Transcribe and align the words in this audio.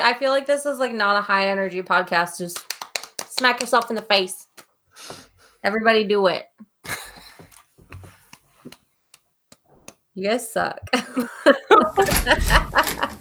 I 0.00 0.14
feel 0.14 0.30
like 0.30 0.46
this 0.46 0.64
is 0.64 0.78
like 0.78 0.94
not 0.94 1.18
a 1.18 1.20
high 1.20 1.48
energy 1.48 1.82
podcast. 1.82 2.38
Just 2.38 2.64
smack 3.28 3.60
yourself 3.60 3.90
in 3.90 3.96
the 3.96 4.02
face. 4.02 4.46
Everybody 5.62 6.04
do 6.04 6.28
it. 6.28 6.46
You 10.14 10.28
guys 10.28 10.50
suck. 10.50 10.78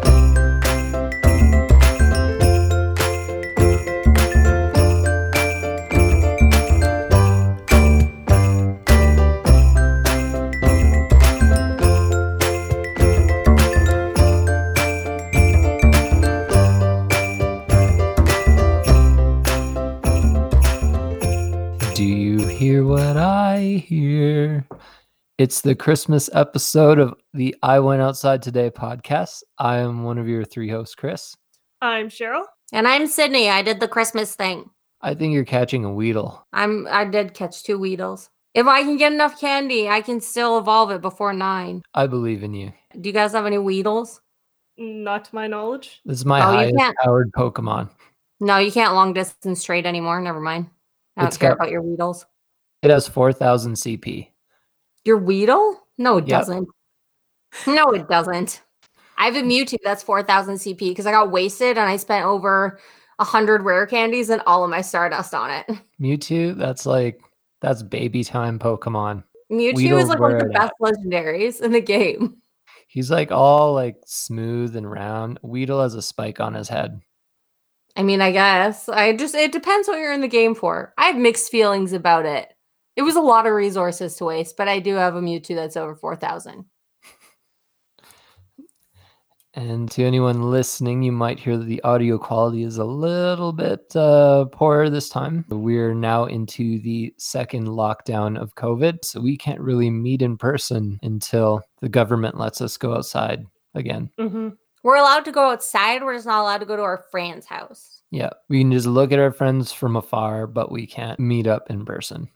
It's 25.42 25.62
the 25.62 25.74
Christmas 25.74 26.30
episode 26.34 27.00
of 27.00 27.16
the 27.34 27.56
I 27.64 27.80
Went 27.80 28.00
Outside 28.00 28.44
Today 28.44 28.70
podcast. 28.70 29.42
I 29.58 29.78
am 29.78 30.04
one 30.04 30.20
of 30.20 30.28
your 30.28 30.46
three 30.46 30.70
hosts, 30.70 30.94
Chris. 30.94 31.36
I'm 31.82 32.10
Cheryl. 32.10 32.44
and 32.72 32.88
I'm 32.88 33.08
Sydney. 33.08 33.50
I 33.50 33.64
did 33.64 33.80
the 33.80 33.88
Christmas 33.88 34.36
thing. 34.36 34.70
I 35.02 35.16
think 35.16 35.34
you're 35.34 35.44
catching 35.44 35.84
a 35.84 35.92
Weedle. 35.92 36.46
I'm 36.54 36.88
I 36.92 37.06
did 37.06 37.34
catch 37.34 37.64
two 37.64 37.80
Weedles. 37.80 38.30
If 38.54 38.68
I 38.68 38.84
can 38.84 38.98
get 38.98 39.14
enough 39.14 39.40
candy, 39.42 39.90
I 39.90 40.02
can 40.02 40.22
still 40.22 40.60
evolve 40.60 40.92
it 40.92 41.02
before 41.02 41.34
nine. 41.34 41.82
I 41.96 42.06
believe 42.06 42.44
in 42.44 42.54
you. 42.54 42.72
Do 43.00 43.10
you 43.10 43.14
guys 43.14 43.32
have 43.32 43.48
any 43.48 43.58
Weedles? 43.58 44.20
Not 44.78 45.26
to 45.26 45.34
my 45.34 45.48
knowledge. 45.48 46.02
This 46.06 46.20
is 46.20 46.26
my 46.26 46.38
Oh, 46.46 46.52
you 46.52 46.58
highest 46.58 46.78
can't- 46.78 46.98
powered 47.04 47.32
Pokemon. 47.32 47.90
No, 48.42 48.58
you 48.60 48.72
can't 48.72 48.94
long 48.94 49.14
distance 49.14 49.64
trade 49.64 49.88
anymore. 49.88 50.22
Never 50.22 50.40
mind. 50.40 50.70
I 51.18 51.22
don't 51.22 51.30
It's 51.30 51.38
care 51.38 51.50
got- 51.56 51.62
about 51.62 51.72
your 51.72 51.82
Weedles. 51.82 52.26
It 52.84 52.92
has 52.92 53.08
4,000 53.08 53.74
CP. 53.76 54.28
Your 55.06 55.18
Weedle? 55.18 55.80
No, 55.98 56.18
it 56.18 56.28
Yep. 56.28 56.40
doesn't. 56.40 56.70
No, 57.68 57.92
it 57.92 58.08
doesn't. 58.08 58.62
I 59.18 59.26
have 59.26 59.36
a 59.36 59.42
mm. 59.42 59.52
Mewtwo 59.52 59.78
that's 59.84 60.04
4,000 60.04 60.56
CP 60.56 60.90
because 60.90 61.06
I 61.06 61.12
got 61.12 61.32
wasted 61.32 61.78
and 61.78 61.90
I 61.90 61.98
spent 61.98 62.26
over 62.26 62.80
100 63.18 63.62
rare 63.62 63.86
candies 63.86 64.30
and 64.30 64.42
all 64.48 64.64
of 64.64 64.70
my 64.70 64.82
Stardust 64.82 65.34
on 65.34 65.52
it. 65.52 65.66
Mewtwo, 66.02 66.58
that's 66.58 66.86
like, 66.86 67.22
that's 67.62 67.84
baby 67.84 68.24
time 68.24 68.58
Pokemon. 68.58 69.24
Mewtwo 69.52 69.76
Weedle's 69.76 70.04
is 70.04 70.10
like 70.10 70.20
one 70.20 70.34
of 70.34 70.40
the 70.40 70.50
best 70.50 70.74
legendaries 70.82 71.62
in 71.62 71.72
the 71.72 71.82
game. 71.82 72.38
He's 72.88 73.12
like 73.12 73.32
all 73.32 73.74
like 73.74 73.98
smooth 74.06 74.76
and 74.76 74.90
round. 74.90 75.40
Weedle 75.44 75.82
has 75.82 75.94
a 75.94 76.02
spike 76.02 76.40
on 76.40 76.54
his 76.54 76.68
head. 76.68 77.02
I 77.96 78.04
mean, 78.04 78.22
I 78.22 78.32
guess. 78.32 78.90
I 78.90 79.16
just, 79.16 79.36
it 79.36 79.52
depends 79.52 79.88
what 79.88 80.00
you're 80.00 80.14
in 80.14 80.22
the 80.22 80.28
game 80.28 80.56
for. 80.56 80.94
I 80.98 81.08
have 81.08 81.18
mixed 81.18 81.52
feelings 81.52 81.94
about 81.94 82.26
it. 82.26 82.54
It 82.96 83.04
was 83.04 83.16
a 83.16 83.22
lot 83.22 83.48
of 83.48 83.54
resources 83.54 84.16
to 84.18 84.26
waste, 84.26 84.58
but 84.58 84.68
I 84.68 84.80
do 84.80 84.96
have 84.96 85.16
a 85.16 85.22
Mewtwo 85.22 85.56
that's 85.56 85.78
over 85.78 85.96
4,000. 85.96 86.66
And 89.54 89.92
to 89.92 90.04
anyone 90.04 90.50
listening, 90.50 91.04
you 91.04 91.12
might 91.12 91.38
hear 91.38 91.58
that 91.58 91.66
the 91.66 91.84
audio 91.84 92.18
quality 92.18 92.64
is 92.64 92.78
a 92.78 92.86
little 92.86 93.52
bit 93.52 93.94
uh, 93.96 94.46
poorer 94.46 94.90
this 94.90 95.10
time. 95.10 95.44
We're 95.50 95.94
now 95.94 96.26
into 96.26 96.80
the 96.80 97.14
second 97.18 97.68
lockdown 97.68 98.40
of 98.40 98.56
COVID, 98.56 99.04
so 99.04 99.20
we 99.20 99.36
can't 99.36 99.60
really 99.60 99.90
meet 99.90 100.22
in 100.22 100.38
person 100.38 101.00
until 101.04 101.62
the 101.82 101.90
government 101.90 102.38
lets 102.38 102.62
us 102.62 102.78
go 102.78 102.96
outside 102.96 103.46
again. 103.76 104.10
hmm 104.18 104.50
We're 104.84 104.96
allowed 104.96 105.26
to 105.26 105.34
go 105.34 105.50
outside. 105.50 106.02
We're 106.02 106.16
just 106.16 106.28
not 106.28 106.42
allowed 106.42 106.60
to 106.60 106.66
go 106.66 106.78
to 106.78 106.84
our 106.84 107.04
friend's 107.12 107.46
house. 107.46 108.04
Yeah, 108.10 108.30
we 108.48 108.62
can 108.62 108.72
just 108.72 108.88
look 108.88 109.12
at 109.12 109.20
our 109.20 109.34
friends 109.34 109.74
from 109.74 109.98
afar, 109.98 110.48
but 110.48 110.72
we 110.72 110.88
can't 110.88 111.20
meet 111.20 111.48
up 111.48 111.70
in 111.70 111.84
person. 111.84 112.30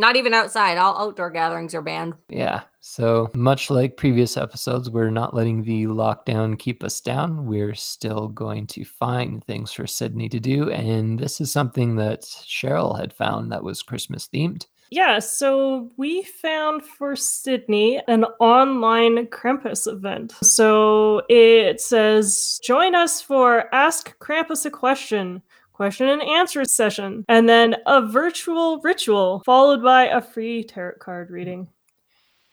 Not 0.00 0.16
even 0.16 0.32
outside. 0.32 0.78
All 0.78 0.96
outdoor 0.96 1.30
gatherings 1.30 1.74
are 1.74 1.82
banned. 1.82 2.14
Yeah. 2.30 2.62
So, 2.80 3.30
much 3.34 3.68
like 3.68 3.98
previous 3.98 4.38
episodes, 4.38 4.88
we're 4.88 5.10
not 5.10 5.34
letting 5.34 5.62
the 5.62 5.84
lockdown 5.84 6.58
keep 6.58 6.82
us 6.82 7.02
down. 7.02 7.44
We're 7.44 7.74
still 7.74 8.28
going 8.28 8.66
to 8.68 8.84
find 8.86 9.44
things 9.44 9.72
for 9.72 9.86
Sydney 9.86 10.30
to 10.30 10.40
do. 10.40 10.70
And 10.70 11.18
this 11.18 11.38
is 11.38 11.52
something 11.52 11.96
that 11.96 12.22
Cheryl 12.22 12.98
had 12.98 13.12
found 13.12 13.52
that 13.52 13.62
was 13.62 13.82
Christmas 13.82 14.26
themed. 14.26 14.64
Yeah, 14.90 15.20
so 15.20 15.88
we 15.98 16.24
found 16.24 16.82
for 16.82 17.14
Sydney 17.14 18.00
an 18.08 18.24
online 18.40 19.26
Krampus 19.26 19.86
event. 19.86 20.34
So 20.42 21.22
it 21.28 21.80
says, 21.80 22.58
join 22.64 22.96
us 22.96 23.20
for 23.20 23.72
Ask 23.72 24.18
Krampus 24.18 24.64
a 24.66 24.70
Question, 24.70 25.42
question 25.80 26.10
and 26.10 26.22
answer 26.22 26.62
session, 26.62 27.24
and 27.26 27.48
then 27.48 27.74
a 27.86 28.06
virtual 28.06 28.78
ritual, 28.80 29.40
followed 29.46 29.82
by 29.82 30.04
a 30.04 30.20
free 30.20 30.62
tarot 30.62 30.98
card 31.00 31.30
reading. 31.30 31.66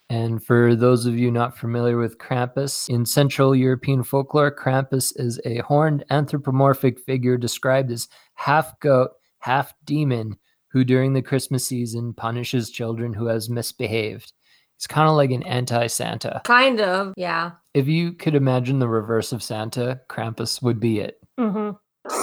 And 0.08 0.42
for 0.42 0.74
those 0.74 1.04
of 1.04 1.18
you 1.18 1.30
not 1.30 1.58
familiar 1.58 1.98
with 1.98 2.16
Krampus, 2.16 2.88
in 2.88 3.04
Central 3.04 3.54
European 3.54 4.02
folklore, 4.02 4.50
Krampus 4.50 5.12
is 5.16 5.38
a 5.44 5.58
horned 5.58 6.06
anthropomorphic 6.08 6.98
figure 7.00 7.36
described 7.36 7.90
as 7.90 8.08
half 8.32 8.80
goat, 8.80 9.10
half 9.40 9.74
demon, 9.84 10.38
who 10.68 10.82
during 10.82 11.12
the 11.12 11.20
Christmas 11.20 11.66
season 11.66 12.14
punishes 12.14 12.70
children 12.70 13.12
who 13.12 13.26
has 13.26 13.50
misbehaved. 13.50 14.32
It's 14.76 14.86
kind 14.86 15.06
of 15.06 15.16
like 15.16 15.32
an 15.32 15.42
anti-Santa. 15.42 16.40
Kind 16.44 16.80
of. 16.80 17.12
Yeah. 17.18 17.50
If 17.74 17.88
you 17.88 18.14
could 18.14 18.34
imagine 18.34 18.78
the 18.78 18.88
reverse 18.88 19.32
of 19.32 19.42
Santa, 19.42 20.00
Krampus 20.08 20.62
would 20.62 20.80
be 20.80 21.00
it. 21.00 21.20
hmm 21.38 21.72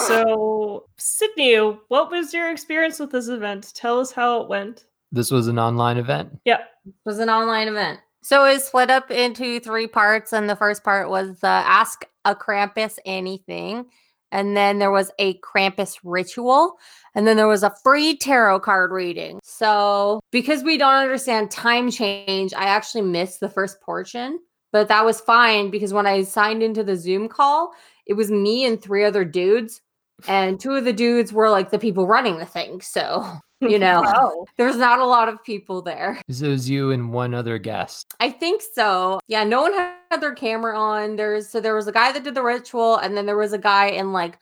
So, 0.07 0.64
Sydney, 0.97 1.55
what 1.87 2.09
was 2.09 2.33
your 2.33 2.51
experience 2.51 2.99
with 2.99 3.11
this 3.11 3.27
event? 3.27 3.73
Tell 3.75 3.99
us 3.99 4.11
how 4.11 4.41
it 4.41 4.49
went. 4.49 4.85
This 5.11 5.31
was 5.31 5.47
an 5.47 5.59
online 5.59 5.97
event. 5.97 6.39
Yeah. 6.45 6.61
It 6.85 6.93
was 7.05 7.19
an 7.19 7.29
online 7.29 7.67
event. 7.67 7.99
So 8.21 8.45
it 8.45 8.53
was 8.53 8.63
split 8.65 8.89
up 8.89 9.11
into 9.11 9.59
three 9.59 9.87
parts. 9.87 10.33
And 10.33 10.49
the 10.49 10.55
first 10.55 10.83
part 10.83 11.09
was 11.09 11.39
the 11.39 11.47
Ask 11.47 12.05
a 12.23 12.35
Krampus 12.35 12.97
Anything. 13.05 13.85
And 14.31 14.57
then 14.57 14.79
there 14.79 14.91
was 14.91 15.11
a 15.19 15.37
Krampus 15.39 15.97
ritual. 16.03 16.77
And 17.13 17.27
then 17.27 17.37
there 17.37 17.47
was 17.47 17.63
a 17.63 17.75
free 17.83 18.17
tarot 18.17 18.61
card 18.61 18.91
reading. 18.91 19.39
So 19.43 20.19
because 20.31 20.63
we 20.63 20.77
don't 20.77 20.95
understand 20.95 21.51
time 21.51 21.91
change, 21.91 22.53
I 22.53 22.65
actually 22.65 23.03
missed 23.03 23.39
the 23.39 23.49
first 23.49 23.79
portion. 23.81 24.39
But 24.71 24.89
that 24.89 25.05
was 25.05 25.21
fine 25.21 25.69
because 25.69 25.93
when 25.93 26.05
I 26.05 26.23
signed 26.23 26.61
into 26.61 26.83
the 26.83 26.97
Zoom 26.97 27.29
call, 27.29 27.71
it 28.07 28.13
was 28.13 28.29
me 28.29 28.65
and 28.65 28.81
three 28.81 29.05
other 29.05 29.23
dudes. 29.23 29.81
And 30.27 30.59
two 30.59 30.73
of 30.73 30.85
the 30.85 30.93
dudes 30.93 31.33
were 31.33 31.49
like 31.49 31.71
the 31.71 31.79
people 31.79 32.07
running 32.07 32.37
the 32.37 32.45
thing. 32.45 32.81
So, 32.81 33.25
you 33.61 33.77
know, 33.79 34.01
Wow. 34.01 34.45
there's 34.57 34.77
not 34.77 34.99
a 34.99 35.05
lot 35.05 35.27
of 35.29 35.43
people 35.43 35.81
there. 35.81 36.21
So 36.29 36.45
it 36.45 36.49
was 36.49 36.69
you 36.69 36.91
and 36.91 37.11
one 37.11 37.33
other 37.33 37.57
guest. 37.57 38.13
I 38.19 38.29
think 38.29 38.61
so. 38.73 39.19
Yeah, 39.27 39.43
no 39.43 39.61
one 39.61 39.73
had 39.73 40.21
their 40.21 40.33
camera 40.33 40.77
on. 40.79 41.15
There's 41.15 41.49
so 41.49 41.59
there 41.59 41.75
was 41.75 41.87
a 41.87 41.91
guy 41.91 42.11
that 42.11 42.23
did 42.23 42.35
the 42.35 42.43
ritual, 42.43 42.97
and 42.97 43.15
then 43.17 43.25
there 43.25 43.37
was 43.37 43.53
a 43.53 43.57
guy 43.57 43.87
in 43.87 44.13
like 44.13 44.39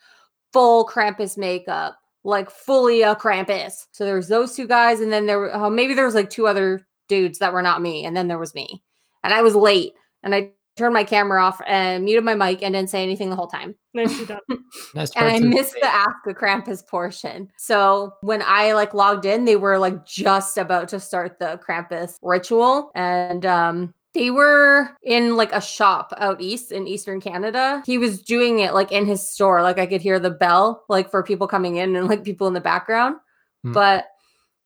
full 0.52 0.86
Krampus 0.86 1.36
makeup, 1.36 1.98
like 2.22 2.50
fully 2.50 3.02
a 3.02 3.14
Krampus. 3.16 3.86
So 3.92 4.04
there 4.04 4.16
was 4.16 4.28
those 4.28 4.54
two 4.54 4.66
guys, 4.68 5.00
and 5.00 5.12
then 5.12 5.26
there 5.26 5.38
were 5.38 5.54
uh, 5.54 5.70
maybe 5.70 5.94
there 5.94 6.06
was 6.06 6.14
like 6.14 6.30
two 6.30 6.46
other 6.46 6.86
dudes 7.08 7.38
that 7.40 7.52
were 7.52 7.62
not 7.62 7.82
me, 7.82 8.04
and 8.04 8.16
then 8.16 8.28
there 8.28 8.38
was 8.38 8.54
me, 8.54 8.82
and 9.22 9.32
I 9.34 9.42
was 9.42 9.54
late, 9.54 9.92
and 10.22 10.34
I 10.34 10.50
turned 10.76 10.94
my 10.94 11.04
camera 11.04 11.42
off 11.42 11.60
and 11.66 12.04
muted 12.04 12.24
my 12.24 12.34
mic 12.34 12.62
and 12.62 12.74
didn't 12.74 12.90
say 12.90 13.02
anything 13.02 13.30
the 13.30 13.36
whole 13.36 13.46
time. 13.46 13.74
Nicely 13.92 14.26
done. 14.26 14.40
Nice 14.94 15.10
And 15.16 15.26
I 15.26 15.38
missed 15.38 15.74
the 15.80 15.86
ask 15.86 16.16
a 16.26 16.34
Krampus 16.34 16.86
portion. 16.86 17.48
So 17.56 18.12
when 18.22 18.42
I 18.44 18.72
like 18.72 18.94
logged 18.94 19.24
in, 19.24 19.44
they 19.44 19.56
were 19.56 19.78
like 19.78 20.04
just 20.04 20.58
about 20.58 20.88
to 20.88 21.00
start 21.00 21.38
the 21.38 21.60
Krampus 21.66 22.16
ritual. 22.22 22.90
And 22.94 23.46
um 23.46 23.94
they 24.14 24.30
were 24.30 24.90
in 25.02 25.36
like 25.36 25.52
a 25.52 25.60
shop 25.60 26.12
out 26.18 26.40
east 26.40 26.70
in 26.70 26.86
eastern 26.86 27.20
Canada. 27.20 27.82
He 27.84 27.98
was 27.98 28.22
doing 28.22 28.60
it 28.60 28.72
like 28.72 28.92
in 28.92 29.06
his 29.06 29.28
store. 29.28 29.62
Like 29.62 29.78
I 29.78 29.86
could 29.86 30.00
hear 30.00 30.20
the 30.20 30.30
bell 30.30 30.84
like 30.88 31.10
for 31.10 31.22
people 31.22 31.48
coming 31.48 31.76
in 31.76 31.96
and 31.96 32.08
like 32.08 32.24
people 32.24 32.46
in 32.46 32.54
the 32.54 32.60
background. 32.60 33.16
Hmm. 33.62 33.72
But 33.72 34.06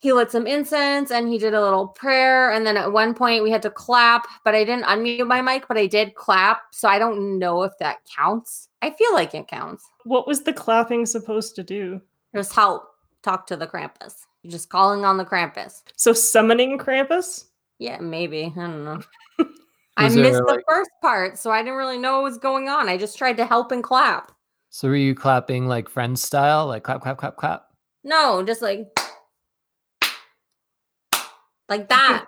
he 0.00 0.12
lit 0.12 0.30
some 0.30 0.46
incense 0.46 1.10
and 1.10 1.28
he 1.28 1.38
did 1.38 1.54
a 1.54 1.60
little 1.60 1.88
prayer. 1.88 2.52
And 2.52 2.64
then 2.66 2.76
at 2.76 2.92
one 2.92 3.14
point 3.14 3.42
we 3.42 3.50
had 3.50 3.62
to 3.62 3.70
clap, 3.70 4.26
but 4.44 4.54
I 4.54 4.64
didn't 4.64 4.84
unmute 4.84 5.26
my 5.26 5.42
mic, 5.42 5.66
but 5.66 5.76
I 5.76 5.86
did 5.86 6.14
clap. 6.14 6.60
So 6.72 6.88
I 6.88 6.98
don't 6.98 7.38
know 7.38 7.62
if 7.64 7.72
that 7.80 7.98
counts. 8.16 8.68
I 8.80 8.90
feel 8.90 9.12
like 9.12 9.34
it 9.34 9.48
counts. 9.48 9.84
What 10.04 10.26
was 10.26 10.42
the 10.44 10.52
clapping 10.52 11.04
supposed 11.04 11.56
to 11.56 11.64
do? 11.64 12.00
Just 12.34 12.52
help 12.52 12.84
talk 13.22 13.46
to 13.48 13.56
the 13.56 13.66
Krampus. 13.66 14.14
You're 14.42 14.52
just 14.52 14.68
calling 14.68 15.04
on 15.04 15.16
the 15.16 15.24
Krampus. 15.24 15.82
So 15.96 16.12
summoning 16.12 16.78
Krampus? 16.78 17.46
Yeah, 17.80 17.98
maybe. 17.98 18.52
I 18.56 18.60
don't 18.60 18.84
know. 18.84 19.00
I 19.96 20.04
Was 20.04 20.14
there, 20.14 20.22
missed 20.24 20.38
the 20.46 20.52
like- 20.54 20.64
first 20.68 20.90
part, 21.02 21.38
so 21.38 21.50
I 21.50 21.60
didn't 21.62 21.76
really 21.76 21.98
know 21.98 22.14
what 22.18 22.22
was 22.24 22.38
going 22.38 22.68
on. 22.68 22.88
I 22.88 22.96
just 22.96 23.18
tried 23.18 23.36
to 23.38 23.46
help 23.46 23.72
and 23.72 23.82
clap. 23.82 24.30
So 24.70 24.86
were 24.88 24.94
you 24.96 25.14
clapping 25.14 25.66
like 25.66 25.88
friend 25.88 26.16
style, 26.16 26.66
like 26.66 26.84
clap, 26.84 27.00
clap, 27.00 27.18
clap, 27.18 27.36
clap? 27.36 27.64
No, 28.04 28.44
just 28.44 28.62
like 28.62 28.86
like 31.68 31.88
that. 31.90 32.26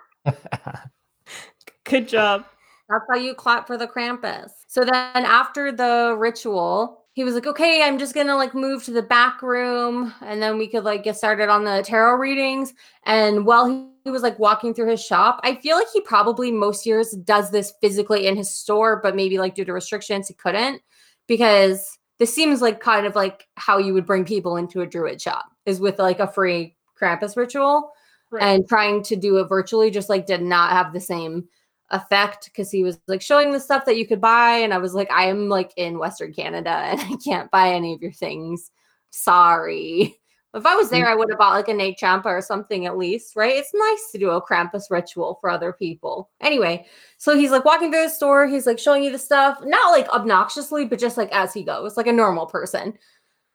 Good 1.83 2.07
job. 2.07 2.45
That's 2.89 3.05
how 3.09 3.17
you 3.17 3.33
clap 3.33 3.67
for 3.67 3.77
the 3.77 3.87
Krampus. 3.87 4.51
So 4.67 4.83
then 4.83 5.25
after 5.25 5.71
the 5.71 6.15
ritual, 6.17 7.05
he 7.13 7.23
was 7.23 7.35
like, 7.35 7.47
okay, 7.47 7.83
I'm 7.83 7.97
just 7.97 8.13
gonna 8.13 8.35
like 8.35 8.53
move 8.53 8.83
to 8.85 8.91
the 8.91 9.01
back 9.01 9.41
room 9.41 10.13
and 10.21 10.41
then 10.41 10.57
we 10.57 10.67
could 10.67 10.83
like 10.83 11.03
get 11.03 11.17
started 11.17 11.49
on 11.49 11.63
the 11.63 11.83
tarot 11.85 12.15
readings. 12.15 12.73
And 13.05 13.45
while 13.45 13.69
he, 13.69 13.85
he 14.05 14.11
was 14.11 14.23
like 14.23 14.39
walking 14.39 14.73
through 14.73 14.89
his 14.89 15.03
shop, 15.03 15.39
I 15.43 15.55
feel 15.55 15.77
like 15.77 15.87
he 15.93 16.01
probably 16.01 16.51
most 16.51 16.85
years 16.85 17.11
does 17.11 17.51
this 17.51 17.73
physically 17.81 18.27
in 18.27 18.35
his 18.35 18.53
store, 18.53 18.99
but 19.01 19.15
maybe 19.15 19.37
like 19.37 19.55
due 19.55 19.65
to 19.65 19.73
restrictions, 19.73 20.27
he 20.27 20.33
couldn't 20.33 20.81
because 21.27 21.97
this 22.19 22.33
seems 22.33 22.61
like 22.61 22.79
kind 22.79 23.05
of 23.05 23.15
like 23.15 23.47
how 23.55 23.77
you 23.77 23.93
would 23.93 24.05
bring 24.05 24.25
people 24.25 24.55
into 24.55 24.81
a 24.81 24.87
druid 24.87 25.21
shop 25.21 25.45
is 25.65 25.79
with 25.79 25.97
like 25.99 26.19
a 26.19 26.27
free 26.27 26.75
Krampus 26.99 27.35
ritual. 27.35 27.91
Right. 28.31 28.43
And 28.43 28.67
trying 28.67 29.03
to 29.03 29.15
do 29.17 29.37
it 29.37 29.49
virtually 29.49 29.91
just 29.91 30.07
like 30.09 30.25
did 30.25 30.41
not 30.41 30.71
have 30.71 30.93
the 30.93 31.01
same 31.01 31.49
effect 31.91 32.45
because 32.45 32.71
he 32.71 32.83
was 32.83 32.97
like 33.07 33.21
showing 33.21 33.51
the 33.51 33.59
stuff 33.59 33.85
that 33.85 33.97
you 33.97 34.07
could 34.07 34.21
buy 34.21 34.51
and 34.51 34.73
i 34.73 34.77
was 34.77 34.93
like 34.93 35.11
i 35.11 35.25
am 35.25 35.49
like 35.49 35.73
in 35.75 35.99
western 35.99 36.33
canada 36.33 36.69
and 36.85 36.99
i 37.01 37.15
can't 37.23 37.51
buy 37.51 37.69
any 37.69 37.93
of 37.93 38.01
your 38.01 38.13
things. 38.13 38.71
Sorry. 39.09 40.17
If 40.53 40.65
i 40.65 40.75
was 40.75 40.89
there 40.89 41.07
i 41.07 41.15
would 41.15 41.29
have 41.29 41.37
bought 41.37 41.55
like 41.55 41.67
a 41.67 41.73
nag 41.73 41.97
champa 41.97 42.29
or 42.29 42.41
something 42.41 42.85
at 42.85 42.97
least 42.97 43.35
right? 43.35 43.55
It's 43.55 43.73
nice 43.73 44.11
to 44.11 44.17
do 44.17 44.29
a 44.31 44.41
krampus 44.41 44.83
ritual 44.89 45.37
for 45.41 45.49
other 45.49 45.73
people. 45.73 46.29
Anyway 46.39 46.85
so 47.17 47.37
he's 47.37 47.51
like 47.51 47.65
walking 47.65 47.91
through 47.91 48.03
the 48.03 48.09
store 48.09 48.47
he's 48.47 48.65
like 48.65 48.79
showing 48.79 49.03
you 49.03 49.11
the 49.11 49.19
stuff 49.19 49.59
not 49.63 49.91
like 49.91 50.07
obnoxiously 50.09 50.85
but 50.85 50.99
just 50.99 51.17
like 51.17 51.31
as 51.33 51.53
he 51.53 51.63
goes 51.63 51.97
like 51.97 52.07
a 52.07 52.13
normal 52.13 52.45
person 52.45 52.93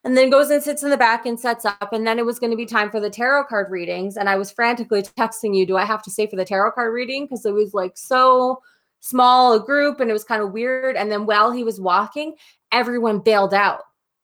and 0.07 0.17
then 0.17 0.31
goes 0.31 0.51
and 0.51 0.63
sits 0.63 0.85
in 0.85 0.91
the 0.91 0.97
back 0.97 1.27
and 1.27 1.39
sets 1.39 1.65
up. 1.65 1.93
And 1.93 2.07
then 2.07 2.21
it 2.21 2.25
was 2.25 2.39
going 2.39 2.53
to 2.53 2.57
be 2.57 2.65
time 2.65 2.93
for 2.93 3.01
the 3.01 3.11
tarot 3.11 3.47
card 3.47 3.73
readings. 3.73 4.17
And 4.17 4.29
I 4.29 4.37
was 4.37 4.53
frantically 4.53 5.03
texting 5.19 5.57
you, 5.57 5.67
do 5.67 5.77
I 5.77 5.85
have 5.85 6.01
to 6.05 6.13
stay 6.13 6.29
for 6.29 6.37
the 6.37 6.45
tarot 6.45 6.73
card 6.73 6.95
reading? 6.95 7.25
Because 7.25 7.45
it 7.45 7.53
was 7.53 7.75
like 7.75 7.99
so 7.99 8.63
small 9.01 9.55
a 9.55 9.61
group 9.61 9.99
and 9.99 10.09
it 10.09 10.13
was 10.13 10.23
kind 10.23 10.43
of 10.43 10.53
weird. 10.53 10.95
And 10.95 11.11
then 11.11 11.27
while 11.27 11.51
he 11.51 11.65
was 11.65 11.81
walking, 11.81 12.37
everyone 12.71 13.19
bailed 13.19 13.53
out. 13.53 13.81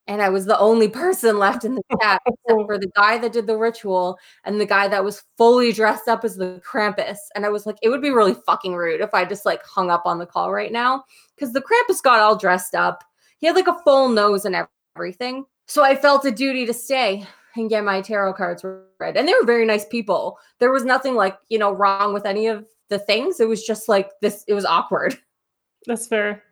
And 0.07 0.23
I 0.23 0.29
was 0.29 0.47
the 0.47 0.57
only 0.57 0.87
person 1.05 1.41
left 1.41 1.65
in 1.65 1.75
the 1.75 1.83
chat 2.01 2.23
except 2.27 2.65
for 2.65 2.79
the 2.79 2.91
guy 2.95 3.19
that 3.19 3.33
did 3.33 3.49
the 3.49 3.59
ritual 3.59 4.21
and 4.45 4.61
the 4.61 4.67
guy 4.67 4.87
that 4.87 5.03
was 5.03 5.25
fully 5.37 5.73
dressed 5.73 6.07
up 6.07 6.25
as 6.25 6.37
the 6.37 6.63
Krampus. 6.65 7.19
And 7.35 7.45
I 7.45 7.49
was 7.49 7.67
like, 7.67 7.79
it 7.83 7.89
would 7.89 8.03
be 8.03 8.11
really 8.11 8.37
fucking 8.47 8.77
rude 8.77 9.01
if 9.01 9.15
I 9.15 9.25
just 9.25 9.45
like 9.45 9.65
hung 9.65 9.91
up 9.91 10.03
on 10.05 10.21
the 10.21 10.27
call 10.27 10.53
right 10.53 10.71
now. 10.71 11.03
Because 11.35 11.53
the 11.53 11.61
Krampus 11.61 12.01
got 12.01 12.21
all 12.21 12.37
dressed 12.37 12.77
up. 12.77 13.03
He 13.39 13.49
had 13.49 13.57
like 13.57 13.67
a 13.67 13.83
full 13.83 14.09
nose 14.09 14.45
and 14.45 14.65
everything. 14.97 15.45
So 15.73 15.83
I 15.83 15.97
felt 15.97 16.27
a 16.27 16.31
duty 16.31 16.67
to 16.67 16.75
stay 16.75 17.27
and 17.57 17.71
get 17.71 17.83
my 17.83 18.03
tarot 18.03 18.35
cards 18.35 18.63
read. 18.63 19.17
And 19.17 19.27
they 19.27 19.33
were 19.33 19.47
very 19.47 19.65
nice 19.65 19.87
people. 19.87 20.39
There 20.59 20.71
was 20.71 20.85
nothing 20.85 21.15
like, 21.15 21.39
you 21.49 21.59
know, 21.59 21.73
wrong 21.73 22.13
with 22.13 22.27
any 22.27 22.47
of 22.47 22.67
the 22.91 22.99
things. 22.99 23.41
It 23.41 23.49
was 23.49 23.65
just 23.65 23.89
like 23.89 24.11
this, 24.21 24.45
it 24.47 24.53
was 24.53 24.67
awkward. 24.67 25.19
That's 25.87 26.07
fair. 26.07 26.43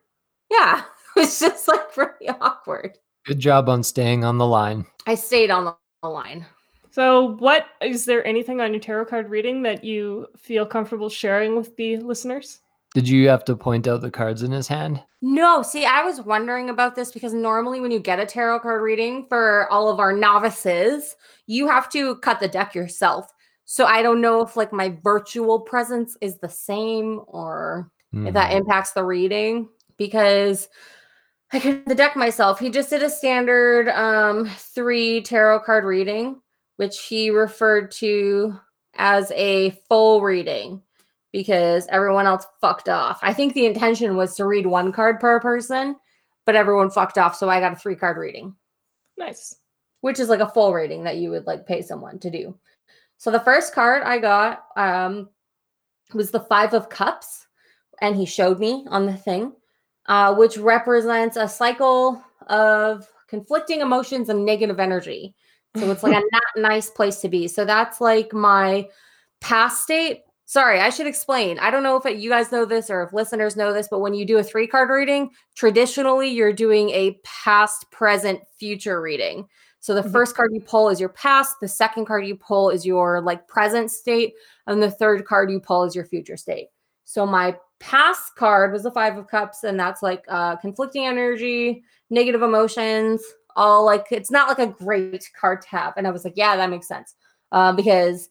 Yeah. 0.51 0.85
It 1.17 1.21
was 1.21 1.41
just 1.41 1.69
like 1.69 1.95
really 1.99 2.31
awkward. 2.41 2.97
Good 3.27 3.41
job 3.41 3.69
on 3.69 3.83
staying 3.83 4.25
on 4.25 4.39
the 4.39 4.47
line. 4.47 4.87
I 5.07 5.17
stayed 5.17 5.51
on 5.51 5.75
the 6.03 6.09
line. 6.09 6.47
So, 6.93 7.37
what 7.39 7.67
is 7.83 8.05
there 8.07 8.25
anything 8.25 8.61
on 8.61 8.73
your 8.73 8.81
tarot 8.81 9.07
card 9.07 9.29
reading 9.29 9.61
that 9.63 9.85
you 9.85 10.29
feel 10.39 10.65
comfortable 10.65 11.11
sharing 11.11 11.57
with 11.57 11.77
the 11.77 11.97
listeners? 11.99 12.61
Did 12.95 13.09
you 13.09 13.29
have 13.29 13.45
to 13.47 13.57
point 13.57 13.89
out 13.89 14.03
the 14.03 14.11
cards 14.11 14.45
in 14.45 14.53
his 14.53 14.69
hand? 14.69 15.03
No, 15.23 15.63
see, 15.63 15.85
I 15.85 16.03
was 16.03 16.23
wondering 16.23 16.71
about 16.71 16.95
this 16.95 17.13
because 17.13 17.35
normally 17.35 17.81
when 17.81 17.91
you 17.91 18.01
get 18.01 18.21
a 18.21 18.27
tarot 18.27 18.61
card 18.61 18.83
reading 18.83 19.27
for 19.29 19.71
all 19.71 19.89
of 19.91 20.01
our 20.01 20.13
novices, 20.15 21.15
you 21.47 21.69
have 21.69 21.91
to 21.91 22.17
cut 22.17 22.41
the 22.41 22.49
deck 22.49 22.75
yourself. 22.75 23.31
So 23.67 23.85
I 23.85 24.03
don't 24.03 24.23
know 24.23 24.41
if 24.41 24.57
like 24.57 24.73
my 24.73 24.97
virtual 25.05 25.61
presence 25.61 26.17
is 26.23 26.39
the 26.39 26.49
same 26.49 27.21
or 27.27 27.91
if 28.25 28.33
that 28.35 28.51
Hmm. 28.51 28.59
impacts 28.59 28.93
the 28.93 29.05
reading 29.05 29.69
because 29.99 30.69
I 31.53 31.61
cut 31.61 31.85
the 31.87 31.95
deck 31.95 32.17
myself. 32.17 32.59
He 32.59 32.71
just 32.71 32.91
did 32.91 33.03
a 33.03 33.11
standard 33.11 33.89
um 33.91 34.47
three 34.49 35.23
tarot 35.23 35.61
card 35.61 35.85
reading, 35.85 36.41
which 36.77 37.01
he 37.05 37.31
referred 37.31 37.91
to 37.93 38.59
as 38.97 39.31
a 39.33 39.71
full 39.89 40.23
reading 40.23 40.83
because 41.33 41.87
everyone 41.89 42.27
else 42.27 42.47
fucked 42.61 42.89
off. 42.89 43.19
I 43.23 43.33
think 43.33 43.55
the 43.55 43.67
intention 43.67 44.17
was 44.17 44.35
to 44.37 44.47
read 44.47 44.67
one 44.67 44.93
card 44.93 45.21
per 45.21 45.41
person, 45.41 45.97
but 46.47 46.57
everyone 46.57 46.91
fucked 46.91 47.19
off. 47.19 47.37
So 47.37 47.49
I 47.49 47.61
got 47.61 47.73
a 47.73 47.77
three 47.77 47.97
card 47.97 48.17
reading, 48.17 48.55
Nice. 49.17 49.57
which 50.01 50.19
is 50.19 50.29
like 50.29 50.41
a 50.41 50.49
full 50.49 50.73
reading 50.73 51.05
that 51.05 51.19
you 51.19 51.31
would 51.31 51.47
like 51.47 51.67
pay 51.67 51.83
someone 51.83 52.19
to 52.21 52.31
do. 52.31 52.59
So 53.19 53.31
the 53.31 53.41
first 53.41 53.75
card 53.75 54.03
I 54.03 54.19
got 54.19 54.65
um, 54.77 55.29
was 56.15 56.31
the 56.31 56.41
Five 56.41 56.75
of 56.75 56.89
Cups, 56.89 57.47
and 58.01 58.17
he 58.17 58.25
showed 58.25 58.59
me 58.59 58.87
on 58.89 59.07
the 59.07 59.17
thing, 59.17 59.53
uh, 60.07 60.35
which 60.35 60.57
represents 60.57 61.37
a 61.37 61.47
cycle 61.47 62.23
of 62.49 63.07
conflicting 63.29 63.81
emotions 63.81 64.29
and 64.29 64.45
negative 64.45 64.81
energy. 64.81 65.35
So 65.77 65.91
it's 65.91 66.03
like 66.03 66.17
a 66.17 66.23
not 66.33 66.43
nice 66.57 66.91
place 66.91 67.21
to 67.21 67.29
be. 67.29 67.47
So 67.47 67.65
that's 67.65 68.01
like 68.01 68.33
my 68.33 68.89
past 69.41 69.83
state. 69.83 70.23
Sorry, 70.51 70.81
I 70.81 70.91
should 70.91 71.07
explain. 71.07 71.61
I 71.61 71.71
don't 71.71 71.85
know 71.85 71.95
if 71.97 72.21
you 72.21 72.29
guys 72.29 72.51
know 72.51 72.65
this 72.65 72.91
or 72.91 73.05
if 73.05 73.13
listeners 73.13 73.55
know 73.55 73.73
this, 73.73 73.87
but 73.89 74.01
when 74.01 74.15
you 74.15 74.25
do 74.25 74.39
a 74.39 74.43
three 74.43 74.67
card 74.67 74.91
reading, 74.91 75.31
traditionally 75.55 76.29
you're 76.29 76.53
doing 76.53 76.91
a 76.91 77.21
past, 77.23 77.89
present, 77.93 78.41
future 78.59 79.01
reading. 79.01 79.47
So 79.79 79.95
the 79.95 80.03
Mhm. 80.03 80.11
first 80.11 80.35
card 80.35 80.51
you 80.53 80.61
pull 80.61 80.89
is 80.89 80.99
your 80.99 81.11
past, 81.11 81.55
the 81.61 81.69
second 81.69 82.07
card 82.07 82.27
you 82.27 82.35
pull 82.35 82.69
is 82.71 82.85
your 82.85 83.21
like 83.21 83.47
present 83.47 83.93
state, 83.93 84.35
and 84.67 84.83
the 84.83 84.91
third 84.91 85.25
card 85.25 85.53
you 85.53 85.61
pull 85.61 85.85
is 85.85 85.95
your 85.95 86.05
future 86.05 86.37
state. 86.37 86.71
So 87.05 87.25
my 87.25 87.57
past 87.79 88.35
card 88.35 88.73
was 88.73 88.83
the 88.83 88.91
5 88.91 89.17
of 89.19 89.29
cups 89.29 89.63
and 89.63 89.79
that's 89.79 90.03
like 90.03 90.25
uh 90.27 90.57
conflicting 90.57 91.07
energy, 91.07 91.85
negative 92.11 92.43
emotions, 92.43 93.23
all 93.55 93.85
like 93.85 94.09
it's 94.11 94.33
not 94.33 94.49
like 94.49 94.59
a 94.59 94.73
great 94.85 95.31
card 95.41 95.63
to 95.63 95.69
have. 95.69 95.95
And 95.97 96.09
I 96.09 96.11
was 96.11 96.25
like, 96.25 96.35
yeah, 96.37 96.57
that 96.57 96.71
makes 96.71 96.89
sense. 96.89 97.15
Uh, 97.53 97.73
because 97.73 98.31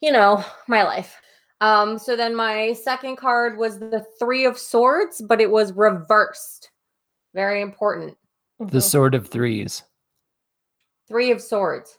you 0.00 0.12
know, 0.12 0.44
my 0.68 0.82
life. 0.84 1.20
Um, 1.64 1.98
so 1.98 2.14
then 2.14 2.34
my 2.34 2.74
second 2.74 3.16
card 3.16 3.56
was 3.56 3.78
the 3.78 4.04
three 4.18 4.44
of 4.44 4.58
swords, 4.58 5.22
but 5.22 5.40
it 5.40 5.50
was 5.50 5.72
reversed. 5.72 6.70
Very 7.32 7.62
important. 7.62 8.18
The 8.60 8.82
sword 8.82 9.14
of 9.14 9.28
threes. 9.28 9.82
Three 11.08 11.30
of 11.30 11.40
swords. 11.40 11.98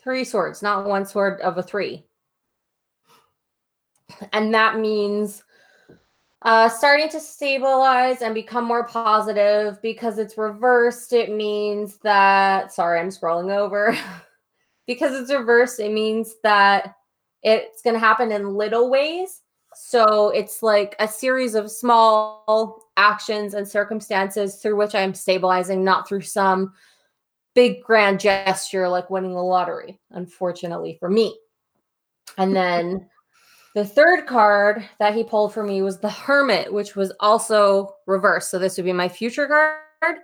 Three 0.00 0.22
swords, 0.22 0.62
not 0.62 0.86
one 0.86 1.04
sword 1.04 1.40
of 1.40 1.58
a 1.58 1.62
three. 1.62 2.04
And 4.32 4.54
that 4.54 4.78
means 4.78 5.42
uh, 6.42 6.68
starting 6.68 7.08
to 7.08 7.18
stabilize 7.18 8.22
and 8.22 8.32
become 8.32 8.64
more 8.64 8.86
positive 8.86 9.82
because 9.82 10.18
it's 10.18 10.38
reversed. 10.38 11.12
It 11.12 11.32
means 11.32 11.96
that, 12.04 12.72
sorry, 12.72 13.00
I'm 13.00 13.08
scrolling 13.08 13.52
over. 13.52 13.98
because 14.86 15.20
it's 15.20 15.32
reversed, 15.32 15.80
it 15.80 15.90
means 15.90 16.36
that 16.44 16.94
it's 17.44 17.82
going 17.82 17.94
to 17.94 18.00
happen 18.00 18.32
in 18.32 18.54
little 18.54 18.90
ways. 18.90 19.42
So 19.76 20.30
it's 20.30 20.62
like 20.62 20.96
a 20.98 21.06
series 21.06 21.54
of 21.54 21.70
small 21.70 22.90
actions 22.96 23.54
and 23.54 23.68
circumstances 23.68 24.56
through 24.56 24.76
which 24.76 24.94
I'm 24.94 25.14
stabilizing, 25.14 25.84
not 25.84 26.08
through 26.08 26.22
some 26.22 26.72
big 27.54 27.82
grand 27.82 28.18
gesture 28.18 28.88
like 28.88 29.10
winning 29.10 29.34
the 29.34 29.42
lottery, 29.42 30.00
unfortunately 30.10 30.96
for 30.98 31.08
me. 31.08 31.38
And 32.38 32.54
then 32.54 33.08
the 33.74 33.84
third 33.84 34.26
card 34.26 34.84
that 34.98 35.14
he 35.14 35.24
pulled 35.24 35.52
for 35.52 35.64
me 35.64 35.82
was 35.82 35.98
the 35.98 36.10
Hermit, 36.10 36.72
which 36.72 36.96
was 36.96 37.12
also 37.20 37.94
reversed. 38.06 38.50
So 38.50 38.58
this 38.58 38.76
would 38.76 38.86
be 38.86 38.92
my 38.92 39.08
future 39.08 39.46
card. 39.46 40.18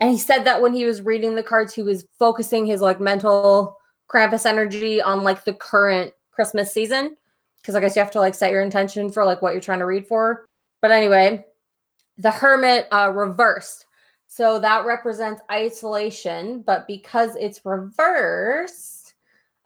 And 0.00 0.10
he 0.10 0.18
said 0.18 0.44
that 0.44 0.60
when 0.60 0.74
he 0.74 0.84
was 0.84 1.02
reading 1.02 1.34
the 1.34 1.42
cards, 1.42 1.74
he 1.74 1.82
was 1.82 2.06
focusing 2.18 2.66
his 2.66 2.80
like 2.80 3.00
mental 3.00 3.76
Krampus 4.10 4.46
energy 4.46 5.00
on 5.00 5.22
like 5.22 5.44
the 5.44 5.54
current 5.54 6.12
Christmas 6.36 6.72
season. 6.72 7.16
Because 7.60 7.74
I 7.74 7.80
guess 7.80 7.96
you 7.96 8.02
have 8.02 8.12
to 8.12 8.20
like 8.20 8.36
set 8.36 8.52
your 8.52 8.62
intention 8.62 9.10
for 9.10 9.24
like 9.24 9.42
what 9.42 9.52
you're 9.52 9.60
trying 9.60 9.80
to 9.80 9.86
read 9.86 10.06
for. 10.06 10.46
But 10.80 10.92
anyway, 10.92 11.44
the 12.16 12.30
Hermit 12.30 12.86
uh, 12.92 13.10
reversed. 13.12 13.86
So 14.28 14.60
that 14.60 14.86
represents 14.86 15.42
isolation, 15.50 16.62
but 16.62 16.86
because 16.86 17.34
it's 17.36 17.64
reversed, 17.64 19.14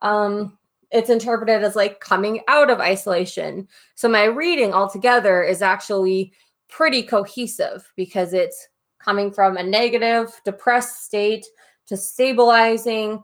um, 0.01 0.57
it's 0.91 1.11
interpreted 1.11 1.63
as 1.63 1.77
like 1.77 2.01
coming 2.01 2.41
out 2.49 2.71
of 2.71 2.81
isolation. 2.81 3.69
So 3.95 4.09
my 4.09 4.25
reading 4.25 4.73
altogether 4.73 5.43
is 5.43 5.63
actually 5.63 6.33
pretty 6.69 7.03
cohesive 7.03 7.91
because 7.97 8.33
it's 8.33 8.69
coming 8.99 9.31
from 9.31 9.57
a 9.57 9.63
negative, 9.63 10.41
depressed 10.45 11.05
state 11.05 11.47
to 11.87 11.97
stabilizing 11.97 13.23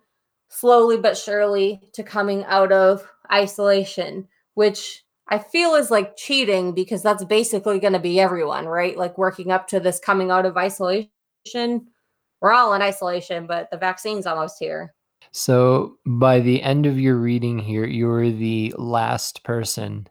slowly 0.57 0.97
but 0.97 1.17
surely 1.17 1.81
to 1.93 2.03
coming 2.03 2.45
out 2.45 2.73
of 2.73 3.07
isolation, 3.31 4.27
which 4.55 5.05
I 5.29 5.39
feel 5.39 5.75
is 5.75 5.91
like 5.91 6.17
cheating 6.17 6.73
because 6.73 7.03
that's 7.03 7.25
basically 7.25 7.79
going 7.79 7.93
to 7.93 7.99
be 7.99 8.21
everyone, 8.21 8.67
right? 8.67 8.97
Like 8.97 9.19
working 9.19 9.51
up 9.51 9.69
to 9.69 9.81
this 9.81 9.99
coming 9.99 10.31
out 10.31 10.47
of 10.47 10.57
isolation. 10.57 11.11
We're 12.41 12.53
all 12.53 12.73
in 12.75 12.83
isolation, 12.83 13.47
but 13.47 13.71
the 13.71 13.77
vaccine's 13.77 14.27
almost 14.27 14.57
here. 14.59 14.95
So 15.33 15.97
by 16.07 16.41
the 16.41 16.63
end 16.63 16.87
of 16.87 16.99
your 16.99 17.17
reading 17.17 17.59
here, 17.59 17.85
you 17.85 18.07
were 18.07 18.31
the 18.31 18.73
last 18.79 19.43
person. 19.45 20.07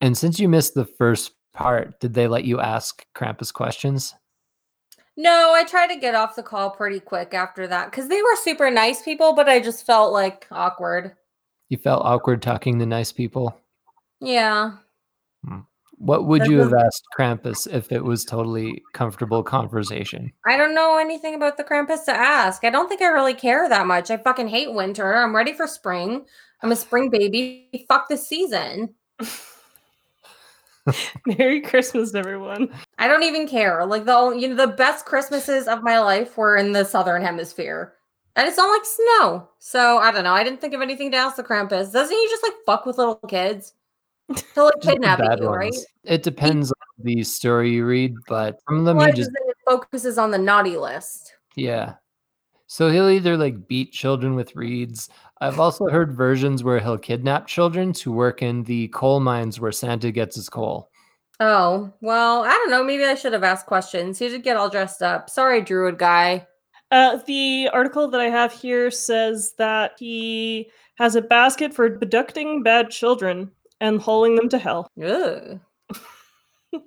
And 0.00 0.16
since 0.16 0.38
you 0.38 0.48
missed 0.48 0.74
the 0.74 0.84
first 0.84 1.32
part, 1.52 1.98
did 2.00 2.14
they 2.14 2.28
let 2.28 2.44
you 2.44 2.60
ask 2.60 3.04
Krampus 3.16 3.52
questions? 3.52 4.14
No, 5.20 5.52
I 5.54 5.64
tried 5.64 5.88
to 5.88 5.96
get 5.96 6.14
off 6.14 6.34
the 6.34 6.42
call 6.42 6.70
pretty 6.70 6.98
quick 6.98 7.34
after 7.34 7.66
that 7.66 7.90
because 7.90 8.08
they 8.08 8.22
were 8.22 8.36
super 8.36 8.70
nice 8.70 9.02
people, 9.02 9.34
but 9.34 9.50
I 9.50 9.60
just 9.60 9.84
felt 9.84 10.14
like 10.14 10.46
awkward. 10.50 11.14
You 11.68 11.76
felt 11.76 12.06
awkward 12.06 12.40
talking 12.40 12.78
to 12.78 12.86
nice 12.86 13.12
people. 13.12 13.54
Yeah. 14.22 14.76
Hmm. 15.46 15.58
What 15.98 16.26
would 16.26 16.46
you 16.46 16.58
have 16.60 16.72
asked 16.72 17.04
Krampus 17.18 17.70
if 17.70 17.92
it 17.92 18.02
was 18.02 18.24
totally 18.24 18.82
comfortable 18.94 19.42
conversation? 19.42 20.32
I 20.46 20.56
don't 20.56 20.74
know 20.74 20.96
anything 20.96 21.34
about 21.34 21.58
the 21.58 21.64
Krampus 21.64 22.06
to 22.06 22.12
ask. 22.12 22.64
I 22.64 22.70
don't 22.70 22.88
think 22.88 23.02
I 23.02 23.08
really 23.08 23.34
care 23.34 23.68
that 23.68 23.86
much. 23.86 24.10
I 24.10 24.16
fucking 24.16 24.48
hate 24.48 24.72
winter. 24.72 25.14
I'm 25.14 25.36
ready 25.36 25.52
for 25.52 25.66
spring. 25.66 26.24
I'm 26.62 26.72
a 26.72 26.76
spring 26.76 27.10
baby. 27.10 27.84
Fuck 27.88 28.08
this 28.08 28.26
season. 28.26 28.94
Merry 31.26 31.60
Christmas, 31.60 32.14
everyone. 32.14 32.68
I 32.98 33.08
don't 33.08 33.22
even 33.22 33.46
care. 33.48 33.84
Like 33.86 34.04
the 34.04 34.36
you 34.38 34.48
know 34.48 34.54
the 34.54 34.72
best 34.72 35.06
Christmases 35.06 35.66
of 35.68 35.82
my 35.82 35.98
life 36.00 36.36
were 36.36 36.56
in 36.56 36.72
the 36.72 36.84
southern 36.84 37.22
hemisphere. 37.22 37.94
And 38.36 38.46
it's 38.46 38.56
not 38.56 38.70
like 38.70 38.84
snow. 38.84 39.48
So 39.58 39.98
I 39.98 40.12
don't 40.12 40.24
know. 40.24 40.32
I 40.32 40.44
didn't 40.44 40.60
think 40.60 40.72
of 40.74 40.80
anything 40.80 41.10
to 41.10 41.16
ask 41.16 41.36
the 41.36 41.42
Krampus. 41.42 41.92
Doesn't 41.92 42.16
he 42.16 42.26
just 42.28 42.42
like 42.42 42.52
fuck 42.64 42.86
with 42.86 42.96
little 42.96 43.16
kids? 43.28 43.74
To 44.54 44.64
like 44.64 44.74
kidnap 44.82 45.18
bad 45.18 45.40
you, 45.40 45.48
right? 45.48 45.74
It 46.04 46.22
depends 46.22 46.70
on 46.70 47.04
the 47.04 47.22
story 47.24 47.72
you 47.72 47.84
read, 47.84 48.14
but 48.28 48.58
some 48.68 48.78
of 48.78 48.84
them 48.84 48.98
Well, 48.98 49.08
I 49.08 49.10
just 49.10 49.30
just 49.30 49.30
it 49.48 49.56
focuses 49.66 50.16
on 50.18 50.30
the 50.30 50.38
naughty 50.38 50.76
list. 50.76 51.34
yeah. 51.56 51.94
So 52.70 52.88
he'll 52.88 53.10
either 53.10 53.36
like 53.36 53.66
beat 53.66 53.90
children 53.90 54.36
with 54.36 54.54
reeds. 54.54 55.08
I've 55.40 55.58
also 55.58 55.88
heard 55.88 56.12
versions 56.12 56.62
where 56.62 56.78
he'll 56.78 56.98
kidnap 56.98 57.48
children 57.48 57.92
to 57.94 58.12
work 58.12 58.42
in 58.42 58.62
the 58.62 58.86
coal 58.88 59.18
mines 59.18 59.58
where 59.58 59.72
Santa 59.72 60.12
gets 60.12 60.36
his 60.36 60.48
coal. 60.48 60.88
Oh, 61.40 61.92
well, 62.00 62.44
I 62.44 62.50
don't 62.50 62.70
know. 62.70 62.84
Maybe 62.84 63.04
I 63.04 63.16
should 63.16 63.32
have 63.32 63.42
asked 63.42 63.66
questions. 63.66 64.20
He 64.20 64.28
did 64.28 64.44
get 64.44 64.56
all 64.56 64.70
dressed 64.70 65.02
up. 65.02 65.28
Sorry, 65.28 65.62
Druid 65.62 65.98
guy. 65.98 66.46
Uh, 66.92 67.18
the 67.26 67.68
article 67.72 68.06
that 68.06 68.20
I 68.20 68.30
have 68.30 68.52
here 68.52 68.88
says 68.92 69.52
that 69.58 69.94
he 69.98 70.70
has 70.94 71.16
a 71.16 71.22
basket 71.22 71.74
for 71.74 71.86
abducting 71.86 72.62
bad 72.62 72.88
children 72.90 73.50
and 73.80 74.00
hauling 74.00 74.36
them 74.36 74.48
to 74.48 74.58
hell. 74.58 74.88
Ugh. 75.04 75.58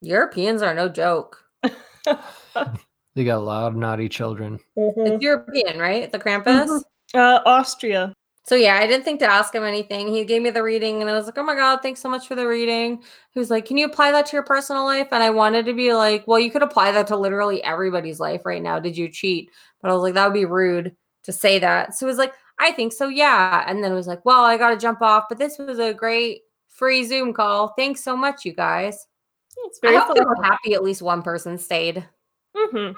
Europeans 0.00 0.62
are 0.62 0.72
no 0.72 0.88
joke. 0.88 1.44
They 3.14 3.24
got 3.24 3.38
a 3.38 3.40
lot 3.40 3.68
of 3.68 3.76
naughty 3.76 4.08
children. 4.08 4.58
It's 4.76 5.22
European, 5.22 5.78
right? 5.78 6.10
The 6.10 6.18
Krampus. 6.18 6.68
Mhm. 6.68 6.82
Uh, 7.14 7.40
Austria. 7.44 8.14
So 8.44 8.56
yeah, 8.56 8.78
I 8.78 8.86
didn't 8.86 9.04
think 9.04 9.20
to 9.20 9.30
ask 9.30 9.54
him 9.54 9.62
anything. 9.64 10.08
He 10.08 10.24
gave 10.24 10.42
me 10.42 10.50
the 10.50 10.62
reading, 10.62 11.00
and 11.00 11.08
I 11.08 11.12
was 11.12 11.26
like, 11.26 11.38
"Oh 11.38 11.44
my 11.44 11.54
god, 11.54 11.80
thanks 11.82 12.00
so 12.00 12.08
much 12.08 12.26
for 12.26 12.34
the 12.34 12.46
reading." 12.48 13.02
He 13.30 13.38
was 13.38 13.50
like, 13.50 13.66
"Can 13.66 13.76
you 13.76 13.86
apply 13.86 14.10
that 14.12 14.26
to 14.26 14.36
your 14.36 14.42
personal 14.42 14.84
life?" 14.84 15.08
And 15.12 15.22
I 15.22 15.30
wanted 15.30 15.64
to 15.66 15.74
be 15.74 15.94
like, 15.94 16.26
"Well, 16.26 16.40
you 16.40 16.50
could 16.50 16.62
apply 16.62 16.90
that 16.92 17.06
to 17.08 17.16
literally 17.16 17.62
everybody's 17.62 18.18
life 18.18 18.44
right 18.44 18.62
now. 18.62 18.78
Did 18.80 18.96
you 18.96 19.08
cheat?" 19.08 19.50
But 19.80 19.90
I 19.90 19.94
was 19.94 20.02
like, 20.02 20.14
"That 20.14 20.24
would 20.26 20.34
be 20.34 20.44
rude 20.46 20.96
to 21.24 21.32
say 21.32 21.58
that." 21.60 21.94
So 21.94 22.06
he 22.06 22.08
was 22.08 22.18
like, 22.18 22.32
"I 22.58 22.72
think 22.72 22.92
so, 22.92 23.08
yeah." 23.08 23.64
And 23.68 23.84
then 23.84 23.92
it 23.92 23.94
was 23.94 24.08
like, 24.08 24.24
"Well, 24.24 24.42
I 24.44 24.56
got 24.56 24.70
to 24.70 24.76
jump 24.76 25.02
off, 25.02 25.26
but 25.28 25.38
this 25.38 25.58
was 25.58 25.78
a 25.78 25.94
great 25.94 26.42
free 26.68 27.04
Zoom 27.04 27.32
call. 27.34 27.74
Thanks 27.76 28.02
so 28.02 28.16
much, 28.16 28.44
you 28.44 28.54
guys." 28.54 29.06
It's 29.66 29.78
I 29.84 29.88
very 29.88 29.98
hope 29.98 30.16
they 30.16 30.24
were 30.24 30.42
happy. 30.42 30.74
At 30.74 30.82
least 30.82 31.02
one 31.02 31.22
person 31.22 31.58
stayed. 31.58 32.08
Mhm. 32.56 32.94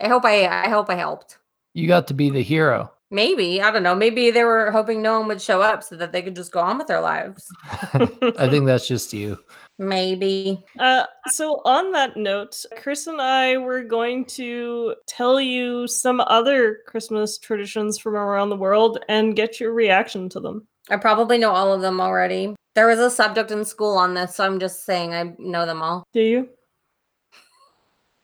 I 0.00 0.08
hope 0.08 0.24
I. 0.24 0.46
I 0.46 0.68
hope 0.68 0.90
I 0.90 0.94
helped. 0.94 1.38
You 1.74 1.86
got 1.88 2.06
to 2.08 2.14
be 2.14 2.30
the 2.30 2.42
hero. 2.42 2.90
Maybe 3.10 3.60
I 3.60 3.70
don't 3.70 3.82
know. 3.82 3.94
Maybe 3.94 4.30
they 4.30 4.42
were 4.42 4.70
hoping 4.70 5.02
no 5.02 5.18
one 5.18 5.28
would 5.28 5.40
show 5.42 5.60
up 5.60 5.82
so 5.82 5.96
that 5.96 6.12
they 6.12 6.22
could 6.22 6.34
just 6.34 6.50
go 6.50 6.60
on 6.60 6.78
with 6.78 6.86
their 6.86 7.02
lives. 7.02 7.46
I 7.92 8.48
think 8.48 8.64
that's 8.64 8.88
just 8.88 9.12
you. 9.12 9.38
Maybe. 9.78 10.64
Uh, 10.78 11.04
so 11.26 11.60
on 11.66 11.92
that 11.92 12.16
note, 12.16 12.64
Chris 12.80 13.06
and 13.06 13.20
I 13.20 13.58
were 13.58 13.84
going 13.84 14.24
to 14.26 14.94
tell 15.06 15.38
you 15.38 15.86
some 15.86 16.20
other 16.20 16.78
Christmas 16.86 17.36
traditions 17.36 17.98
from 17.98 18.14
around 18.14 18.48
the 18.48 18.56
world 18.56 19.04
and 19.10 19.36
get 19.36 19.60
your 19.60 19.74
reaction 19.74 20.30
to 20.30 20.40
them. 20.40 20.66
I 20.88 20.96
probably 20.96 21.36
know 21.36 21.50
all 21.50 21.72
of 21.72 21.82
them 21.82 22.00
already. 22.00 22.54
There 22.74 22.86
was 22.86 22.98
a 22.98 23.10
subject 23.10 23.50
in 23.50 23.64
school 23.66 23.96
on 23.98 24.14
this, 24.14 24.36
so 24.36 24.44
I'm 24.46 24.58
just 24.58 24.86
saying 24.86 25.12
I 25.12 25.34
know 25.38 25.66
them 25.66 25.82
all. 25.82 26.04
Do 26.14 26.20
you? 26.22 26.48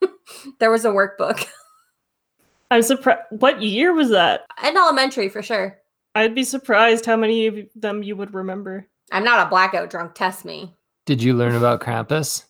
There 0.59 0.71
was 0.71 0.85
a 0.85 0.91
workbook 0.91 1.47
I'm 2.71 2.83
surprised. 2.83 3.23
What 3.31 3.63
year 3.63 3.95
was 3.95 4.11
that? 4.11 4.45
in 4.63 4.77
elementary 4.77 5.29
for 5.31 5.43
sure. 5.43 5.79
I'd 6.15 6.35
be 6.35 6.45
surprised 6.45 7.07
how 7.07 7.17
many 7.17 7.47
of 7.47 7.59
them 7.75 8.03
you 8.03 8.15
would 8.17 8.35
remember. 8.35 8.87
I'm 9.11 9.25
not 9.25 9.47
a 9.47 9.49
blackout 9.49 9.89
drunk. 9.89 10.15
Test 10.15 10.45
me. 10.45 10.75
Did 11.07 11.23
you 11.23 11.33
learn 11.33 11.55
about 11.55 11.81
Krampus? 11.81 12.45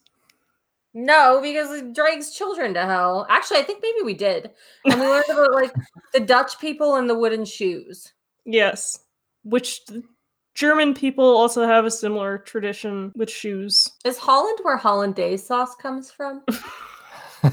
No, 0.94 1.40
because 1.40 1.70
it 1.70 1.92
drags 1.94 2.32
children 2.34 2.74
to 2.74 2.84
hell. 2.84 3.26
Actually, 3.28 3.60
I 3.60 3.62
think 3.62 3.80
maybe 3.82 4.04
we 4.04 4.14
did, 4.14 4.50
and 4.84 5.00
we 5.00 5.06
learned 5.06 5.24
about 5.30 5.52
like 5.52 5.72
the 6.12 6.20
Dutch 6.20 6.58
people 6.58 6.96
and 6.96 7.08
the 7.08 7.16
wooden 7.16 7.44
shoes. 7.44 8.12
Yes. 8.44 8.98
Which 9.44 9.82
German 10.54 10.94
people 10.94 11.24
also 11.24 11.64
have 11.64 11.84
a 11.84 11.90
similar 11.90 12.38
tradition 12.38 13.12
with 13.14 13.30
shoes. 13.30 13.88
Is 14.04 14.18
Holland 14.18 14.58
where 14.62 14.76
hollandaise 14.76 15.46
sauce 15.46 15.76
comes 15.76 16.10
from? 16.10 16.42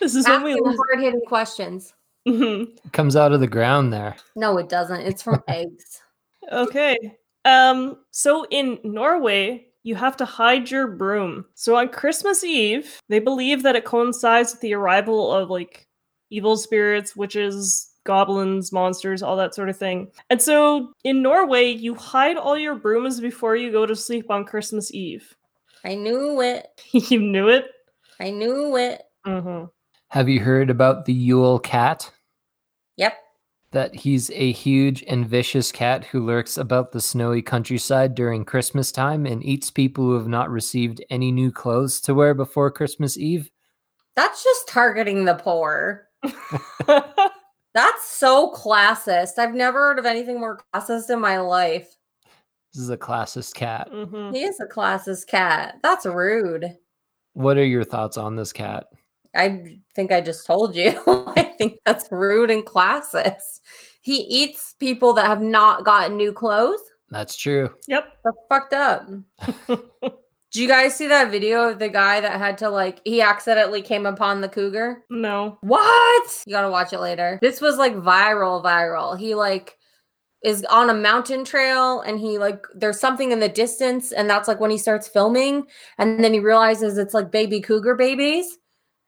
This 0.00 0.14
is 0.16 0.28
when 0.28 0.42
we. 0.42 0.52
hard 0.52 1.00
hitting 1.00 1.22
questions. 1.26 1.94
Mhm. 2.28 2.76
Comes 2.92 3.16
out 3.16 3.32
of 3.32 3.40
the 3.40 3.46
ground 3.46 3.90
there. 3.90 4.16
No, 4.36 4.58
it 4.58 4.68
doesn't. 4.68 5.00
It's 5.00 5.22
from 5.22 5.42
eggs. 5.48 6.02
Okay. 6.52 7.16
Um. 7.46 7.98
So 8.10 8.46
in 8.50 8.78
Norway, 8.84 9.66
you 9.82 9.94
have 9.94 10.16
to 10.18 10.26
hide 10.26 10.70
your 10.70 10.88
broom. 10.88 11.46
So 11.54 11.76
on 11.76 11.88
Christmas 11.88 12.44
Eve, 12.44 13.00
they 13.08 13.18
believe 13.18 13.62
that 13.62 13.76
it 13.76 13.86
coincides 13.86 14.52
with 14.52 14.60
the 14.60 14.74
arrival 14.74 15.32
of 15.32 15.48
like 15.48 15.86
evil 16.28 16.58
spirits, 16.58 17.16
witches, 17.16 17.90
goblins, 18.04 18.72
monsters, 18.72 19.22
all 19.22 19.36
that 19.36 19.54
sort 19.54 19.70
of 19.70 19.78
thing. 19.78 20.10
And 20.28 20.40
so 20.40 20.92
in 21.04 21.22
Norway, 21.22 21.70
you 21.70 21.94
hide 21.94 22.36
all 22.36 22.58
your 22.58 22.74
brooms 22.74 23.20
before 23.20 23.56
you 23.56 23.72
go 23.72 23.86
to 23.86 23.96
sleep 23.96 24.30
on 24.30 24.44
Christmas 24.44 24.92
Eve. 24.92 25.34
I 25.84 25.94
knew 25.94 26.40
it. 26.40 26.66
you 26.92 27.20
knew 27.20 27.48
it. 27.48 27.66
I 28.20 28.30
knew 28.30 28.76
it. 28.76 29.02
Mm-hmm. 29.26 29.66
Have 30.08 30.28
you 30.28 30.40
heard 30.40 30.70
about 30.70 31.04
the 31.04 31.12
Yule 31.12 31.58
cat? 31.58 32.10
Yep. 32.96 33.14
That 33.72 33.94
he's 33.94 34.30
a 34.30 34.52
huge 34.52 35.02
and 35.08 35.26
vicious 35.26 35.72
cat 35.72 36.04
who 36.04 36.24
lurks 36.24 36.56
about 36.56 36.92
the 36.92 37.00
snowy 37.00 37.42
countryside 37.42 38.14
during 38.14 38.44
Christmas 38.44 38.92
time 38.92 39.26
and 39.26 39.44
eats 39.44 39.70
people 39.70 40.04
who 40.04 40.14
have 40.14 40.28
not 40.28 40.50
received 40.50 41.04
any 41.10 41.32
new 41.32 41.50
clothes 41.50 42.00
to 42.02 42.14
wear 42.14 42.34
before 42.34 42.70
Christmas 42.70 43.18
Eve. 43.18 43.50
That's 44.14 44.44
just 44.44 44.68
targeting 44.68 45.24
the 45.24 45.34
poor. 45.34 46.08
That's 46.86 48.08
so 48.08 48.52
classist. 48.52 49.38
I've 49.38 49.54
never 49.54 49.80
heard 49.80 49.98
of 49.98 50.06
anything 50.06 50.38
more 50.38 50.60
classist 50.72 51.10
in 51.10 51.20
my 51.20 51.38
life. 51.40 51.96
This 52.74 52.82
is 52.82 52.90
a 52.90 52.96
classist 52.96 53.54
cat. 53.54 53.88
hmm 53.92 54.32
He 54.32 54.42
is 54.42 54.58
a 54.58 54.66
classist 54.66 55.28
cat. 55.28 55.76
That's 55.82 56.06
rude. 56.06 56.76
What 57.34 57.56
are 57.56 57.64
your 57.64 57.84
thoughts 57.84 58.16
on 58.16 58.34
this 58.34 58.52
cat? 58.52 58.86
I 59.36 59.78
think 59.94 60.10
I 60.10 60.20
just 60.20 60.44
told 60.44 60.74
you. 60.74 61.00
I 61.36 61.54
think 61.56 61.78
that's 61.86 62.10
rude 62.10 62.50
and 62.50 62.64
classist. 62.64 63.60
He 64.00 64.22
eats 64.22 64.74
people 64.80 65.12
that 65.14 65.26
have 65.26 65.40
not 65.40 65.84
gotten 65.84 66.16
new 66.16 66.32
clothes. 66.32 66.80
That's 67.10 67.36
true. 67.36 67.70
Yep. 67.86 68.12
That's 68.24 68.36
fucked 68.48 68.72
up. 68.74 69.08
Do 69.68 70.62
you 70.62 70.68
guys 70.68 70.94
see 70.94 71.08
that 71.08 71.32
video 71.32 71.68
of 71.68 71.78
the 71.80 71.88
guy 71.88 72.20
that 72.20 72.38
had 72.38 72.58
to 72.58 72.70
like 72.70 73.00
he 73.04 73.20
accidentally 73.20 73.82
came 73.82 74.06
upon 74.06 74.40
the 74.40 74.48
cougar? 74.48 75.04
No. 75.10 75.58
What? 75.62 76.42
You 76.46 76.52
gotta 76.52 76.70
watch 76.70 76.92
it 76.92 77.00
later. 77.00 77.38
This 77.40 77.60
was 77.60 77.76
like 77.76 77.94
viral, 77.94 78.62
viral. 78.62 79.18
He 79.18 79.34
like 79.34 79.78
is 80.44 80.64
on 80.66 80.90
a 80.90 80.94
mountain 80.94 81.44
trail 81.44 82.02
and 82.02 82.20
he 82.20 82.38
like 82.38 82.64
there's 82.74 83.00
something 83.00 83.32
in 83.32 83.40
the 83.40 83.48
distance 83.48 84.12
and 84.12 84.28
that's 84.28 84.46
like 84.46 84.60
when 84.60 84.70
he 84.70 84.78
starts 84.78 85.08
filming 85.08 85.66
and 85.98 86.22
then 86.22 86.32
he 86.32 86.38
realizes 86.38 86.98
it's 86.98 87.14
like 87.14 87.32
baby 87.32 87.60
cougar 87.60 87.96
babies 87.96 88.58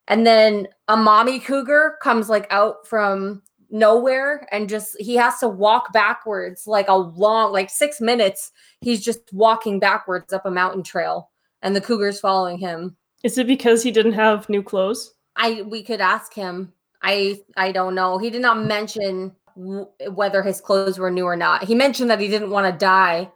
and 0.08 0.26
then 0.26 0.66
a 0.88 0.96
mommy 0.96 1.38
cougar 1.38 1.98
comes 2.02 2.28
like 2.28 2.46
out 2.50 2.86
from 2.86 3.42
nowhere 3.70 4.48
and 4.50 4.68
just 4.68 4.96
he 4.98 5.14
has 5.14 5.38
to 5.38 5.48
walk 5.48 5.92
backwards 5.92 6.66
like 6.66 6.88
a 6.88 6.96
long 6.96 7.52
like 7.52 7.68
6 7.68 8.00
minutes 8.00 8.50
he's 8.80 9.04
just 9.04 9.20
walking 9.32 9.78
backwards 9.78 10.32
up 10.32 10.46
a 10.46 10.50
mountain 10.50 10.82
trail 10.82 11.30
and 11.62 11.76
the 11.76 11.80
cougar's 11.80 12.18
following 12.18 12.58
him 12.58 12.96
Is 13.22 13.36
it 13.38 13.46
because 13.46 13.82
he 13.82 13.90
didn't 13.90 14.12
have 14.12 14.48
new 14.48 14.62
clothes? 14.62 15.12
I 15.36 15.62
we 15.62 15.82
could 15.82 16.00
ask 16.00 16.32
him. 16.32 16.72
I 17.02 17.40
I 17.56 17.72
don't 17.72 17.94
know. 17.94 18.18
He 18.18 18.30
did 18.30 18.42
not 18.42 18.64
mention 18.64 19.32
w- 19.56 19.88
whether 20.10 20.42
his 20.42 20.60
clothes 20.60 20.98
were 20.98 21.10
new 21.10 21.24
or 21.24 21.36
not. 21.36 21.64
He 21.64 21.74
mentioned 21.74 22.10
that 22.10 22.20
he 22.20 22.28
didn't 22.28 22.50
want 22.50 22.72
to 22.72 22.78
die, 22.78 23.30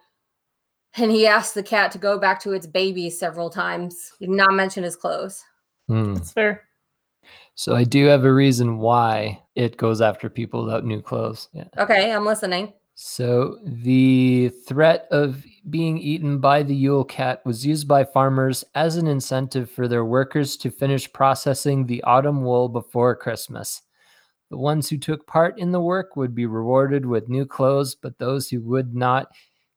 and 0.97 1.11
he 1.11 1.27
asked 1.27 1.55
the 1.55 1.63
cat 1.63 1.91
to 1.93 1.99
go 1.99 2.19
back 2.19 2.41
to 2.43 2.53
its 2.53 2.67
baby 2.67 3.11
several 3.11 3.51
times. 3.51 4.13
He 4.19 4.27
did 4.27 4.37
not 4.37 4.55
mention 4.55 4.85
his 4.85 4.97
clothes. 4.97 5.43
Hmm. 5.89 6.15
That's 6.15 6.33
fair. 6.33 6.65
So 7.55 7.75
I 7.75 7.85
do 7.85 8.07
have 8.07 8.25
a 8.25 8.33
reason 8.33 8.79
why 8.79 9.43
it 9.55 9.77
goes 9.77 10.01
after 10.01 10.31
people 10.31 10.65
without 10.65 10.85
new 10.85 11.03
clothes. 11.03 11.49
Yeah. 11.53 11.65
Okay, 11.77 12.13
I'm 12.13 12.25
listening. 12.25 12.73
So 12.95 13.59
the 13.65 14.51
threat 14.67 15.09
of 15.11 15.43
being 15.69 15.99
eaten 15.99 16.39
by 16.39 16.63
the 16.63 16.75
Yule 16.75 17.05
cat 17.05 17.41
was 17.47 17.65
used 17.65 17.89
by 17.89 18.05
farmers 18.05 18.63
as 18.75 18.97
an 18.97 19.07
incentive 19.07 19.71
for 19.71 19.89
their 19.89 20.05
workers 20.05 20.57
to 20.59 20.71
finish 20.71 21.11
processing 21.13 21.87
the 21.87 22.03
autumn 22.03 22.43
wool 22.45 22.69
before 22.69 23.17
Christmas. 23.17 23.83
The 24.51 24.59
ones 24.59 24.89
who 24.89 24.99
took 24.99 25.27
part 25.27 25.59
in 25.59 25.71
the 25.71 25.81
work 25.81 26.17
would 26.17 26.35
be 26.35 26.47
rewarded 26.47 27.07
with 27.07 27.29
new 27.29 27.47
clothes, 27.47 27.95
but 27.95 28.19
those 28.19 28.49
who 28.49 28.61
would 28.63 28.95
not 28.95 29.29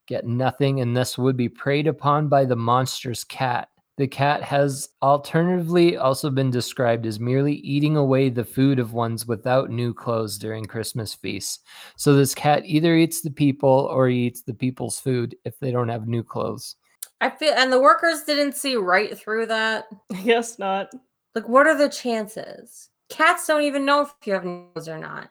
get 0.08 0.26
nothing 0.26 0.82
and 0.82 0.98
thus 0.98 1.18
would 1.18 1.38
be 1.38 1.50
preyed 1.50 1.88
upon 1.88 2.28
by 2.28 2.46
the 2.46 2.56
monstrous 2.56 3.24
cat. 3.24 3.70
The 3.98 4.08
cat 4.08 4.42
has 4.42 4.90
alternatively 5.04 5.98
also 5.98 6.32
been 6.32 6.50
described 6.50 7.06
as 7.06 7.20
merely 7.20 7.54
eating 7.58 7.96
away 7.96 8.30
the 8.30 8.44
food 8.44 8.80
of 8.80 8.94
ones 8.94 9.28
without 9.28 9.70
new 9.70 9.94
clothes 9.94 10.40
during 10.40 10.66
Christmas 10.66 11.14
feasts. 11.14 11.60
So 11.96 12.16
this 12.16 12.34
cat 12.34 12.64
either 12.66 12.96
eats 12.96 13.22
the 13.22 13.30
people 13.30 13.88
or 13.92 14.10
eats 14.10 14.42
the 14.42 14.56
people's 14.56 15.00
food 15.00 15.36
if 15.46 15.60
they 15.60 15.70
don't 15.70 15.90
have 15.90 16.08
new 16.08 16.24
clothes. 16.24 16.76
I 17.22 17.30
feel, 17.30 17.54
and 17.56 17.72
the 17.72 17.80
workers 17.80 18.24
didn't 18.24 18.56
see 18.56 18.76
right 18.76 19.16
through 19.16 19.46
that. 19.46 19.86
I 20.14 20.22
guess 20.22 20.58
not. 20.58 20.90
Like, 21.36 21.48
what 21.48 21.68
are 21.68 21.78
the 21.78 21.90
chances? 21.90 22.90
Cats 23.14 23.46
don't 23.46 23.62
even 23.62 23.86
know 23.86 24.02
if 24.02 24.12
you 24.26 24.34
have 24.34 24.42
clothes 24.42 24.90
or 24.90 24.98
not. 24.98 25.30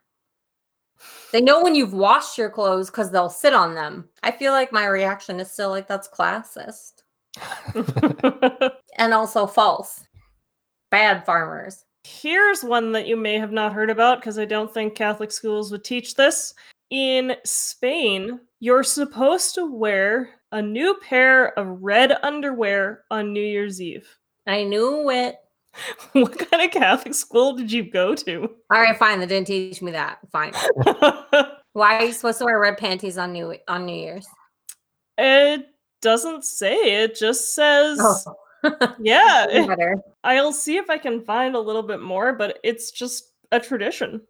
They 1.32 1.40
know 1.40 1.64
when 1.64 1.74
you've 1.74 1.92
washed 1.92 2.38
your 2.38 2.48
clothes 2.48 2.90
because 2.90 3.10
they'll 3.10 3.28
sit 3.28 3.52
on 3.52 3.74
them. 3.74 4.08
I 4.22 4.30
feel 4.30 4.52
like 4.52 4.72
my 4.72 4.86
reaction 4.86 5.40
is 5.40 5.50
still 5.50 5.70
like 5.70 5.88
that's 5.88 6.08
classist 6.08 7.02
and 8.98 9.12
also 9.12 9.48
false. 9.48 10.04
Bad 10.92 11.26
farmers. 11.26 11.84
Here's 12.04 12.62
one 12.62 12.92
that 12.92 13.08
you 13.08 13.16
may 13.16 13.34
have 13.40 13.50
not 13.50 13.72
heard 13.72 13.90
about 13.90 14.20
because 14.20 14.38
I 14.38 14.44
don't 14.44 14.72
think 14.72 14.94
Catholic 14.94 15.32
schools 15.32 15.72
would 15.72 15.82
teach 15.82 16.14
this. 16.14 16.54
In 16.90 17.34
Spain, 17.44 18.38
you're 18.60 18.84
supposed 18.84 19.56
to 19.56 19.66
wear 19.66 20.30
a 20.52 20.62
new 20.62 20.94
pair 21.02 21.58
of 21.58 21.82
red 21.82 22.12
underwear 22.22 23.02
on 23.10 23.32
New 23.32 23.42
Year's 23.42 23.82
Eve. 23.82 24.06
I 24.46 24.62
knew 24.62 25.10
it. 25.10 25.36
what 26.12 26.38
kind 26.50 26.62
of 26.64 26.70
Catholic 26.70 27.14
school 27.14 27.54
did 27.54 27.70
you 27.72 27.82
go 27.90 28.14
to? 28.14 28.42
All 28.70 28.80
right, 28.80 28.96
fine. 28.96 29.20
They 29.20 29.26
didn't 29.26 29.46
teach 29.46 29.80
me 29.82 29.92
that. 29.92 30.18
Fine. 30.30 30.52
Why 31.74 31.96
are 31.96 32.04
you 32.04 32.12
supposed 32.12 32.38
to 32.38 32.44
wear 32.44 32.58
red 32.60 32.76
panties 32.78 33.16
on 33.18 33.32
New 33.32 33.56
on 33.68 33.86
New 33.86 33.96
Year's? 33.96 34.26
it 35.18 35.66
doesn't 36.00 36.44
say. 36.44 37.02
It 37.02 37.14
just 37.16 37.54
says, 37.54 37.98
Oh. 38.00 38.34
yeah. 39.00 39.46
it- 39.48 39.66
Better. 39.68 39.96
I'll 40.24 40.52
see 40.52 40.76
if 40.76 40.90
I 40.90 40.98
can 40.98 41.24
find 41.24 41.54
a 41.54 41.60
little 41.60 41.82
bit 41.82 42.00
more, 42.00 42.32
but 42.32 42.58
it's 42.62 42.90
just 42.90 43.30
a 43.52 43.60
tradition. 43.60 44.20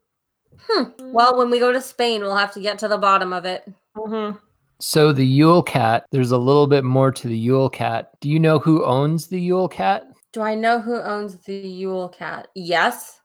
Hmm. 0.68 0.84
Well, 1.12 1.37
when 1.38 1.50
we 1.50 1.58
go 1.58 1.72
to 1.72 1.80
Spain, 1.80 2.20
we'll 2.20 2.37
have 2.37 2.52
to 2.54 2.61
get 2.61 2.78
to 2.80 2.88
the 2.88 2.99
bottom 2.99 3.32
of 3.32 3.44
it. 3.46 3.64
Mhm. 3.96 4.38
So 4.80 5.12
the 5.12 5.25
Yule 5.26 5.62
cat, 5.62 6.04
there's 6.12 6.32
a 6.32 6.38
little 6.38 6.66
bit 6.66 6.84
more 6.84 7.11
to 7.12 7.28
the 7.28 7.37
Yule 7.38 7.70
cat. 7.70 8.11
Do 8.20 8.28
you 8.28 8.38
know 8.40 8.58
who 8.58 8.84
owns 8.84 9.28
the 9.28 9.40
Yule 9.40 9.68
cat? 9.68 10.06
Do 10.32 10.40
I 10.40 10.54
know 10.54 10.80
who 10.80 10.96
owns 11.00 11.36
the 11.36 11.54
Yule 11.54 12.08
cat? 12.08 12.48
Yes. 12.54 13.20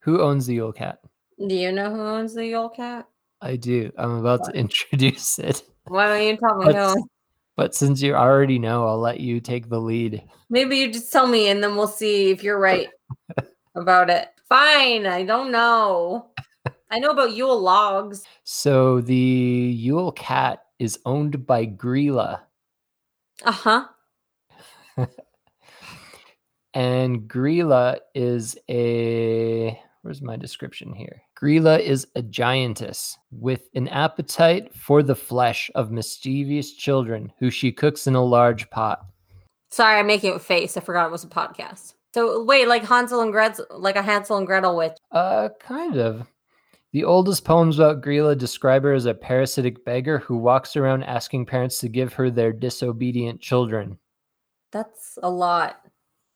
Who 0.00 0.20
owns 0.20 0.46
the 0.46 0.54
Yule 0.54 0.72
cat? 0.72 1.00
Do 1.46 1.54
you 1.54 1.72
know 1.72 1.90
who 1.90 2.00
owns 2.00 2.34
the 2.34 2.46
Yule 2.46 2.68
cat? 2.68 3.06
I 3.40 3.56
do. 3.56 3.90
I'm 3.96 4.16
about 4.18 4.44
to 4.44 4.50
Oh. 4.50 4.54
introduce 4.54 5.38
it. 5.38 5.62
Why 5.84 6.06
don't 6.08 6.26
you 6.26 6.36
tell 6.36 6.58
me 6.58 6.66
But, 6.66 6.76
who? 6.76 7.08
but 7.56 7.74
since 7.74 8.02
you 8.02 8.14
already 8.14 8.58
know, 8.58 8.86
I'll 8.86 8.98
let 8.98 9.20
you 9.20 9.40
take 9.40 9.68
the 9.70 9.80
lead. 9.80 10.22
Maybe 10.50 10.76
you 10.76 10.92
just 10.92 11.10
tell 11.12 11.26
me 11.26 11.48
and 11.48 11.62
then 11.64 11.76
we'll 11.76 11.86
see 11.86 12.30
if 12.30 12.42
you're 12.42 12.58
right 12.60 12.88
about 13.74 14.10
it. 14.10 14.28
Fine. 14.48 15.06
I 15.06 15.24
don't 15.24 15.50
know. 15.50 16.30
I 16.90 16.98
know 16.98 17.10
about 17.10 17.32
Yule 17.32 17.58
logs. 17.58 18.24
So 18.44 19.00
the 19.00 19.14
Yule 19.14 20.12
cat 20.12 20.64
is 20.78 20.98
owned 21.06 21.46
by 21.46 21.64
Grilla, 21.66 22.40
Uh 23.44 23.52
huh. 23.52 23.84
and 26.74 27.22
Grilla 27.22 27.98
is 28.14 28.56
a 28.68 29.78
where's 30.02 30.22
my 30.22 30.36
description 30.36 30.92
here? 30.94 31.22
Grilla 31.40 31.78
is 31.78 32.06
a 32.14 32.22
giantess 32.22 33.18
with 33.30 33.68
an 33.74 33.88
appetite 33.88 34.74
for 34.74 35.02
the 35.02 35.14
flesh 35.14 35.70
of 35.74 35.90
mischievous 35.90 36.72
children 36.72 37.32
who 37.38 37.50
she 37.50 37.72
cooks 37.72 38.06
in 38.06 38.14
a 38.14 38.24
large 38.24 38.68
pot. 38.70 39.04
Sorry, 39.70 39.98
I'm 39.98 40.06
making 40.06 40.34
a 40.34 40.38
face. 40.38 40.76
I 40.76 40.80
forgot 40.80 41.06
it 41.06 41.12
was 41.12 41.24
a 41.24 41.28
podcast. 41.28 41.94
So 42.12 42.42
wait, 42.42 42.66
like 42.66 42.84
Hansel 42.84 43.20
and 43.20 43.32
Gretel, 43.32 43.66
like 43.70 43.96
a 43.96 44.02
Hansel 44.02 44.36
and 44.36 44.46
Gretel 44.46 44.76
witch. 44.76 44.96
Uh, 45.12 45.50
kind 45.60 45.96
of. 45.96 46.26
The 46.92 47.04
oldest 47.04 47.44
poems 47.44 47.78
about 47.78 48.02
Grilla 48.02 48.36
describe 48.36 48.82
her 48.82 48.92
as 48.92 49.06
a 49.06 49.14
parasitic 49.14 49.84
beggar 49.84 50.18
who 50.18 50.36
walks 50.36 50.76
around 50.76 51.04
asking 51.04 51.46
parents 51.46 51.78
to 51.78 51.88
give 51.88 52.12
her 52.14 52.30
their 52.30 52.52
disobedient 52.52 53.40
children. 53.40 53.98
That's 54.72 55.16
a 55.22 55.30
lot. 55.30 55.86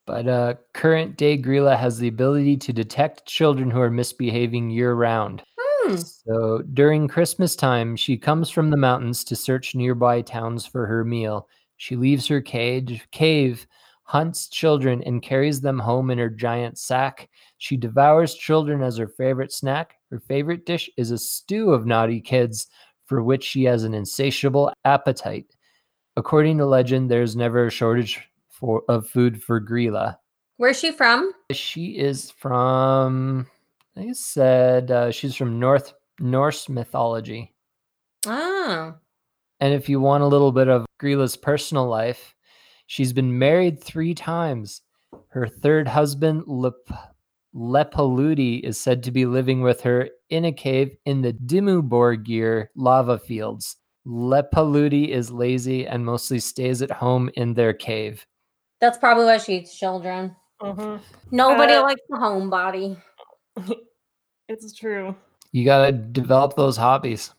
But 0.07 0.29
uh, 0.29 0.55
current 0.75 1.17
day 1.17 1.39
Grilla 1.39 1.79
has 1.79 1.99
the 1.99 2.09
ability 2.09 2.59
to 2.59 2.73
detect 2.73 3.27
children 3.27 3.71
who 3.71 3.81
are 3.81 3.91
misbehaving 3.91 4.71
year 4.71 4.95
round. 4.95 5.43
Hmm. 5.59 5.97
So 5.97 6.63
during 6.75 7.09
Christmas 7.09 7.57
time, 7.57 7.97
she 7.97 8.17
comes 8.17 8.51
from 8.51 8.71
the 8.71 8.77
mountains 8.77 9.25
to 9.25 9.37
search 9.37 9.75
nearby 9.75 10.21
towns 10.21 10.67
for 10.67 10.87
her 10.87 11.05
meal. 11.05 11.49
She 11.77 11.97
leaves 11.97 12.27
her 12.29 12.41
cage, 12.41 13.07
cave, 13.13 13.67
hunts 14.03 14.49
children, 14.49 15.03
and 15.05 15.23
carries 15.23 15.61
them 15.61 15.79
home 15.79 16.11
in 16.11 16.19
her 16.19 16.31
giant 16.31 16.79
sack. 16.79 17.29
She 17.59 17.77
devours 17.77 18.35
children 18.35 18.83
as 18.83 18.99
her 18.99 19.09
favorite 19.09 19.53
snack. 19.53 19.97
Her 20.11 20.21
favorite 20.21 20.67
dish 20.67 20.91
is 20.99 21.11
a 21.11 21.19
stew 21.19 21.73
of 21.73 21.87
naughty 21.87 22.21
kids, 22.21 22.69
for 23.07 23.23
which 23.23 23.45
she 23.45 23.65
has 23.65 23.85
an 23.85 23.95
insatiable 23.95 24.73
appetite. 24.85 25.47
According 26.17 26.59
to 26.59 26.67
legend, 26.67 27.11
there's 27.11 27.35
never 27.35 27.67
a 27.67 27.71
shortage 27.71 28.21
for, 28.55 28.83
of 28.89 29.09
food 29.09 29.43
for 29.43 29.61
Grilla. 29.61 30.17
Where's 30.57 30.79
she 30.79 30.93
from? 30.93 31.33
She 31.51 31.99
is 31.99 32.31
from, 32.31 33.47
I 33.97 34.13
said 34.13 34.91
uh, 34.91 35.11
she's 35.11 35.35
from 35.35 35.59
North 35.59 35.93
Norse 36.21 36.69
mythology. 36.69 37.53
Oh. 38.27 38.95
And 39.61 39.75
if 39.75 39.89
you 39.89 40.01
want 40.01 40.23
a 40.23 40.29
little 40.29 40.53
bit 40.53 40.69
of 40.69 40.87
Grilla's 41.01 41.37
personal 41.37 41.87
life, 41.87 42.35
she's 42.87 43.13
been 43.13 43.39
married 43.39 43.83
three 43.83 44.15
times. 44.15 44.83
Her 45.29 45.49
third 45.49 45.89
husband, 45.89 46.45
Lep- 46.47 46.75
Lepaludi, 47.55 48.61
is 48.61 48.81
said 48.81 49.03
to 49.03 49.11
be 49.11 49.27
living 49.27 49.61
with 49.61 49.81
her 49.81 50.09
in 50.31 50.45
a 50.45 50.53
cave 50.53 50.97
in 51.05 51.23
the 51.23 51.33
Dimmuborgir 51.33 52.69
lava 52.77 53.19
fields. 53.19 53.77
Lepaludi 54.07 55.09
is 55.09 55.31
lazy 55.31 55.87
and 55.87 56.05
mostly 56.05 56.39
stays 56.39 56.83
at 56.83 56.91
home 56.91 57.31
in 57.35 57.55
their 57.55 57.73
cave. 57.73 58.25
That's 58.85 58.99
probably 58.99 59.25
why 59.25 59.39
she 59.39 59.55
eats 59.57 59.75
children. 59.75 60.37
Mhm. 60.61 61.01
Nobody 61.31 61.73
Uh, 61.73 61.83
likes 61.83 62.03
the 62.07 62.17
homebody. 62.17 63.01
It's 64.47 64.75
true. 64.75 65.17
You 65.53 65.65
gotta 65.65 65.91
develop 65.91 66.55
those 66.55 66.77
hobbies. 66.77 67.33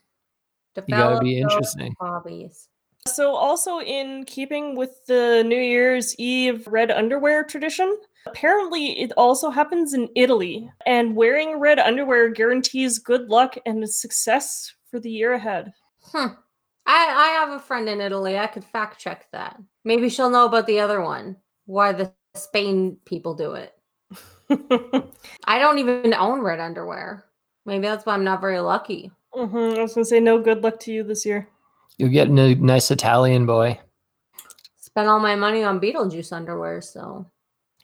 You 0.76 0.84
gotta 0.88 1.20
be 1.20 1.38
interesting. 1.40 1.94
Hobbies. 2.02 2.68
So, 3.08 3.36
also 3.36 3.80
in 3.80 4.24
keeping 4.26 4.76
with 4.76 5.06
the 5.06 5.44
New 5.46 5.62
Year's 5.62 6.16
Eve 6.18 6.66
red 6.68 6.90
underwear 6.90 7.44
tradition, 7.44 7.96
apparently 8.26 9.00
it 9.00 9.12
also 9.18 9.52
happens 9.52 9.94
in 9.94 10.10
Italy, 10.16 10.68
and 10.88 11.16
wearing 11.16 11.60
red 11.60 11.78
underwear 11.78 12.30
guarantees 12.30 12.98
good 12.98 13.30
luck 13.30 13.56
and 13.68 13.88
success 13.88 14.74
for 14.90 15.00
the 15.00 15.12
year 15.12 15.34
ahead. 15.34 15.74
Hmm. 16.12 16.34
I 16.86 16.94
I 16.94 17.28
have 17.40 17.50
a 17.50 17.60
friend 17.60 17.90
in 17.90 18.02
Italy. 18.02 18.38
I 18.38 18.48
could 18.48 18.64
fact 18.64 19.00
check 19.00 19.28
that. 19.32 19.60
Maybe 19.84 20.10
she'll 20.10 20.30
know 20.30 20.46
about 20.46 20.68
the 20.68 20.80
other 20.80 21.02
one. 21.02 21.38
Why 21.66 21.92
the 21.92 22.14
Spain 22.36 22.98
people 23.06 23.34
do 23.34 23.54
it. 23.54 23.74
I 25.46 25.60
don't 25.60 25.80
even 25.80 26.14
own 26.14 26.42
red 26.42 26.60
underwear. 26.60 27.26
Maybe 27.66 27.88
that's 27.88 28.06
why 28.06 28.14
I'm 28.14 28.24
not 28.24 28.42
very 28.42 28.60
lucky. 28.60 29.12
Mhm, 29.34 29.78
I 29.78 29.82
was 29.82 29.94
gonna 29.96 30.06
say 30.06 30.20
no 30.20 30.40
good 30.40 30.64
luck 30.64 30.80
to 30.82 30.94
you 30.94 31.04
this 31.04 31.26
year. 31.26 31.48
You'll 31.98 32.10
get 32.10 32.28
a 32.28 32.32
nice 32.32 32.92
Italian 32.92 33.46
boy. 33.46 33.80
Spent 34.80 35.08
all 35.08 35.20
my 35.20 35.36
money 35.36 35.64
on 35.64 35.80
Beetlejuice 35.80 36.32
underwear, 36.32 36.82
so 36.82 37.26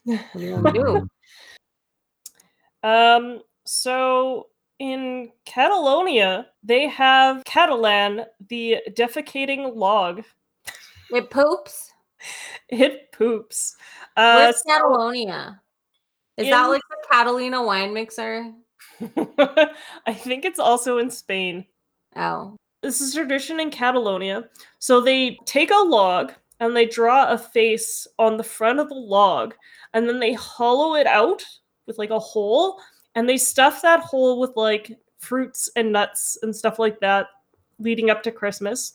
what 0.03 0.19
do 0.33 0.39
you 0.41 0.51
want 0.51 0.67
to 0.67 0.73
do? 0.73 1.09
Um, 2.83 3.41
so 3.65 4.47
in 4.81 5.29
Catalonia, 5.45 6.47
they 6.63 6.87
have 6.87 7.43
Catalan, 7.45 8.25
the 8.49 8.77
defecating 8.89 9.75
log. 9.75 10.23
It 11.11 11.29
poops. 11.29 11.91
It 12.67 13.11
poops. 13.11 13.75
Uh, 14.17 14.37
Where's 14.37 14.63
Catalonia? 14.63 15.61
Is 16.37 16.49
that 16.49 16.65
like 16.65 16.81
the 16.89 16.97
Catalina 17.11 17.61
wine 17.61 17.93
mixer? 17.93 18.51
I 20.07 20.13
think 20.13 20.45
it's 20.45 20.57
also 20.59 20.97
in 20.97 21.11
Spain. 21.11 21.65
Oh. 22.15 22.57
This 22.81 23.01
is 23.01 23.13
tradition 23.13 23.59
in 23.59 23.69
Catalonia. 23.69 24.49
So 24.79 24.99
they 24.99 25.37
take 25.45 25.69
a 25.69 25.85
log 25.85 26.33
and 26.59 26.75
they 26.75 26.87
draw 26.87 27.29
a 27.29 27.37
face 27.37 28.07
on 28.17 28.37
the 28.37 28.43
front 28.43 28.79
of 28.79 28.89
the 28.89 28.95
log, 28.95 29.53
and 29.93 30.09
then 30.09 30.19
they 30.19 30.33
hollow 30.33 30.95
it 30.95 31.05
out 31.05 31.43
with 31.85 31.99
like 31.99 32.09
a 32.09 32.19
hole, 32.19 32.79
and 33.15 33.27
they 33.27 33.37
stuff 33.37 33.81
that 33.81 33.99
hole 34.01 34.39
with 34.39 34.51
like 34.55 34.97
fruits 35.19 35.69
and 35.75 35.91
nuts 35.91 36.37
and 36.43 36.55
stuff 36.55 36.79
like 36.79 36.99
that. 37.01 37.27
leading 37.79 38.09
up 38.11 38.21
to 38.23 38.31
Christmas. 38.31 38.93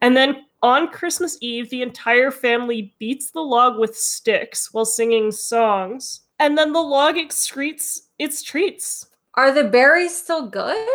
And 0.00 0.16
then 0.16 0.46
on 0.62 0.88
Christmas 0.88 1.36
Eve, 1.42 1.68
the 1.68 1.82
entire 1.82 2.30
family 2.30 2.94
beats 2.98 3.30
the 3.30 3.40
log 3.42 3.78
with 3.78 3.94
sticks 3.96 4.72
while 4.72 4.86
singing 4.86 5.30
songs. 5.32 6.22
And 6.38 6.56
then 6.56 6.72
the 6.72 6.80
log 6.80 7.16
excretes 7.16 8.00
its 8.18 8.42
treats. 8.42 9.06
Are 9.34 9.52
the 9.52 9.64
berries 9.64 10.16
still 10.16 10.46
good? 10.48 10.88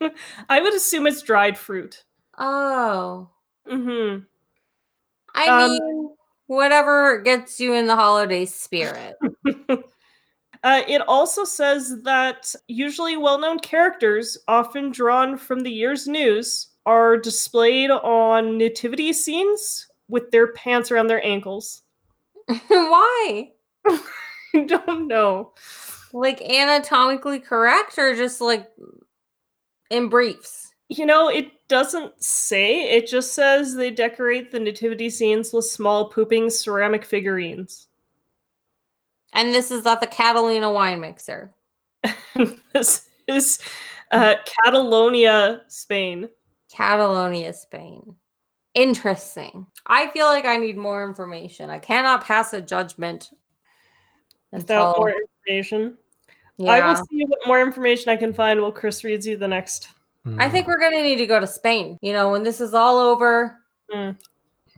I 0.50 0.60
would 0.60 0.74
assume 0.74 1.06
it's 1.06 1.22
dried 1.22 1.56
fruit. 1.56 2.04
Oh. 2.38 3.28
hmm 3.66 4.18
I 5.34 5.48
Um, 5.48 5.70
mean, 5.70 6.14
whatever 6.46 7.22
gets 7.22 7.58
you 7.58 7.72
in 7.74 7.86
the 7.86 7.96
holiday 7.96 8.44
spirit. 8.44 9.16
Uh, 10.64 10.82
it 10.86 11.02
also 11.08 11.44
says 11.44 12.02
that 12.02 12.54
usually 12.68 13.16
well 13.16 13.38
known 13.38 13.58
characters, 13.58 14.38
often 14.46 14.90
drawn 14.92 15.36
from 15.36 15.60
the 15.60 15.72
year's 15.72 16.06
news, 16.06 16.68
are 16.86 17.16
displayed 17.16 17.90
on 17.90 18.58
nativity 18.58 19.12
scenes 19.12 19.86
with 20.08 20.30
their 20.30 20.52
pants 20.52 20.90
around 20.90 21.08
their 21.08 21.24
ankles. 21.24 21.82
Why? 22.68 23.50
I 23.88 24.64
don't 24.66 25.08
know. 25.08 25.52
Like 26.12 26.42
anatomically 26.42 27.40
correct 27.40 27.98
or 27.98 28.14
just 28.14 28.40
like 28.40 28.68
in 29.90 30.08
briefs? 30.08 30.72
You 30.88 31.06
know, 31.06 31.28
it 31.28 31.50
doesn't 31.68 32.22
say, 32.22 32.90
it 32.90 33.06
just 33.06 33.34
says 33.34 33.74
they 33.74 33.90
decorate 33.90 34.50
the 34.50 34.60
nativity 34.60 35.08
scenes 35.08 35.52
with 35.52 35.64
small 35.64 36.10
pooping 36.10 36.50
ceramic 36.50 37.04
figurines. 37.04 37.88
And 39.32 39.54
this 39.54 39.70
is 39.70 39.86
at 39.86 40.00
the 40.00 40.06
Catalina 40.06 40.70
wine 40.70 41.00
mixer. 41.00 41.54
this 42.74 43.08
is 43.26 43.58
uh, 44.10 44.34
Catalonia, 44.64 45.62
Spain. 45.68 46.28
Catalonia, 46.74 47.52
Spain. 47.52 48.14
Interesting. 48.74 49.66
I 49.86 50.08
feel 50.08 50.26
like 50.26 50.44
I 50.46 50.56
need 50.56 50.76
more 50.76 51.06
information. 51.06 51.70
I 51.70 51.78
cannot 51.78 52.24
pass 52.24 52.52
a 52.52 52.60
judgment 52.60 53.30
Without 54.50 54.98
more 54.98 55.12
information. 55.46 55.96
Yeah. 56.58 56.72
I 56.72 56.86
will 56.86 56.96
see 56.96 57.24
what 57.24 57.38
more 57.46 57.60
information 57.62 58.10
I 58.10 58.16
can 58.16 58.34
find 58.34 58.60
while 58.60 58.70
Chris 58.72 59.02
reads 59.02 59.26
you 59.26 59.36
the 59.38 59.48
next. 59.48 59.88
I 60.38 60.48
think 60.48 60.66
we're 60.68 60.78
gonna 60.78 61.02
need 61.02 61.16
to 61.16 61.26
go 61.26 61.40
to 61.40 61.46
Spain. 61.46 61.98
You 62.02 62.12
know, 62.12 62.30
when 62.30 62.42
this 62.44 62.60
is 62.60 62.74
all 62.74 62.98
over, 62.98 63.58
Mm. 63.92 64.16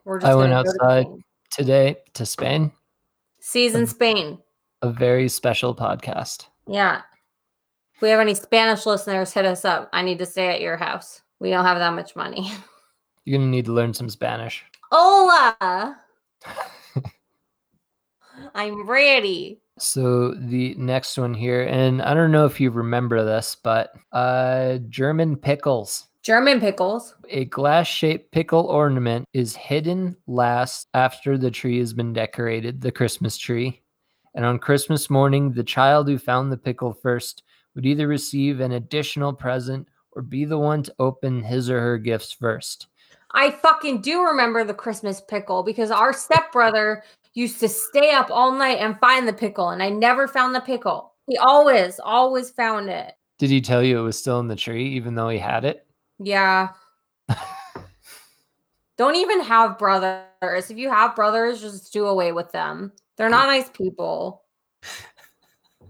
we're 0.04 0.18
just 0.20 0.30
I 0.30 0.34
went 0.34 0.52
gonna 0.52 0.62
to 0.64 0.70
outside. 0.70 1.06
Spain. 1.06 1.24
today 1.50 1.96
to 2.14 2.24
Spain. 2.24 2.72
Season 3.40 3.86
Spain. 3.86 4.38
A 4.84 4.92
very 4.92 5.30
special 5.30 5.74
podcast. 5.74 6.48
Yeah. 6.68 7.00
If 7.94 8.02
we 8.02 8.10
have 8.10 8.20
any 8.20 8.34
Spanish 8.34 8.84
listeners, 8.84 9.32
hit 9.32 9.46
us 9.46 9.64
up. 9.64 9.88
I 9.94 10.02
need 10.02 10.18
to 10.18 10.26
stay 10.26 10.48
at 10.48 10.60
your 10.60 10.76
house. 10.76 11.22
We 11.40 11.48
don't 11.48 11.64
have 11.64 11.78
that 11.78 11.94
much 11.94 12.14
money. 12.14 12.52
You're 13.24 13.38
gonna 13.38 13.50
need 13.50 13.64
to 13.64 13.72
learn 13.72 13.94
some 13.94 14.10
Spanish. 14.10 14.62
Hola. 14.92 15.96
I'm 18.54 18.86
ready. 18.86 19.62
So 19.78 20.34
the 20.34 20.74
next 20.74 21.16
one 21.16 21.32
here, 21.32 21.62
and 21.62 22.02
I 22.02 22.12
don't 22.12 22.30
know 22.30 22.44
if 22.44 22.60
you 22.60 22.70
remember 22.70 23.24
this, 23.24 23.56
but 23.62 23.94
uh 24.12 24.80
German 24.90 25.36
pickles. 25.38 26.08
German 26.22 26.60
pickles. 26.60 27.14
A 27.30 27.46
glass 27.46 27.86
shaped 27.86 28.32
pickle 28.32 28.66
ornament 28.66 29.24
is 29.32 29.56
hidden 29.56 30.14
last 30.26 30.88
after 30.92 31.38
the 31.38 31.50
tree 31.50 31.78
has 31.78 31.94
been 31.94 32.12
decorated, 32.12 32.82
the 32.82 32.92
Christmas 32.92 33.38
tree. 33.38 33.80
And 34.34 34.44
on 34.44 34.58
Christmas 34.58 35.08
morning, 35.08 35.52
the 35.52 35.62
child 35.62 36.08
who 36.08 36.18
found 36.18 36.50
the 36.50 36.56
pickle 36.56 36.92
first 36.92 37.42
would 37.74 37.86
either 37.86 38.08
receive 38.08 38.60
an 38.60 38.72
additional 38.72 39.32
present 39.32 39.88
or 40.12 40.22
be 40.22 40.44
the 40.44 40.58
one 40.58 40.82
to 40.82 40.94
open 40.98 41.42
his 41.42 41.70
or 41.70 41.80
her 41.80 41.98
gifts 41.98 42.32
first. 42.32 42.88
I 43.32 43.50
fucking 43.50 44.00
do 44.00 44.22
remember 44.22 44.64
the 44.64 44.74
Christmas 44.74 45.20
pickle 45.20 45.62
because 45.62 45.90
our 45.90 46.12
stepbrother 46.12 47.02
used 47.34 47.58
to 47.60 47.68
stay 47.68 48.12
up 48.12 48.30
all 48.30 48.52
night 48.52 48.78
and 48.78 48.98
find 49.00 49.26
the 49.26 49.32
pickle, 49.32 49.70
and 49.70 49.82
I 49.82 49.88
never 49.88 50.28
found 50.28 50.54
the 50.54 50.60
pickle. 50.60 51.12
He 51.26 51.36
always, 51.36 51.98
always 51.98 52.50
found 52.50 52.88
it. 52.88 53.14
Did 53.38 53.50
he 53.50 53.60
tell 53.60 53.82
you 53.82 53.98
it 53.98 54.02
was 54.02 54.18
still 54.18 54.38
in 54.40 54.46
the 54.46 54.54
tree, 54.54 54.88
even 54.90 55.14
though 55.14 55.28
he 55.28 55.38
had 55.38 55.64
it? 55.64 55.86
Yeah. 56.20 56.68
Don't 58.96 59.16
even 59.16 59.40
have 59.40 59.78
brothers. 59.78 60.70
If 60.70 60.76
you 60.76 60.88
have 60.90 61.16
brothers, 61.16 61.60
just 61.60 61.92
do 61.92 62.06
away 62.06 62.30
with 62.30 62.52
them. 62.52 62.92
They're 63.16 63.28
not 63.28 63.46
nice 63.46 63.68
people. 63.68 64.42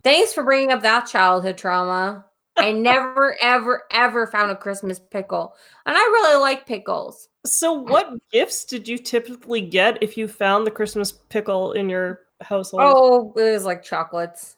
Thanks 0.02 0.32
for 0.32 0.44
bringing 0.44 0.72
up 0.72 0.82
that 0.82 1.06
childhood 1.06 1.56
trauma. 1.56 2.26
I 2.56 2.72
never, 2.72 3.36
ever, 3.40 3.84
ever 3.90 4.26
found 4.26 4.50
a 4.50 4.56
Christmas 4.56 5.00
pickle. 5.00 5.54
And 5.86 5.96
I 5.96 6.00
really 6.00 6.40
like 6.40 6.66
pickles. 6.66 7.28
So, 7.46 7.72
what 7.72 8.12
gifts 8.30 8.64
did 8.64 8.86
you 8.86 8.98
typically 8.98 9.60
get 9.60 10.02
if 10.02 10.16
you 10.16 10.28
found 10.28 10.66
the 10.66 10.70
Christmas 10.70 11.12
pickle 11.12 11.72
in 11.72 11.88
your 11.88 12.20
household? 12.40 12.82
Oh, 12.96 13.32
it 13.36 13.52
was 13.52 13.64
like 13.64 13.82
chocolates. 13.82 14.56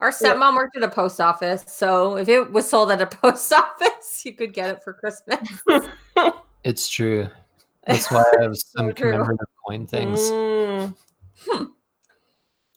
Our 0.00 0.12
Yeah. 0.20 0.34
stepmom 0.34 0.56
worked 0.56 0.76
at 0.76 0.82
a 0.82 0.88
post 0.88 1.20
office. 1.20 1.64
So 1.66 2.16
if 2.16 2.28
it 2.28 2.50
was 2.52 2.68
sold 2.68 2.90
at 2.90 3.00
a 3.00 3.06
post 3.22 3.52
office, 3.52 4.22
you 4.24 4.34
could 4.34 4.52
get 4.52 4.70
it 4.70 4.82
for 4.82 4.92
Christmas. 4.92 5.62
It's 6.64 6.88
true. 6.88 7.28
That's 7.86 8.10
why 8.10 8.22
I 8.38 8.42
have 8.42 8.56
some 8.56 8.92
true. 8.94 9.12
commemorative 9.12 9.46
coin 9.66 9.86
things. 9.86 10.32
Mm. 10.32 10.94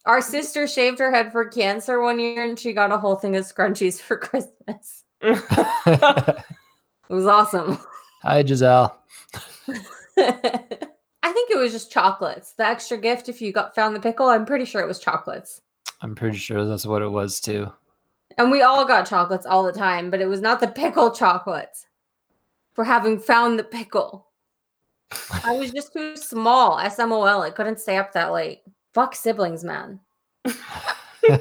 Our 0.08 0.22
sister 0.22 0.66
shaved 0.66 0.98
her 1.00 1.12
head 1.12 1.30
for 1.30 1.44
cancer 1.44 2.00
one 2.00 2.18
year 2.18 2.42
and 2.42 2.58
she 2.58 2.72
got 2.72 2.90
a 2.90 2.98
whole 2.98 3.16
thing 3.16 3.36
of 3.36 3.44
scrunchies 3.44 4.00
for 4.00 4.16
Christmas. 4.18 5.04
It 7.10 7.14
was 7.14 7.26
awesome. 7.26 7.78
Hi, 8.22 8.44
Giselle. 8.44 9.00
I 10.18 11.32
think 11.32 11.50
it 11.50 11.56
was 11.56 11.72
just 11.72 11.90
chocolates. 11.90 12.52
The 12.52 12.66
extra 12.66 12.98
gift, 12.98 13.30
if 13.30 13.40
you 13.40 13.50
got 13.50 13.74
found 13.74 13.96
the 13.96 14.00
pickle, 14.00 14.28
I'm 14.28 14.44
pretty 14.44 14.66
sure 14.66 14.82
it 14.82 14.86
was 14.86 14.98
chocolates. 14.98 15.62
I'm 16.02 16.14
pretty 16.14 16.36
sure 16.36 16.66
that's 16.66 16.84
what 16.84 17.00
it 17.00 17.08
was 17.08 17.40
too. 17.40 17.72
And 18.36 18.50
we 18.50 18.60
all 18.60 18.84
got 18.84 19.08
chocolates 19.08 19.46
all 19.46 19.64
the 19.64 19.72
time, 19.72 20.10
but 20.10 20.20
it 20.20 20.26
was 20.26 20.42
not 20.42 20.60
the 20.60 20.68
pickle 20.68 21.10
chocolates 21.10 21.86
for 22.74 22.84
having 22.84 23.18
found 23.18 23.58
the 23.58 23.64
pickle. 23.64 24.26
I 25.42 25.56
was 25.56 25.72
just 25.72 25.94
too 25.94 26.14
small. 26.14 26.76
SMOL. 26.76 27.40
I 27.40 27.48
couldn't 27.48 27.80
stay 27.80 27.96
up 27.96 28.12
that 28.12 28.32
late. 28.32 28.60
Fuck 28.98 29.14
siblings, 29.14 29.62
man. 29.62 30.00
I 30.44 31.40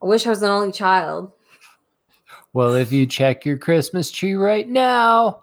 wish 0.00 0.28
I 0.28 0.30
was 0.30 0.42
an 0.44 0.50
only 0.50 0.70
child. 0.70 1.32
well, 2.52 2.74
if 2.74 2.92
you 2.92 3.04
check 3.04 3.44
your 3.44 3.58
Christmas 3.58 4.12
tree 4.12 4.34
right 4.34 4.68
now, 4.68 5.42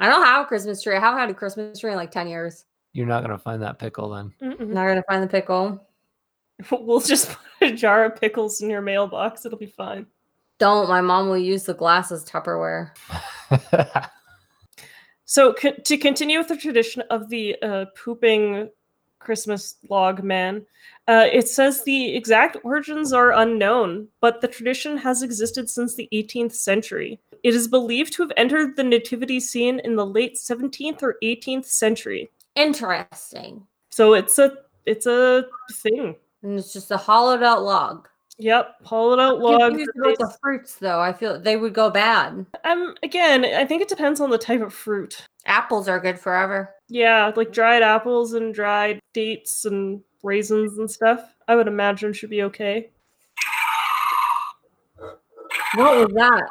I 0.00 0.08
don't 0.08 0.26
have 0.26 0.44
a 0.44 0.48
Christmas 0.48 0.82
tree. 0.82 0.96
I 0.96 0.98
haven't 0.98 1.20
had 1.20 1.30
a 1.30 1.34
Christmas 1.34 1.78
tree 1.78 1.92
in 1.92 1.96
like 1.96 2.10
10 2.10 2.26
years. 2.26 2.64
you're 2.94 3.06
not 3.06 3.22
gonna 3.22 3.38
find 3.38 3.62
that 3.62 3.78
pickle 3.78 4.10
then. 4.10 4.34
Mm-mm. 4.42 4.70
Not 4.70 4.88
gonna 4.88 5.04
find 5.08 5.22
the 5.22 5.28
pickle. 5.28 5.86
We'll 6.72 6.98
just 6.98 7.28
put 7.60 7.68
a 7.68 7.76
jar 7.76 8.04
of 8.04 8.20
pickles 8.20 8.60
in 8.60 8.68
your 8.68 8.82
mailbox. 8.82 9.46
It'll 9.46 9.56
be 9.56 9.66
fine. 9.66 10.04
Don't. 10.58 10.88
My 10.88 11.00
mom 11.00 11.28
will 11.28 11.38
use 11.38 11.62
the 11.62 11.74
glass 11.74 12.10
as 12.10 12.24
Tupperware. 12.24 12.90
So, 15.30 15.52
co- 15.52 15.74
to 15.74 15.98
continue 15.98 16.38
with 16.38 16.48
the 16.48 16.56
tradition 16.56 17.02
of 17.10 17.28
the 17.28 17.54
uh, 17.60 17.84
pooping 18.02 18.70
Christmas 19.18 19.76
log 19.88 20.22
man, 20.22 20.64
uh, 21.06 21.26
it 21.32 21.48
says 21.48 21.82
the 21.82 22.14
exact 22.14 22.56
origins 22.64 23.12
are 23.12 23.32
unknown, 23.32 24.08
but 24.20 24.40
the 24.40 24.48
tradition 24.48 24.96
has 24.98 25.22
existed 25.22 25.68
since 25.68 25.94
the 25.94 26.08
18th 26.12 26.52
century. 26.52 27.20
It 27.42 27.54
is 27.54 27.68
believed 27.68 28.12
to 28.14 28.22
have 28.22 28.32
entered 28.36 28.76
the 28.76 28.84
nativity 28.84 29.40
scene 29.40 29.80
in 29.80 29.96
the 29.96 30.06
late 30.06 30.36
17th 30.36 31.02
or 31.02 31.16
18th 31.22 31.66
century. 31.66 32.30
Interesting. 32.56 33.66
So 33.90 34.14
it's 34.14 34.38
a 34.38 34.52
it's 34.86 35.06
a 35.06 35.44
thing. 35.72 36.16
And 36.42 36.58
it's 36.58 36.72
just 36.72 36.90
a 36.90 36.96
hollowed 36.96 37.42
out 37.42 37.62
log. 37.62 38.08
Yep, 38.38 38.76
hollowed 38.84 39.18
out 39.18 39.40
log. 39.40 39.72
About 39.72 40.18
the 40.18 40.36
fruits, 40.40 40.76
though. 40.76 41.00
I 41.00 41.12
feel 41.12 41.40
they 41.40 41.56
would 41.56 41.74
go 41.74 41.90
bad. 41.90 42.46
Um, 42.64 42.94
again, 43.02 43.44
I 43.44 43.64
think 43.64 43.82
it 43.82 43.88
depends 43.88 44.20
on 44.20 44.30
the 44.30 44.38
type 44.38 44.60
of 44.60 44.72
fruit. 44.72 45.26
Apples 45.48 45.88
are 45.88 45.98
good 45.98 46.20
forever. 46.20 46.74
Yeah, 46.88 47.32
like 47.34 47.52
dried 47.52 47.82
apples 47.82 48.34
and 48.34 48.54
dried 48.54 49.00
dates 49.12 49.64
and 49.64 50.02
raisins 50.22 50.78
and 50.78 50.90
stuff. 50.90 51.34
I 51.48 51.56
would 51.56 51.66
imagine 51.66 52.12
should 52.12 52.30
be 52.30 52.42
okay. 52.44 52.90
What 55.74 56.12
was 56.12 56.48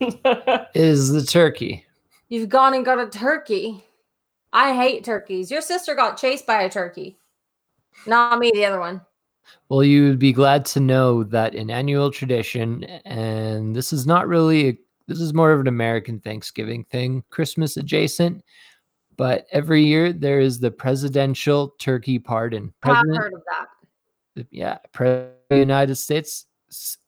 that? 0.00 0.68
Is 0.74 1.10
the 1.10 1.24
turkey. 1.24 1.84
You've 2.28 2.50
gone 2.50 2.74
and 2.74 2.84
got 2.84 3.00
a 3.00 3.08
turkey. 3.08 3.84
I 4.52 4.74
hate 4.74 5.04
turkeys. 5.04 5.50
Your 5.50 5.62
sister 5.62 5.94
got 5.94 6.18
chased 6.18 6.46
by 6.46 6.62
a 6.62 6.70
turkey. 6.70 7.18
Not 8.06 8.38
me, 8.38 8.50
the 8.54 8.64
other 8.64 8.80
one. 8.80 9.00
Well, 9.68 9.82
you 9.82 10.04
would 10.04 10.18
be 10.18 10.32
glad 10.32 10.64
to 10.66 10.80
know 10.80 11.24
that 11.24 11.54
an 11.54 11.70
annual 11.70 12.10
tradition, 12.10 12.84
and 12.84 13.74
this 13.74 13.92
is 13.92 14.06
not 14.06 14.28
really, 14.28 14.68
a, 14.68 14.78
this 15.08 15.20
is 15.20 15.34
more 15.34 15.50
of 15.50 15.60
an 15.60 15.66
American 15.66 16.20
Thanksgiving 16.20 16.84
thing, 16.84 17.24
Christmas 17.30 17.76
adjacent. 17.76 18.44
But 19.16 19.46
every 19.50 19.82
year 19.82 20.12
there 20.12 20.38
is 20.38 20.60
the 20.60 20.70
presidential 20.70 21.74
turkey 21.80 22.20
pardon. 22.20 22.72
I've 22.84 23.04
heard 23.06 23.32
of 23.32 23.42
that. 23.46 24.46
yeah, 24.50 24.78
President 24.92 25.32
of 25.50 25.56
the 25.56 25.58
United 25.58 25.96
States 25.96 26.46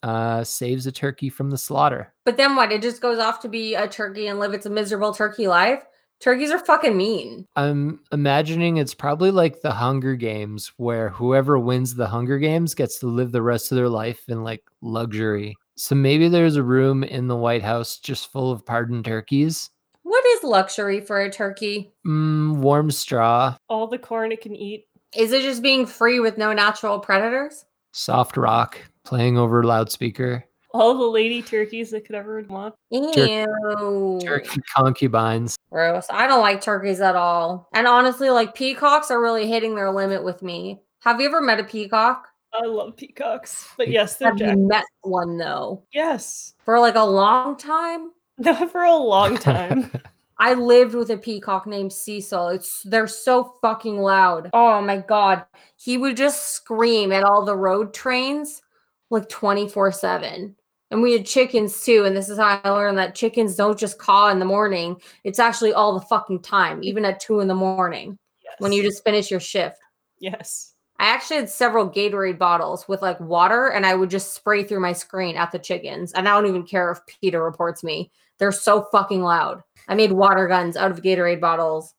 uh, 0.02 0.42
saves 0.42 0.86
a 0.86 0.92
turkey 0.92 1.28
from 1.28 1.50
the 1.50 1.58
slaughter. 1.58 2.12
But 2.24 2.36
then 2.36 2.56
what? 2.56 2.72
It 2.72 2.82
just 2.82 3.00
goes 3.00 3.18
off 3.18 3.40
to 3.42 3.48
be 3.48 3.74
a 3.74 3.86
turkey 3.86 4.26
and 4.26 4.40
live 4.40 4.54
its 4.54 4.66
miserable 4.66 5.14
turkey 5.14 5.46
life? 5.46 5.84
Turkeys 6.20 6.50
are 6.50 6.58
fucking 6.58 6.96
mean. 6.96 7.46
I'm 7.56 8.00
imagining 8.12 8.76
it's 8.76 8.94
probably 8.94 9.30
like 9.30 9.62
the 9.62 9.70
Hunger 9.70 10.16
Games, 10.16 10.72
where 10.76 11.10
whoever 11.10 11.58
wins 11.58 11.94
the 11.94 12.06
Hunger 12.06 12.38
Games 12.38 12.74
gets 12.74 12.98
to 12.98 13.06
live 13.06 13.32
the 13.32 13.40
rest 13.40 13.72
of 13.72 13.76
their 13.76 13.88
life 13.88 14.28
in 14.28 14.42
like 14.42 14.62
luxury. 14.82 15.56
So 15.80 15.94
maybe 15.94 16.28
there's 16.28 16.56
a 16.56 16.62
room 16.62 17.02
in 17.02 17.26
the 17.26 17.36
White 17.36 17.62
House 17.62 17.96
just 17.96 18.30
full 18.30 18.52
of 18.52 18.66
pardoned 18.66 19.06
turkeys. 19.06 19.70
What 20.02 20.22
is 20.26 20.44
luxury 20.44 21.00
for 21.00 21.22
a 21.22 21.30
turkey? 21.30 21.90
Mm, 22.06 22.56
warm 22.56 22.90
straw, 22.90 23.56
All 23.70 23.86
the 23.86 23.96
corn 23.96 24.30
it 24.30 24.42
can 24.42 24.54
eat. 24.54 24.84
Is 25.16 25.32
it 25.32 25.40
just 25.40 25.62
being 25.62 25.86
free 25.86 26.20
with 26.20 26.36
no 26.36 26.52
natural 26.52 26.98
predators? 26.98 27.64
soft 27.92 28.36
rock, 28.36 28.78
playing 29.04 29.38
over 29.38 29.62
loudspeaker, 29.64 30.44
All 30.74 30.98
the 30.98 31.04
lady 31.06 31.40
turkeys 31.40 31.90
that 31.92 32.04
could 32.04 32.14
ever 32.14 32.42
want. 32.42 32.74
Ew. 32.90 34.20
turkey 34.22 34.60
concubines. 34.76 35.56
Gross. 35.72 36.06
I 36.10 36.26
don't 36.26 36.42
like 36.42 36.60
turkeys 36.60 37.00
at 37.00 37.16
all. 37.16 37.70
And 37.72 37.86
honestly, 37.86 38.28
like 38.28 38.54
peacocks 38.54 39.10
are 39.10 39.20
really 39.20 39.48
hitting 39.48 39.74
their 39.76 39.90
limit 39.90 40.24
with 40.24 40.42
me. 40.42 40.82
Have 41.00 41.22
you 41.22 41.26
ever 41.26 41.40
met 41.40 41.58
a 41.58 41.64
peacock? 41.64 42.26
I 42.52 42.66
love 42.66 42.96
peacocks. 42.96 43.68
But 43.76 43.88
yes, 43.88 44.16
they're 44.16 44.30
Have 44.30 44.40
you 44.40 44.56
met 44.56 44.84
one 45.02 45.38
though? 45.38 45.84
Yes. 45.92 46.54
For 46.64 46.78
like 46.78 46.96
a 46.96 47.04
long 47.04 47.56
time? 47.56 48.10
Not 48.38 48.70
for 48.70 48.82
a 48.82 48.96
long 48.96 49.36
time. 49.36 49.90
I 50.38 50.54
lived 50.54 50.94
with 50.94 51.10
a 51.10 51.18
peacock 51.18 51.66
named 51.66 51.92
Cecil. 51.92 52.48
It's 52.48 52.82
they're 52.84 53.06
so 53.06 53.56
fucking 53.60 53.98
loud. 53.98 54.50
Oh 54.54 54.80
my 54.80 54.96
god. 54.96 55.44
He 55.76 55.98
would 55.98 56.16
just 56.16 56.52
scream 56.52 57.12
at 57.12 57.24
all 57.24 57.44
the 57.44 57.56
road 57.56 57.92
trains 57.92 58.62
like 59.10 59.28
24/7. 59.28 60.54
And 60.92 61.02
we 61.02 61.12
had 61.12 61.26
chickens 61.26 61.84
too, 61.84 62.04
and 62.04 62.16
this 62.16 62.28
is 62.28 62.38
how 62.38 62.60
I 62.64 62.70
learned 62.70 62.98
that 62.98 63.14
chickens 63.14 63.54
don't 63.54 63.78
just 63.78 63.98
caw 63.98 64.28
in 64.30 64.40
the 64.40 64.44
morning. 64.44 65.00
It's 65.22 65.38
actually 65.38 65.72
all 65.72 65.96
the 65.96 66.06
fucking 66.06 66.42
time, 66.42 66.82
even 66.82 67.04
at 67.04 67.20
2 67.20 67.40
in 67.40 67.46
the 67.46 67.54
morning 67.54 68.18
yes. 68.42 68.54
when 68.58 68.72
you 68.72 68.82
just 68.82 69.04
finish 69.04 69.30
your 69.30 69.38
shift. 69.38 69.78
Yes. 70.18 70.69
I 71.00 71.06
actually 71.06 71.38
had 71.38 71.48
several 71.48 71.90
Gatorade 71.90 72.38
bottles 72.38 72.86
with 72.86 73.00
like 73.00 73.18
water, 73.18 73.68
and 73.68 73.86
I 73.86 73.94
would 73.94 74.10
just 74.10 74.34
spray 74.34 74.62
through 74.62 74.80
my 74.80 74.92
screen 74.92 75.34
at 75.34 75.50
the 75.50 75.58
chickens. 75.58 76.12
And 76.12 76.28
I 76.28 76.34
don't 76.34 76.46
even 76.46 76.62
care 76.62 76.90
if 76.90 77.00
Peter 77.06 77.42
reports 77.42 77.82
me. 77.82 78.12
They're 78.38 78.52
so 78.52 78.86
fucking 78.92 79.22
loud. 79.22 79.62
I 79.88 79.94
made 79.94 80.12
water 80.12 80.46
guns 80.46 80.76
out 80.76 80.90
of 80.90 81.02
Gatorade 81.02 81.40
bottles 81.40 81.94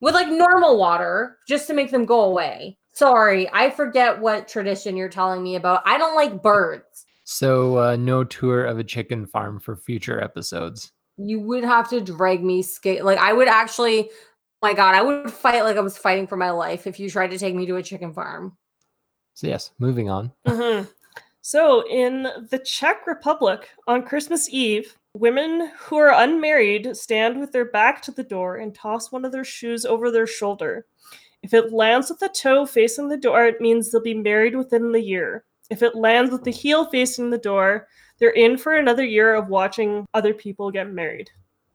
with 0.00 0.14
like 0.14 0.28
normal 0.28 0.78
water 0.78 1.36
just 1.46 1.66
to 1.66 1.74
make 1.74 1.90
them 1.90 2.06
go 2.06 2.22
away. 2.22 2.78
Sorry, 2.92 3.46
I 3.52 3.68
forget 3.68 4.20
what 4.20 4.48
tradition 4.48 4.96
you're 4.96 5.10
telling 5.10 5.42
me 5.42 5.56
about. 5.56 5.82
I 5.84 5.98
don't 5.98 6.16
like 6.16 6.42
birds. 6.42 7.04
So 7.24 7.78
uh, 7.78 7.96
no 7.96 8.24
tour 8.24 8.64
of 8.64 8.78
a 8.78 8.84
chicken 8.84 9.26
farm 9.26 9.60
for 9.60 9.76
future 9.76 10.22
episodes. 10.22 10.92
You 11.18 11.40
would 11.40 11.64
have 11.64 11.90
to 11.90 12.00
drag 12.00 12.42
me 12.42 12.62
skate. 12.62 13.04
Like 13.04 13.18
I 13.18 13.34
would 13.34 13.48
actually, 13.48 14.08
my 14.66 14.74
God, 14.74 14.96
I 14.96 15.02
would 15.02 15.32
fight 15.32 15.62
like 15.62 15.76
I 15.76 15.80
was 15.80 15.96
fighting 15.96 16.26
for 16.26 16.36
my 16.36 16.50
life 16.50 16.88
if 16.88 16.98
you 16.98 17.08
tried 17.08 17.30
to 17.30 17.38
take 17.38 17.54
me 17.54 17.66
to 17.66 17.76
a 17.76 17.82
chicken 17.82 18.12
farm. 18.12 18.56
So 19.34 19.46
yes, 19.46 19.70
moving 19.78 20.10
on. 20.10 20.32
Mhm. 20.44 20.88
So, 21.40 21.86
in 21.88 22.24
the 22.50 22.58
Czech 22.64 23.06
Republic, 23.06 23.68
on 23.86 24.02
Christmas 24.02 24.48
Eve, 24.50 24.96
women 25.14 25.70
who 25.78 25.96
are 25.96 26.12
unmarried 26.12 26.96
stand 26.96 27.38
with 27.38 27.52
their 27.52 27.66
back 27.66 28.02
to 28.02 28.10
the 28.10 28.24
door 28.24 28.56
and 28.56 28.74
toss 28.74 29.12
one 29.12 29.24
of 29.24 29.30
their 29.30 29.44
shoes 29.44 29.86
over 29.86 30.10
their 30.10 30.26
shoulder. 30.26 30.86
If 31.44 31.54
it 31.54 31.72
lands 31.72 32.10
with 32.10 32.18
the 32.18 32.28
toe 32.28 32.66
facing 32.66 33.08
the 33.08 33.16
door, 33.16 33.46
it 33.46 33.60
means 33.60 33.92
they'll 33.92 34.02
be 34.02 34.14
married 34.14 34.56
within 34.56 34.90
the 34.90 35.00
year. 35.00 35.44
If 35.70 35.82
it 35.82 35.94
lands 35.94 36.32
with 36.32 36.42
the 36.42 36.50
heel 36.50 36.86
facing 36.86 37.30
the 37.30 37.38
door, 37.38 37.86
they're 38.18 38.30
in 38.30 38.58
for 38.58 38.74
another 38.74 39.04
year 39.04 39.36
of 39.36 39.46
watching 39.46 40.04
other 40.12 40.34
people 40.34 40.72
get 40.72 40.90
married. 40.90 41.30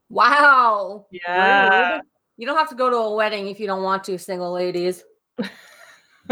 Wow. 0.10 1.06
Yeah. 1.10 1.94
Rude. 1.94 2.02
You 2.42 2.48
don't 2.48 2.58
have 2.58 2.70
to 2.70 2.76
go 2.76 2.90
to 2.90 2.96
a 2.96 3.16
wedding 3.16 3.50
if 3.50 3.60
you 3.60 3.68
don't 3.68 3.84
want 3.84 4.04
to, 4.06 4.18
single 4.18 4.52
ladies. 4.52 5.04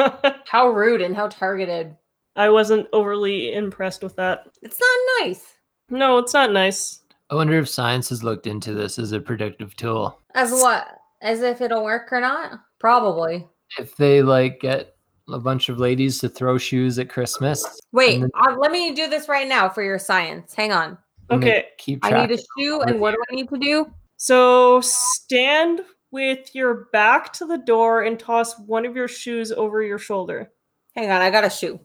How 0.48 0.70
rude 0.70 1.04
and 1.04 1.16
how 1.16 1.28
targeted. 1.28 1.96
I 2.36 2.50
wasn't 2.50 2.88
overly 2.94 3.54
impressed 3.54 4.02
with 4.02 4.16
that. 4.16 4.48
It's 4.64 4.80
not 4.80 5.28
nice. 5.28 5.54
No, 5.92 6.18
it's 6.18 6.34
not 6.34 6.52
nice. 6.52 7.02
I 7.30 7.36
wonder 7.36 7.60
if 7.60 7.70
science 7.70 8.10
has 8.10 8.24
looked 8.24 8.48
into 8.48 8.74
this 8.74 8.98
as 8.98 9.12
a 9.12 9.20
predictive 9.20 9.76
tool. 9.76 10.20
As 10.34 10.52
what? 10.52 10.88
As 11.22 11.44
if 11.44 11.62
it'll 11.62 11.84
work 11.84 12.12
or 12.12 12.22
not? 12.22 12.60
Probably. 12.80 13.48
If 13.78 13.96
they 13.96 14.24
like 14.24 14.62
get 14.62 14.96
a 15.32 15.38
bunch 15.38 15.70
of 15.70 15.78
ladies 15.78 16.18
to 16.20 16.30
throw 16.30 16.58
shoes 16.58 16.98
at 16.98 17.10
Christmas, 17.10 17.80
Wait, 17.92 18.22
then- 18.22 18.32
uh, 18.34 18.56
let 18.58 18.72
me 18.72 18.96
do 18.96 19.08
this 19.08 19.30
right 19.30 19.48
now 19.48 19.70
for 19.70 19.84
your 19.84 20.00
science. 20.00 20.56
Hang 20.56 20.72
on. 20.72 20.98
Okay. 21.30 21.66
keep 21.78 22.04
I 22.04 22.26
need 22.26 22.32
a 22.32 22.42
shoe, 22.58 22.82
and 22.82 23.00
what 23.00 23.12
do 23.12 23.22
I 23.32 23.36
need 23.36 23.50
to 23.50 23.60
do? 23.60 23.94
So 24.18 24.82
stand 24.82 25.82
with 26.12 26.54
your 26.56 26.86
back 26.92 27.34
to 27.34 27.46
the 27.46 27.58
door 27.58 28.04
and 28.04 28.20
toss 28.20 28.58
one 28.60 28.86
of 28.86 28.96
your 28.96 29.08
shoes 29.08 29.52
over 29.52 29.82
your 29.82 30.00
shoulder. 30.00 30.52
Hang 30.96 31.12
on, 31.12 31.22
I 31.22 31.30
got 31.30 31.44
a 31.44 31.50
shoe. 31.50 31.80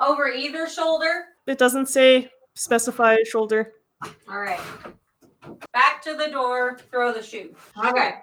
Over 0.00 0.28
either 0.28 0.68
shoulder? 0.68 1.24
It 1.46 1.58
doesn't 1.58 1.86
say 1.86 2.30
specify 2.54 3.16
shoulder. 3.24 3.72
All 4.28 4.40
right. 4.40 4.60
Back 5.72 6.02
to 6.02 6.14
the 6.14 6.28
door, 6.28 6.78
throw 6.90 7.12
the 7.12 7.22
shoe. 7.22 7.54
Okay. 7.84 8.14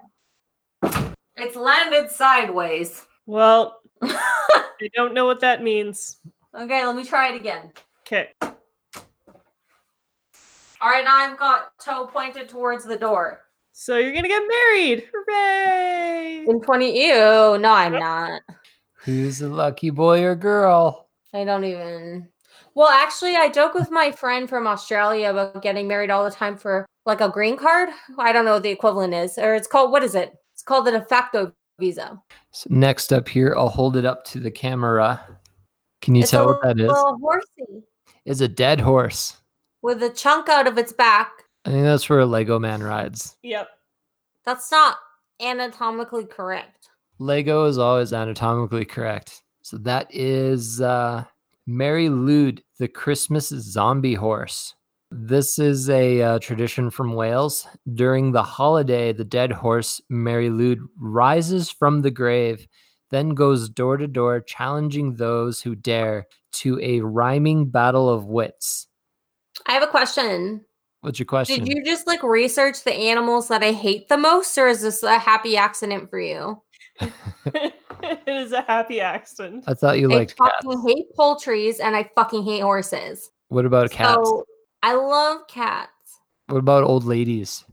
It's 1.38 1.56
landed 1.56 2.12
sideways. 2.12 3.06
Well, 3.26 3.82
I 4.02 4.90
don't 4.94 5.14
know 5.14 5.26
what 5.26 5.42
that 5.42 5.64
means. 5.64 6.18
Okay, 6.54 6.86
let 6.86 6.96
me 6.96 7.04
try 7.04 7.34
it 7.34 7.36
again. 7.36 7.72
Okay. 8.02 8.30
All 10.82 10.92
right, 10.92 11.04
now 11.04 11.18
I've 11.18 11.38
got 11.38 11.78
toe 11.84 12.08
pointed 12.08 12.48
towards 12.48 12.86
the 12.86 12.98
door. 12.98 13.42
So 13.78 13.98
you're 13.98 14.14
gonna 14.14 14.30
get 14.30 14.42
married. 14.48 15.04
Hooray! 15.14 16.46
In 16.48 16.62
20. 16.62 16.98
Ew, 17.08 17.58
no, 17.58 17.72
I'm 17.74 17.92
not. 17.92 18.42
Who's 19.04 19.40
the 19.40 19.50
lucky 19.50 19.90
boy 19.90 20.24
or 20.24 20.34
girl? 20.34 21.10
I 21.34 21.44
don't 21.44 21.66
even. 21.66 22.30
Well, 22.74 22.88
actually, 22.88 23.36
I 23.36 23.50
joke 23.50 23.74
with 23.74 23.92
my 23.92 24.14
friend 24.14 24.48
from 24.48 24.66
Australia 24.66 25.30
about 25.30 25.62
getting 25.62 25.90
married 25.90 26.10
all 26.10 26.24
the 26.24 26.32
time 26.32 26.56
for 26.56 26.86
like 27.06 27.20
a 27.20 27.28
green 27.28 27.58
card. 27.58 27.90
I 28.18 28.32
don't 28.32 28.46
know 28.46 28.54
what 28.54 28.64
the 28.64 28.70
equivalent 28.70 29.14
is, 29.14 29.38
or 29.38 29.56
it's 29.56 29.68
called 29.68 29.92
what 29.92 30.04
is 30.04 30.16
it? 30.16 30.34
It's 30.54 30.64
called 30.64 30.86
the 30.88 30.92
de 30.92 31.02
facto 31.02 31.52
visa. 31.78 32.18
So 32.52 32.68
next 32.70 33.12
up 33.12 33.28
here, 33.28 33.56
I'll 33.58 33.68
hold 33.68 33.98
it 33.98 34.06
up 34.06 34.24
to 34.28 34.40
the 34.40 34.52
camera. 34.52 35.38
Can 36.02 36.16
you 36.16 36.22
It's 36.22 36.32
tell 36.32 36.46
a 36.46 36.48
what 36.48 36.62
that 36.64 36.80
is? 36.80 36.88
little 36.88 37.18
horsey 37.22 37.84
It's 38.24 38.40
a 38.40 38.48
dead 38.48 38.80
horse. 38.80 39.36
with 39.82 40.02
a 40.02 40.10
chunk 40.10 40.48
out 40.48 40.66
of 40.66 40.78
its 40.78 40.94
back. 40.94 41.32
I 41.66 41.72
think 41.72 41.84
that's 41.84 42.08
where 42.10 42.20
a 42.20 42.26
Lego 42.26 42.60
man 42.60 42.84
rides. 42.84 43.36
Yep. 43.42 43.68
That's 44.46 44.72
not 44.72 44.98
anatomically 45.42 46.26
correct. 46.26 46.90
Lego 47.18 47.66
is 47.66 47.80
always 47.80 48.14
anatomically 48.14 48.86
correct. 48.86 49.42
So 49.64 49.78
that 49.80 50.08
is 50.14 50.80
uh, 50.80 51.24
Mari 51.66 52.08
Lwyd, 52.08 52.62
the 52.78 52.88
Christmas 52.88 53.50
zombie 53.50 54.14
horse. 54.14 54.76
This 55.10 55.58
is 55.58 55.90
a 55.90 56.22
uh, 56.22 56.40
tradition 56.40 56.92
from 56.92 57.14
Wales. 57.14 57.66
During 57.96 58.32
the 58.32 58.44
holiday, 58.44 59.12
the 59.12 59.26
dead 59.26 59.52
horse, 59.52 60.00
Mari 60.10 60.50
Lwyd, 60.50 60.80
rises 61.00 61.72
from 61.72 62.02
the 62.02 62.12
grave, 62.12 62.68
then 63.10 63.30
goes 63.30 63.70
door 63.70 63.98
to 63.98 64.08
door, 64.08 64.42
challenging 64.42 65.16
those 65.16 65.62
who 65.62 65.74
dare 65.74 66.28
to 66.54 66.80
a 66.82 67.00
rhyming 67.00 67.70
battle 67.70 68.10
of 68.10 68.26
wits. 68.26 68.88
I 69.66 69.74
have 69.74 69.84
a 69.84 69.88
question. 69.88 70.66
What's 71.06 71.20
your 71.20 71.28
question? 71.28 71.64
Did 71.64 71.68
you 71.68 71.84
just 71.84 72.08
like 72.08 72.24
research 72.24 72.84
the 72.84 72.92
animals 72.92 73.48
that 73.50 73.62
I 73.62 73.74
hate 73.74 74.10
the 74.10 74.18
most, 74.18 74.58
or 74.58 74.68
is 74.68 74.82
this 74.82 75.04
a 75.04 75.20
happy 75.20 75.56
accident 75.56 76.10
for 76.10 76.20
you? 76.20 76.64
it 77.00 77.74
is 78.26 78.54
a 78.54 78.62
happy 78.64 79.00
accident. 79.00 79.66
I 79.68 79.76
thought 79.76 80.00
you 80.00 80.12
I 80.12 80.16
liked 80.16 80.36
cats. 80.36 80.52
fucking 80.64 80.84
hate 80.88 81.06
poultries 81.16 81.80
and 81.80 81.96
I 81.96 82.10
fucking 82.16 82.44
hate 82.44 82.62
horses. 82.62 83.30
What 83.50 83.68
about 83.68 83.92
cats? 83.92 84.16
So 84.16 84.46
I 84.82 84.96
love 84.96 85.42
cats. 85.48 85.92
What 86.48 86.58
about 86.58 86.84
old 86.84 87.04
ladies? 87.04 87.64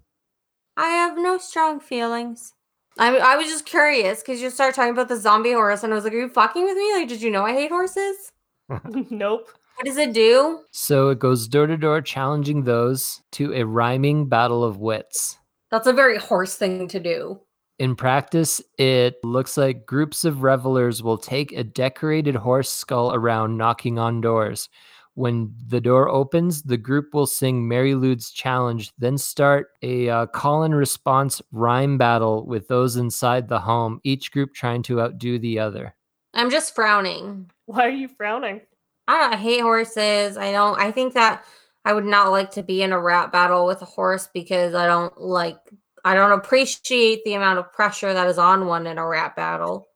I 0.77 0.89
have 0.89 1.17
no 1.17 1.39
strong 1.39 1.81
feelings. 1.81 2.53
I 2.99 3.17
I 3.17 3.37
was 3.37 3.47
just 3.47 3.65
curious 3.65 4.21
because 4.21 4.43
you 4.43 4.51
started 4.51 4.75
talking 4.75 4.93
about 4.93 5.09
the 5.09 5.17
zombie 5.17 5.53
horse, 5.53 5.83
and 5.83 5.91
I 5.91 5.97
was 5.97 6.05
like, 6.05 6.13
"Are 6.13 6.19
you 6.19 6.29
fucking 6.29 6.65
with 6.65 6.77
me? 6.77 6.93
Like, 6.93 7.09
did 7.09 7.23
you 7.23 7.31
know 7.31 7.47
I 7.47 7.55
hate 7.55 7.71
horses? 7.71 8.31
nope. 9.11 9.49
What 9.83 9.89
does 9.89 9.99
it 9.99 10.13
do? 10.13 10.61
So 10.71 11.09
it 11.09 11.19
goes 11.19 11.49
door 11.49 11.67
to 11.67 11.77
door, 11.77 12.01
challenging 12.01 12.63
those 12.63 13.21
to 13.33 13.53
a 13.53 13.67
rhyming 13.67 14.29
battle 14.29 14.63
of 14.63 14.79
wits. 14.79 15.39
That's 15.73 15.89
a 15.89 15.93
very 15.93 16.19
horse 16.19 16.55
thing 16.55 16.87
to 16.87 17.01
do. 17.01 17.41
In 17.81 17.97
practice, 17.97 18.63
it 18.79 19.17
looks 19.25 19.57
like 19.57 19.85
groups 19.85 20.25
of 20.25 20.45
revelers 20.45 21.03
will 21.03 21.19
take 21.19 21.51
a 21.51 21.65
decorated 21.65 22.37
horse 22.37 22.71
skull 22.71 23.13
around 23.13 23.57
knocking 23.57 23.99
on 23.99 24.21
doors. 24.21 24.69
When 25.15 25.53
the 25.67 25.81
door 25.81 26.09
opens, 26.09 26.63
the 26.63 26.77
group 26.77 27.13
will 27.13 27.27
sing 27.27 27.67
Mari 27.67 27.97
Lwyd's 27.97 28.31
challenge, 28.31 28.93
then 28.99 29.19
start 29.19 29.71
a 29.83 30.09
uh, 30.09 30.27
call 30.27 30.63
and 30.63 30.77
response 30.77 31.43
rhyme 31.51 31.99
battle 31.99 32.47
with 32.47 32.69
those 32.69 32.95
inside 32.95 33.49
the 33.49 33.59
home, 33.59 34.01
each 34.05 34.31
group 34.31 34.55
trying 34.55 34.85
to 34.85 35.01
outdo 35.01 35.41
the 35.41 35.59
other. 35.59 35.97
I'm 36.35 36.51
just 36.51 36.73
frowning. 36.77 37.51
Why 37.67 37.87
are 37.87 37.91
you 37.91 38.07
frowning? 38.07 38.61
I 39.09 39.19
don't 39.19 39.35
I 39.35 39.37
hate 39.37 39.61
horses. 39.61 40.37
I 40.37 40.53
don't 40.53 40.79
I 40.79 40.91
think 40.91 41.15
that 41.15 41.45
I 41.85 41.93
would 41.93 42.05
not 42.05 42.31
like 42.31 42.51
to 42.53 42.63
be 42.63 42.83
in 42.83 42.93
a 42.93 43.01
rap 43.01 43.33
battle 43.33 43.67
with 43.67 43.83
a 43.83 43.87
horse 43.87 44.29
because 44.33 44.75
I 44.75 44.87
don't 44.87 45.21
like 45.21 45.59
I 46.05 46.15
don't 46.15 46.33
appreciate 46.33 47.25
the 47.25 47.35
amount 47.35 47.59
of 47.59 47.73
pressure 47.73 48.13
that 48.13 48.27
is 48.27 48.39
on 48.39 48.67
one 48.67 48.87
in 48.87 48.99
a 48.99 49.07
rap 49.07 49.37
battle. 49.37 49.89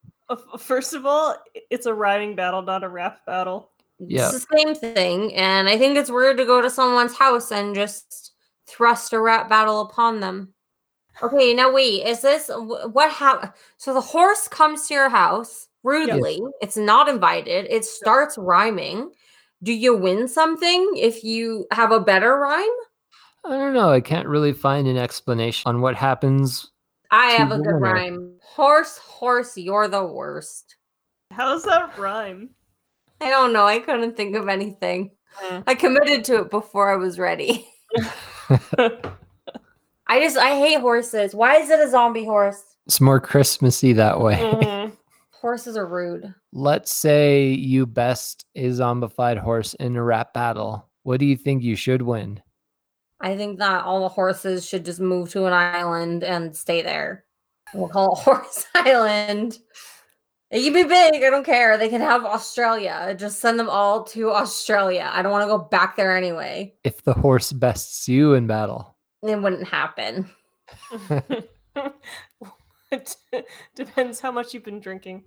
First 0.58 0.94
of 0.94 1.06
all, 1.06 1.36
it's 1.70 1.86
a 1.86 1.94
riding 1.94 2.34
battle, 2.34 2.62
not 2.62 2.84
a 2.84 2.88
rap 2.88 3.24
battle. 3.26 3.70
Yeah. 3.98 4.28
It's 4.28 4.44
the 4.44 4.56
same 4.56 4.74
thing. 4.74 5.34
And 5.34 5.68
I 5.68 5.78
think 5.78 5.96
it's 5.96 6.10
weird 6.10 6.36
to 6.36 6.44
go 6.44 6.60
to 6.60 6.70
someone's 6.70 7.16
house 7.16 7.50
and 7.50 7.74
just 7.74 8.32
thrust 8.66 9.12
a 9.12 9.20
rap 9.20 9.48
battle 9.48 9.80
upon 9.80 10.20
them. 10.20 10.52
Okay, 11.22 11.54
now 11.54 11.72
wait, 11.72 12.06
is 12.06 12.20
this 12.20 12.50
what 12.52 13.10
happened? 13.10 13.52
So 13.78 13.94
the 13.94 14.00
horse 14.00 14.48
comes 14.48 14.86
to 14.88 14.94
your 14.94 15.08
house 15.08 15.68
rudely. 15.86 16.40
It's 16.60 16.76
not 16.76 17.08
invited. 17.08 17.66
It 17.70 17.84
starts 17.84 18.36
rhyming. 18.36 19.12
Do 19.62 19.72
you 19.72 19.96
win 19.96 20.28
something 20.28 20.92
if 20.96 21.24
you 21.24 21.66
have 21.72 21.92
a 21.92 22.00
better 22.00 22.36
rhyme? 22.38 22.66
I 23.44 23.50
don't 23.50 23.74
know. 23.74 23.90
I 23.90 24.00
can't 24.00 24.28
really 24.28 24.52
find 24.52 24.88
an 24.88 24.96
explanation 24.96 25.68
on 25.68 25.80
what 25.80 25.94
happens. 25.94 26.70
I 27.10 27.26
have 27.32 27.52
a 27.52 27.58
good 27.58 27.66
winner. 27.66 27.78
rhyme. 27.78 28.32
Horse, 28.42 28.98
horse, 28.98 29.56
you're 29.56 29.88
the 29.88 30.04
worst. 30.04 30.76
How 31.30 31.52
does 31.52 31.62
that 31.64 31.96
rhyme? 31.96 32.50
I 33.20 33.30
don't 33.30 33.52
know. 33.52 33.64
I 33.64 33.78
couldn't 33.78 34.16
think 34.16 34.34
of 34.36 34.48
anything. 34.48 35.12
Mm. 35.44 35.62
I 35.66 35.74
committed 35.74 36.24
to 36.24 36.40
it 36.40 36.50
before 36.50 36.92
I 36.92 36.96
was 36.96 37.18
ready. 37.18 37.68
I 40.08 40.20
just 40.20 40.36
I 40.36 40.56
hate 40.58 40.80
horses. 40.80 41.34
Why 41.34 41.56
is 41.56 41.70
it 41.70 41.80
a 41.80 41.90
zombie 41.90 42.24
horse? 42.24 42.62
It's 42.86 43.00
more 43.00 43.20
Christmassy 43.20 43.92
that 43.94 44.20
way. 44.20 44.36
Mhm. 44.36 44.85
Horses 45.46 45.76
are 45.76 45.86
rude. 45.86 46.34
Let's 46.52 46.92
say 46.92 47.50
you 47.50 47.86
best 47.86 48.46
a 48.56 48.64
zombified 48.70 49.38
horse 49.38 49.74
in 49.74 49.94
a 49.94 50.02
rap 50.02 50.34
battle. 50.34 50.90
What 51.04 51.20
do 51.20 51.24
you 51.24 51.36
think 51.36 51.62
you 51.62 51.76
should 51.76 52.02
win? 52.02 52.42
I 53.20 53.36
think 53.36 53.60
that 53.60 53.84
all 53.84 54.00
the 54.00 54.08
horses 54.08 54.66
should 54.66 54.84
just 54.84 54.98
move 54.98 55.30
to 55.30 55.46
an 55.46 55.52
island 55.52 56.24
and 56.24 56.56
stay 56.56 56.82
there. 56.82 57.26
We'll 57.72 57.88
call 57.88 58.14
it 58.14 58.18
Horse 58.24 58.66
Island. 58.74 59.60
It 60.50 60.64
can 60.64 60.72
be 60.72 60.82
big. 60.82 61.22
I 61.22 61.30
don't 61.30 61.46
care. 61.46 61.78
They 61.78 61.90
can 61.90 62.00
have 62.00 62.24
Australia. 62.24 63.14
Just 63.16 63.38
send 63.38 63.56
them 63.56 63.70
all 63.70 64.02
to 64.02 64.32
Australia. 64.32 65.08
I 65.12 65.22
don't 65.22 65.30
want 65.30 65.42
to 65.44 65.46
go 65.46 65.58
back 65.58 65.94
there 65.94 66.16
anyway. 66.16 66.74
If 66.82 67.04
the 67.04 67.14
horse 67.14 67.52
bests 67.52 68.08
you 68.08 68.34
in 68.34 68.48
battle, 68.48 68.96
It 69.22 69.40
wouldn't 69.40 69.68
happen. 69.68 70.28
It 72.90 73.16
Depends 73.74 74.20
how 74.20 74.30
much 74.30 74.54
you've 74.54 74.64
been 74.64 74.80
drinking. 74.80 75.24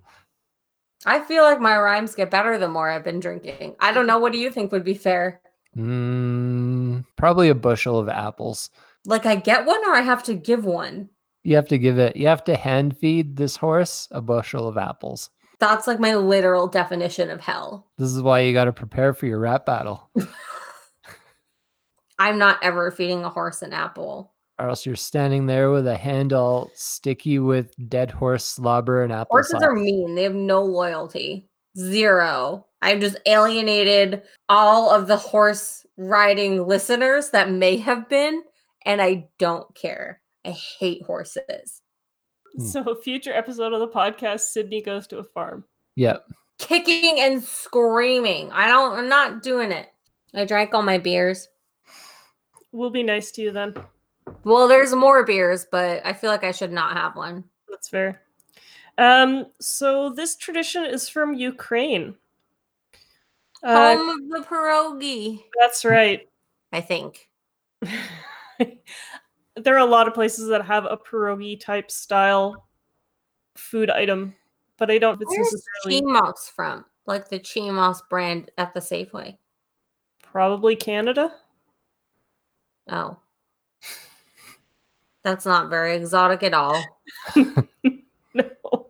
I 1.05 1.19
feel 1.21 1.43
like 1.43 1.59
my 1.61 1.77
rhymes 1.77 2.15
get 2.15 2.31
better 2.31 2.57
the 2.57 2.67
more 2.67 2.89
I've 2.89 3.03
been 3.03 3.19
drinking. 3.19 3.75
I 3.79 3.91
don't 3.91 4.07
know. 4.07 4.19
What 4.19 4.31
do 4.31 4.37
you 4.37 4.49
think 4.49 4.71
would 4.71 4.83
be 4.83 4.93
fair? 4.93 5.41
mm, 5.77 7.05
probably 7.15 7.49
a 7.49 7.55
bushel 7.55 7.99
of 7.99 8.09
apples. 8.09 8.69
Like 9.05 9.25
I 9.25 9.35
get 9.35 9.65
one 9.65 9.85
or 9.87 9.93
I 9.93 10.01
have 10.01 10.23
to 10.23 10.33
give 10.33 10.65
one? 10.65 11.09
You 11.43 11.55
have 11.55 11.67
to 11.69 11.77
give 11.77 11.99
it. 11.99 12.15
You 12.15 12.27
have 12.27 12.43
to 12.45 12.55
hand 12.55 12.97
feed 12.97 13.37
this 13.37 13.55
horse 13.55 14.07
a 14.11 14.21
bushel 14.21 14.67
of 14.67 14.77
apples. 14.77 15.29
That's 15.59 15.87
like 15.87 15.99
my 15.99 16.15
literal 16.15 16.67
definition 16.67 17.29
of 17.29 17.41
hell. 17.41 17.87
This 17.97 18.09
is 18.09 18.21
why 18.21 18.41
you 18.41 18.53
got 18.53 18.65
to 18.65 18.73
prepare 18.73 19.13
for 19.13 19.25
your 19.25 19.39
rap 19.39 19.65
battle, 19.65 20.09
I'm 22.19 22.37
not 22.37 22.59
ever 22.63 22.91
feeding 22.91 23.23
a 23.23 23.29
horse 23.29 23.61
an 23.61 23.73
apple. 23.73 24.33
Or 24.59 24.69
else 24.69 24.85
you're 24.85 24.95
standing 24.95 25.45
there 25.45 25.71
with 25.71 25.87
a 25.87 25.95
hand 25.95 26.33
all 26.33 26.69
sticky 26.75 27.39
with 27.39 27.73
dead 27.89 28.11
horse 28.11 28.43
slobber 28.43 29.03
and 29.03 29.13
apple 29.13 29.35
Horses 29.35 29.63
are 29.63 29.73
mean. 29.73 30.15
They 30.15 30.23
have 30.23 30.35
no 30.35 30.61
loyalty. 30.61 31.47
Zero. 31.77 32.65
I've 32.81 32.99
just 32.99 33.17
alienated 33.25 34.21
all 34.49 34.89
of 34.89 35.07
the 35.07 35.17
horse 35.17 35.85
riding 35.97 36.65
listeners 36.65 37.29
that 37.31 37.51
may 37.51 37.77
have 37.77 38.07
been, 38.09 38.43
and 38.85 39.01
I 39.01 39.29
don't 39.37 39.73
care. 39.75 40.21
I 40.45 40.51
hate 40.51 41.03
horses. 41.03 41.81
Hmm. 42.55 42.65
So, 42.65 42.95
future 42.95 43.33
episode 43.33 43.73
of 43.73 43.79
the 43.79 43.87
podcast, 43.87 44.41
Sydney 44.41 44.81
goes 44.81 45.07
to 45.07 45.19
a 45.19 45.23
farm. 45.23 45.65
Yep. 45.95 46.25
Kicking 46.57 47.19
and 47.19 47.43
screaming. 47.43 48.51
I 48.51 48.67
don't, 48.67 48.97
I'm 48.97 49.09
not 49.09 49.43
doing 49.43 49.71
it. 49.71 49.87
I 50.33 50.45
drank 50.45 50.73
all 50.73 50.81
my 50.81 50.97
beers. 50.97 51.47
We'll 52.71 52.91
be 52.91 53.03
nice 53.03 53.31
to 53.31 53.41
you 53.41 53.51
then. 53.51 53.73
Well, 54.43 54.67
there's 54.67 54.93
more 54.93 55.25
beers, 55.25 55.65
but 55.71 56.05
I 56.05 56.13
feel 56.13 56.29
like 56.29 56.43
I 56.43 56.51
should 56.51 56.71
not 56.71 56.95
have 56.95 57.15
one. 57.15 57.43
That's 57.69 57.89
fair. 57.89 58.21
Um, 58.97 59.47
so 59.59 60.09
this 60.09 60.35
tradition 60.35 60.85
is 60.85 61.07
from 61.07 61.33
Ukraine. 61.33 62.15
Uh, 63.63 63.95
Home 63.95 64.09
of 64.09 64.29
the 64.29 64.47
pierogi, 64.47 65.43
that's 65.59 65.83
right. 65.83 66.27
I 66.71 66.81
think. 66.81 67.29
there 67.81 69.75
are 69.75 69.77
a 69.77 69.85
lot 69.85 70.07
of 70.07 70.13
places 70.13 70.49
that 70.49 70.65
have 70.65 70.85
a 70.85 70.97
pierogi 70.97 71.59
type 71.59 71.89
style 71.89 72.67
food 73.55 73.89
item, 73.89 74.35
but 74.77 74.91
I 74.91 74.97
don't 74.97 75.21
it's 75.21 75.29
Where's 75.29 75.51
necessarily 75.51 76.01
Cheemos 76.01 76.51
from? 76.55 76.85
Like 77.05 77.29
the 77.29 77.39
Cheemos 77.39 78.01
brand 78.09 78.51
at 78.57 78.73
the 78.73 78.79
Safeway. 78.79 79.37
probably 80.21 80.75
Canada. 80.75 81.33
Oh. 82.89 83.17
That's 85.23 85.45
not 85.45 85.69
very 85.69 85.95
exotic 85.95 86.43
at 86.43 86.53
all. 86.53 86.81
no. 88.33 88.87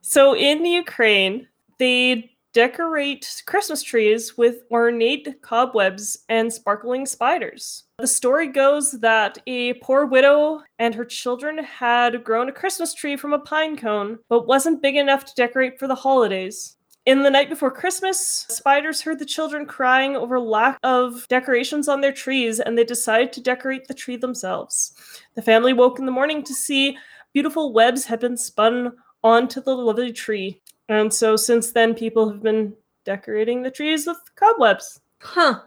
So 0.00 0.34
in 0.34 0.64
Ukraine, 0.64 1.48
they 1.78 2.36
decorate 2.56 3.42
Christmas 3.44 3.82
trees 3.82 4.38
with 4.38 4.62
ornate 4.70 5.42
cobwebs 5.42 6.24
and 6.30 6.50
sparkling 6.50 7.04
spiders. 7.04 7.84
The 7.98 8.06
story 8.06 8.46
goes 8.46 8.92
that 8.92 9.36
a 9.46 9.74
poor 9.74 10.06
widow 10.06 10.62
and 10.78 10.94
her 10.94 11.04
children 11.04 11.58
had 11.58 12.24
grown 12.24 12.48
a 12.48 12.52
Christmas 12.52 12.94
tree 12.94 13.18
from 13.18 13.34
a 13.34 13.38
pine 13.38 13.76
cone, 13.76 14.18
but 14.30 14.46
wasn't 14.46 14.80
big 14.80 14.96
enough 14.96 15.26
to 15.26 15.34
decorate 15.36 15.78
for 15.78 15.86
the 15.86 15.94
holidays. 15.94 16.76
In 17.06 17.22
the 17.22 17.30
night 17.30 17.48
before 17.48 17.70
Christmas, 17.70 18.18
spiders 18.48 19.00
heard 19.00 19.20
the 19.20 19.24
children 19.24 19.64
crying 19.64 20.16
over 20.16 20.40
lack 20.40 20.76
of 20.82 21.26
decorations 21.28 21.88
on 21.88 22.00
their 22.00 22.12
trees 22.12 22.58
and 22.58 22.76
they 22.76 22.82
decided 22.82 23.32
to 23.32 23.40
decorate 23.40 23.86
the 23.86 23.94
tree 23.94 24.16
themselves. 24.16 24.92
The 25.36 25.42
family 25.42 25.72
woke 25.72 26.00
in 26.00 26.06
the 26.06 26.10
morning 26.10 26.42
to 26.42 26.52
see 26.52 26.98
beautiful 27.32 27.72
webs 27.72 28.04
had 28.04 28.18
been 28.18 28.36
spun 28.36 28.92
onto 29.22 29.62
the 29.62 29.76
lovely 29.76 30.12
tree. 30.12 30.60
And 30.88 31.14
so 31.14 31.36
since 31.36 31.70
then, 31.70 31.94
people 31.94 32.28
have 32.28 32.42
been 32.42 32.74
decorating 33.04 33.62
the 33.62 33.70
trees 33.70 34.04
with 34.04 34.18
cobwebs. 34.34 35.00
Huh. 35.20 35.60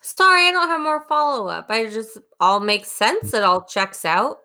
Sorry, 0.00 0.48
I 0.48 0.52
don't 0.52 0.68
have 0.68 0.80
more 0.80 1.04
follow 1.08 1.48
up. 1.48 1.66
I 1.68 1.86
just 1.86 2.16
all 2.40 2.60
makes 2.60 2.90
sense. 2.90 3.34
It 3.34 3.42
all 3.42 3.64
checks 3.64 4.06
out. 4.06 4.38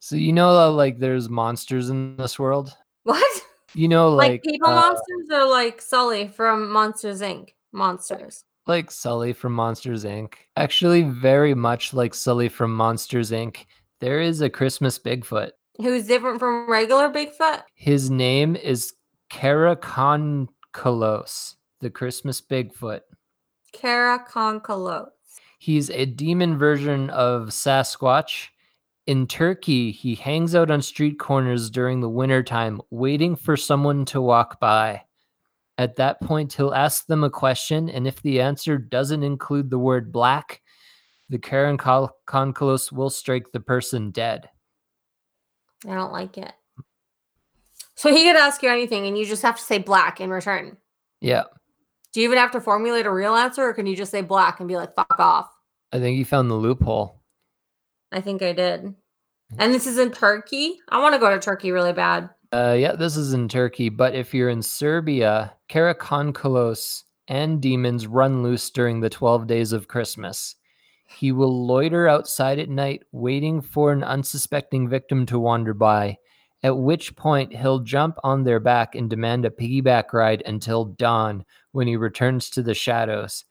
So 0.00 0.16
you 0.16 0.32
know, 0.32 0.72
like, 0.72 0.98
there's 0.98 1.28
monsters 1.28 1.88
in 1.88 2.16
this 2.16 2.36
world. 2.38 2.76
What? 3.04 3.45
You 3.76 3.88
know, 3.88 4.08
Like, 4.08 4.30
like 4.30 4.42
people 4.42 4.70
uh, 4.70 4.80
monsters 4.80 5.28
are 5.34 5.46
like 5.50 5.82
Sully 5.82 6.28
from 6.28 6.70
Monsters 6.70 7.20
Inc. 7.20 7.50
Monsters. 7.72 8.42
like 8.66 8.90
Sully 8.90 9.34
from 9.34 9.52
Monsters 9.52 10.04
Inc. 10.04 10.32
Actually, 10.56 11.02
very 11.02 11.52
much 11.54 11.92
like 11.92 12.14
Sully 12.14 12.48
from 12.48 12.72
Monsters 12.74 13.32
Inc. 13.32 13.66
There 14.00 14.18
is 14.20 14.40
a 14.40 14.48
Christmas 14.48 14.98
Bigfoot. 14.98 15.50
Who's 15.76 16.06
different 16.06 16.38
from 16.40 16.70
regular 16.70 17.10
Bigfoot? 17.10 17.64
His 17.74 18.10
name 18.10 18.56
is 18.56 18.94
Karakonkalos, 19.30 21.56
the 21.80 21.90
Christmas 21.90 22.40
Bigfoot. 22.40 23.00
Karakonkalos. 23.74 25.08
He's 25.58 25.90
a 25.90 26.06
demon 26.06 26.56
version 26.56 27.10
of 27.10 27.48
Sasquatch. 27.48 28.48
In 29.06 29.26
Turkey, 29.26 29.92
he 29.92 30.16
hangs 30.16 30.54
out 30.54 30.70
on 30.70 30.82
street 30.82 31.18
corners 31.18 31.70
during 31.70 32.00
the 32.00 32.08
wintertime, 32.08 32.80
waiting 32.90 33.36
for 33.36 33.56
someone 33.56 34.04
to 34.06 34.20
walk 34.20 34.58
by. 34.58 35.02
At 35.78 35.96
that 35.96 36.20
point, 36.20 36.52
he'll 36.52 36.74
ask 36.74 37.06
them 37.06 37.22
a 37.22 37.30
question, 37.30 37.88
and 37.88 38.06
if 38.06 38.20
the 38.22 38.40
answer 38.40 38.78
doesn't 38.78 39.22
include 39.22 39.70
the 39.70 39.78
word 39.78 40.10
black, 40.10 40.60
the 41.28 41.38
Karakonkalos 41.38 42.90
will 42.90 43.10
strike 43.10 43.52
the 43.52 43.60
person 43.60 44.10
dead. 44.10 44.48
I 45.86 45.94
don't 45.94 46.12
like 46.12 46.38
it. 46.38 46.52
So 47.94 48.12
he 48.12 48.24
could 48.24 48.36
ask 48.36 48.62
you 48.62 48.70
anything 48.70 49.06
and 49.06 49.16
you 49.16 49.24
just 49.24 49.42
have 49.42 49.56
to 49.56 49.62
say 49.62 49.78
black 49.78 50.20
in 50.20 50.30
return. 50.30 50.76
Yeah, 51.20 51.44
Do 52.12 52.20
you 52.20 52.28
even 52.28 52.38
have 52.38 52.50
to 52.52 52.60
formulate 52.60 53.06
a 53.06 53.10
real 53.10 53.34
answer 53.34 53.62
or 53.62 53.72
can 53.74 53.86
you 53.86 53.96
just 53.96 54.10
say 54.10 54.22
black 54.22 54.60
and 54.60 54.68
be 54.68 54.76
like, 54.76 54.94
fuck 54.94 55.18
off? 55.18 55.50
I 55.92 55.98
think 55.98 56.18
you 56.18 56.24
found 56.24 56.50
the 56.50 56.54
loophole. 56.54 57.15
I 58.12 58.20
think 58.20 58.42
I 58.42 58.52
did. 58.52 58.94
And 59.58 59.72
this 59.74 59.86
is 59.86 59.98
in 59.98 60.10
Turkey. 60.10 60.78
I 60.88 61.00
want 61.00 61.14
to 61.14 61.20
go 61.20 61.30
to 61.30 61.38
Turkey 61.38 61.70
really 61.72 61.92
bad. 61.92 62.30
Uh, 62.52 62.76
yeah, 62.78 62.92
this 62.92 63.16
is 63.16 63.32
in 63.32 63.48
Turkey, 63.48 63.88
but 63.88 64.14
if 64.14 64.32
you're 64.34 64.48
in 64.48 64.62
Serbia, 64.62 65.54
Karakonkalos 65.68 67.02
and 67.28 67.60
demons 67.60 68.06
run 68.06 68.42
loose 68.42 68.70
during 68.70 69.00
the 69.00 69.10
12 69.10 69.46
days 69.46 69.72
of 69.72 69.88
Christmas. 69.88 70.54
He 71.08 71.32
will 71.32 71.66
loiter 71.66 72.08
outside 72.08 72.58
at 72.58 72.68
night, 72.68 73.02
waiting 73.12 73.60
for 73.60 73.92
an 73.92 74.02
unsuspecting 74.02 74.88
victim 74.88 75.26
to 75.26 75.38
wander 75.38 75.74
by. 75.74 76.18
at 76.62 76.76
which 76.76 77.14
point 77.14 77.54
he'll 77.54 77.80
jump 77.80 78.18
on 78.24 78.42
their 78.42 78.58
back 78.58 78.94
and 78.94 79.08
demand 79.10 79.44
a 79.44 79.50
piggyback 79.50 80.12
ride 80.12 80.42
until 80.46 80.84
dawn 80.84 81.44
when 81.72 81.86
he 81.86 81.96
returns 81.96 82.50
to 82.50 82.62
the 82.62 82.74
shadows. 82.74 83.44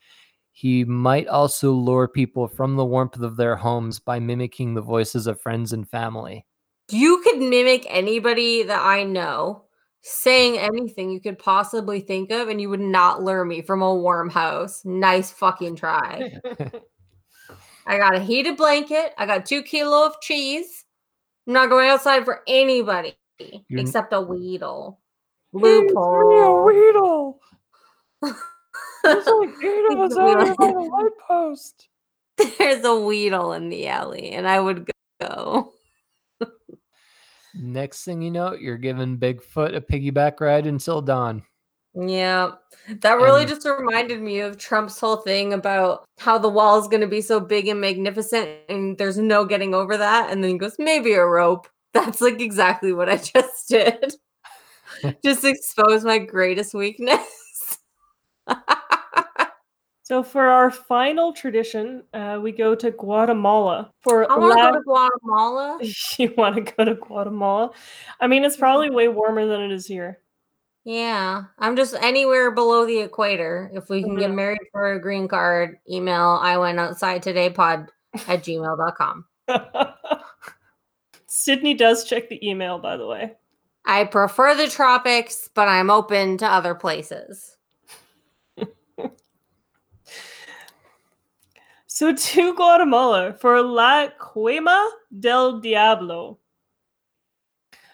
He 0.57 0.85
might 0.85 1.27
also 1.27 1.73
lure 1.73 2.07
people 2.07 2.47
from 2.47 2.77
the 2.77 2.85
warmth 2.85 3.19
of 3.19 3.35
their 3.35 3.57
homes 3.57 3.99
by 3.99 4.19
mimicking 4.19 4.73
the 4.73 4.81
voices 4.81 5.27
of 5.27 5.41
friends 5.41 5.73
and 5.73 5.85
family. 5.85 6.45
You 6.89 7.21
could 7.25 7.39
mimic 7.39 7.85
anybody 7.89 8.63
that 8.63 8.81
I 8.81 9.03
know 9.03 9.65
saying 10.01 10.57
anything 10.57 11.11
you 11.11 11.19
could 11.19 11.37
possibly 11.37 11.99
think 11.99 12.31
of, 12.31 12.47
and 12.47 12.61
you 12.61 12.69
would 12.69 12.79
not 12.79 13.21
lure 13.21 13.43
me 13.43 13.63
from 13.63 13.81
a 13.81 13.93
warm 13.93 14.29
house. 14.29 14.85
Nice 14.85 15.29
fucking 15.29 15.75
try. 15.75 16.31
I 17.85 17.97
got 17.97 18.15
a 18.15 18.21
heated 18.21 18.55
blanket. 18.55 19.13
I 19.17 19.25
got 19.25 19.45
two 19.45 19.61
kilo 19.61 20.05
of 20.05 20.21
cheese. 20.21 20.85
I'm 21.47 21.53
not 21.53 21.69
going 21.69 21.89
outside 21.89 22.23
for 22.23 22.43
anybody 22.47 23.17
You're 23.39 23.81
n- 23.81 23.87
except 23.87 24.13
a 24.13 24.21
Weedle. 24.21 25.01
Loophole. 25.51 26.63
Weedle. 26.63 27.41
There's 29.05 29.25
like 29.25 29.49
eight 29.63 29.85
of 29.91 29.99
us 29.99 30.17
out 30.17 30.43
here 30.45 30.55
by 30.55 30.67
the 30.71 30.79
light 30.91 31.11
post. 31.27 31.87
There's 32.57 32.83
a 32.83 32.99
Weedle 32.99 33.53
in 33.53 33.69
the 33.69 33.87
alley, 33.87 34.31
and 34.31 34.47
I 34.47 34.59
would 34.59 34.89
go. 35.21 35.71
Next 37.57 38.03
thing 38.03 38.21
you 38.21 38.31
know, 38.31 38.53
you're 38.53 38.77
giving 38.77 39.17
Bigfoot 39.17 39.75
a 39.75 39.79
piggyback 39.79 40.41
ride 40.41 40.67
until 40.67 41.01
dawn. 41.01 41.43
Yeah, 41.93 42.51
that 42.89 43.13
really 43.13 43.43
And- 43.43 43.49
just 43.49 43.65
reminded 43.65 44.21
me 44.21 44.41
of 44.41 44.57
Trump's 44.57 44.99
whole 44.99 45.15
thing 45.17 45.53
about 45.53 46.03
how 46.19 46.37
the 46.37 46.49
wall 46.49 46.77
is 46.81 46.89
going 46.89 46.99
to 46.99 47.07
be 47.07 47.21
so 47.21 47.39
big 47.39 47.69
and 47.69 47.79
magnificent, 47.79 48.49
and 48.67 48.97
there's 48.97 49.17
no 49.17 49.45
getting 49.45 49.73
over 49.73 49.95
that. 49.95 50.29
And 50.29 50.43
then 50.43 50.51
he 50.51 50.57
goes, 50.57 50.75
maybe 50.77 51.13
a 51.13 51.25
rope. 51.25 51.69
That's 51.93 52.19
like 52.19 52.41
exactly 52.41 52.91
what 52.91 53.07
I 53.07 53.15
just 53.15 53.69
did. 53.69 54.15
just 55.23 55.45
expose 55.45 56.03
my 56.03 56.17
greatest 56.17 56.73
weakness. 56.73 57.77
So 60.05 60.21
for 60.21 60.45
our 60.45 60.69
final 60.69 61.33
tradition, 61.33 62.03
uh, 62.13 62.39
we 62.39 62.51
go 62.51 62.75
to 62.75 62.91
Guatemala 62.91 63.91
for 64.03 64.31
I 64.31 64.37
want 64.37 64.53
to 64.53 64.63
go 64.63 64.71
to 64.77 64.83
Guatemala. 64.83 65.79
you 66.19 66.31
want 66.37 66.55
to 66.57 66.61
go 66.61 66.85
to 66.85 66.93
Guatemala? 66.93 67.71
I 68.21 68.27
mean, 68.27 68.43
it's 68.43 68.55
probably 68.55 68.91
way 68.91 69.07
warmer 69.07 69.47
than 69.47 69.61
it 69.61 69.71
is 69.71 69.87
here. 69.87 70.19
Yeah, 70.83 71.45
I'm 71.57 71.75
just 71.75 71.95
anywhere 71.95 72.51
below 72.51 72.85
the 72.85 72.99
equator. 72.99 73.71
If 73.73 73.89
we 73.89 74.03
can 74.03 74.15
get 74.15 74.29
Mhm. 74.29 74.35
married 74.35 74.59
for 74.71 74.93
a 74.93 75.01
green 75.01 75.27
card, 75.27 75.79
email 75.89 76.37
I 76.39 76.59
went 76.59 76.79
outside 76.79 77.23
today 77.23 77.49
pod 77.49 77.91
at 78.27 78.43
gmail.com. 78.43 79.25
Sydney 81.25 81.73
does 81.73 82.03
check 82.03 82.29
the 82.29 82.47
email, 82.47 82.77
by 82.77 82.95
the 82.97 83.07
way. 83.07 83.33
I 83.85 84.03
prefer 84.03 84.53
the 84.53 84.67
tropics, 84.67 85.49
but 85.55 85.67
I'm 85.67 85.89
open 85.89 86.37
to 86.37 86.45
other 86.45 86.75
places. 86.75 87.54
So 91.95 92.13
to 92.13 92.53
Guatemala 92.53 93.37
for 93.39 93.61
La 93.61 94.09
Quema 94.19 94.89
del 95.17 95.61
Diablo. 95.61 96.39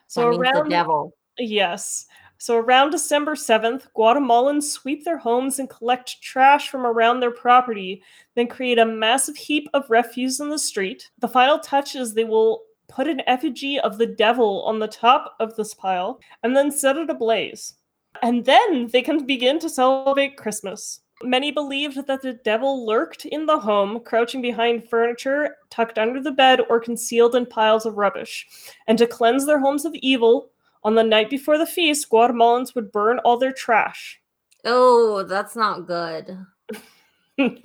So 0.07 0.31
means 0.31 0.53
the 0.55 0.65
devil. 0.67 1.15
Yes. 1.37 2.07
So 2.39 2.57
around 2.57 2.89
December 2.89 3.35
7th, 3.35 3.83
Guatemalans 3.95 4.63
sweep 4.63 5.05
their 5.05 5.19
homes 5.19 5.59
and 5.59 5.69
collect 5.69 6.19
trash 6.19 6.69
from 6.69 6.87
around 6.87 7.19
their 7.19 7.29
property, 7.29 8.01
then 8.33 8.47
create 8.47 8.79
a 8.79 8.85
massive 8.85 9.37
heap 9.37 9.69
of 9.75 9.87
refuse 9.87 10.39
in 10.39 10.49
the 10.49 10.57
street. 10.57 11.11
The 11.19 11.27
final 11.27 11.59
touch 11.59 11.95
is 11.95 12.15
they 12.15 12.23
will 12.23 12.63
put 12.87 13.07
an 13.07 13.21
effigy 13.27 13.79
of 13.79 13.99
the 13.99 14.07
devil 14.07 14.63
on 14.63 14.79
the 14.79 14.87
top 14.87 15.35
of 15.39 15.55
this 15.55 15.75
pile 15.75 16.19
and 16.41 16.57
then 16.57 16.71
set 16.71 16.97
it 16.97 17.11
ablaze. 17.11 17.75
And 18.23 18.43
then 18.45 18.87
they 18.87 19.03
can 19.03 19.27
begin 19.27 19.59
to 19.59 19.69
celebrate 19.69 20.37
Christmas. 20.37 21.01
Many 21.23 21.51
believed 21.51 22.07
that 22.07 22.21
the 22.21 22.33
devil 22.33 22.85
lurked 22.85 23.25
in 23.25 23.45
the 23.45 23.59
home, 23.59 23.99
crouching 24.01 24.41
behind 24.41 24.89
furniture, 24.89 25.57
tucked 25.69 25.97
under 25.97 26.21
the 26.21 26.31
bed, 26.31 26.61
or 26.69 26.79
concealed 26.79 27.35
in 27.35 27.45
piles 27.45 27.85
of 27.85 27.97
rubbish. 27.97 28.47
And 28.87 28.97
to 28.97 29.07
cleanse 29.07 29.45
their 29.45 29.59
homes 29.59 29.85
of 29.85 29.93
evil, 29.95 30.49
on 30.83 30.95
the 30.95 31.03
night 31.03 31.29
before 31.29 31.57
the 31.57 31.65
feast, 31.65 32.09
Guatemalans 32.09 32.73
would 32.75 32.91
burn 32.91 33.19
all 33.19 33.37
their 33.37 33.51
trash. 33.53 34.19
Oh, 34.65 35.23
that's 35.23 35.55
not 35.55 35.85
good. 35.87 36.37
it 37.37 37.61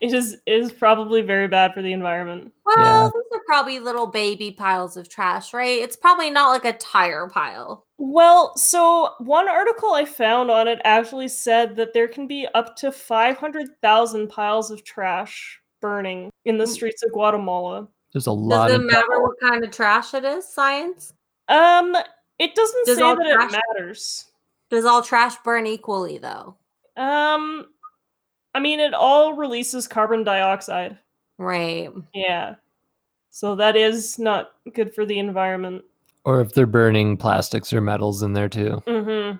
is 0.00 0.34
it 0.46 0.52
is 0.52 0.72
probably 0.72 1.22
very 1.22 1.48
bad 1.48 1.74
for 1.74 1.82
the 1.82 1.92
environment. 1.92 2.52
Well, 2.64 2.76
Yeah. 2.78 3.10
these 3.12 3.38
are 3.38 3.42
probably 3.46 3.78
little 3.78 4.06
baby 4.06 4.50
piles 4.50 4.96
of 4.96 5.08
trash, 5.08 5.52
right? 5.52 5.80
It's 5.80 5.96
probably 5.96 6.30
not 6.30 6.50
like 6.50 6.64
a 6.64 6.78
tire 6.78 7.28
pile. 7.28 7.86
Well, 8.04 8.56
so 8.56 9.10
one 9.18 9.48
article 9.48 9.92
I 9.92 10.04
found 10.04 10.50
on 10.50 10.66
it 10.66 10.80
actually 10.82 11.28
said 11.28 11.76
that 11.76 11.94
there 11.94 12.08
can 12.08 12.26
be 12.26 12.48
up 12.52 12.74
to 12.78 12.90
500,000 12.90 14.26
piles 14.28 14.72
of 14.72 14.82
trash 14.82 15.60
burning 15.80 16.28
in 16.44 16.58
the 16.58 16.64
Mm. 16.64 16.68
streets 16.74 17.04
of 17.04 17.12
Guatemala. 17.12 17.86
There's 18.12 18.26
a 18.26 18.32
lot 18.32 18.66
Does 18.66 18.74
it 18.74 18.80
of 18.80 18.86
matter 18.86 19.22
what 19.22 19.38
kind 19.38 19.62
of 19.62 19.70
trash 19.70 20.14
it 20.14 20.24
is? 20.24 20.48
Science? 20.48 21.14
Um, 21.46 21.96
it 22.40 22.56
doesn't 22.56 22.86
Does 22.86 22.96
say 22.98 23.04
all 23.04 23.14
that 23.14 23.24
it 23.24 23.60
matters. 23.76 24.32
Does 24.68 24.84
all 24.84 25.02
trash 25.02 25.36
burn 25.44 25.68
equally 25.68 26.18
though? 26.18 26.56
Um, 26.96 27.68
I 28.52 28.58
mean, 28.58 28.80
it 28.80 28.94
all 28.94 29.34
releases 29.34 29.86
carbon 29.86 30.24
dioxide. 30.24 30.98
Right. 31.38 31.88
Yeah. 32.12 32.56
So 33.30 33.54
that 33.54 33.76
is 33.76 34.18
not 34.18 34.54
good 34.74 34.92
for 34.92 35.06
the 35.06 35.20
environment. 35.20 35.84
Or 36.24 36.40
if 36.40 36.52
they're 36.52 36.66
burning 36.66 37.16
plastics 37.16 37.72
or 37.72 37.80
metals 37.80 38.22
in 38.22 38.32
there 38.32 38.48
too. 38.48 38.82
Mm-hmm. 38.86 39.36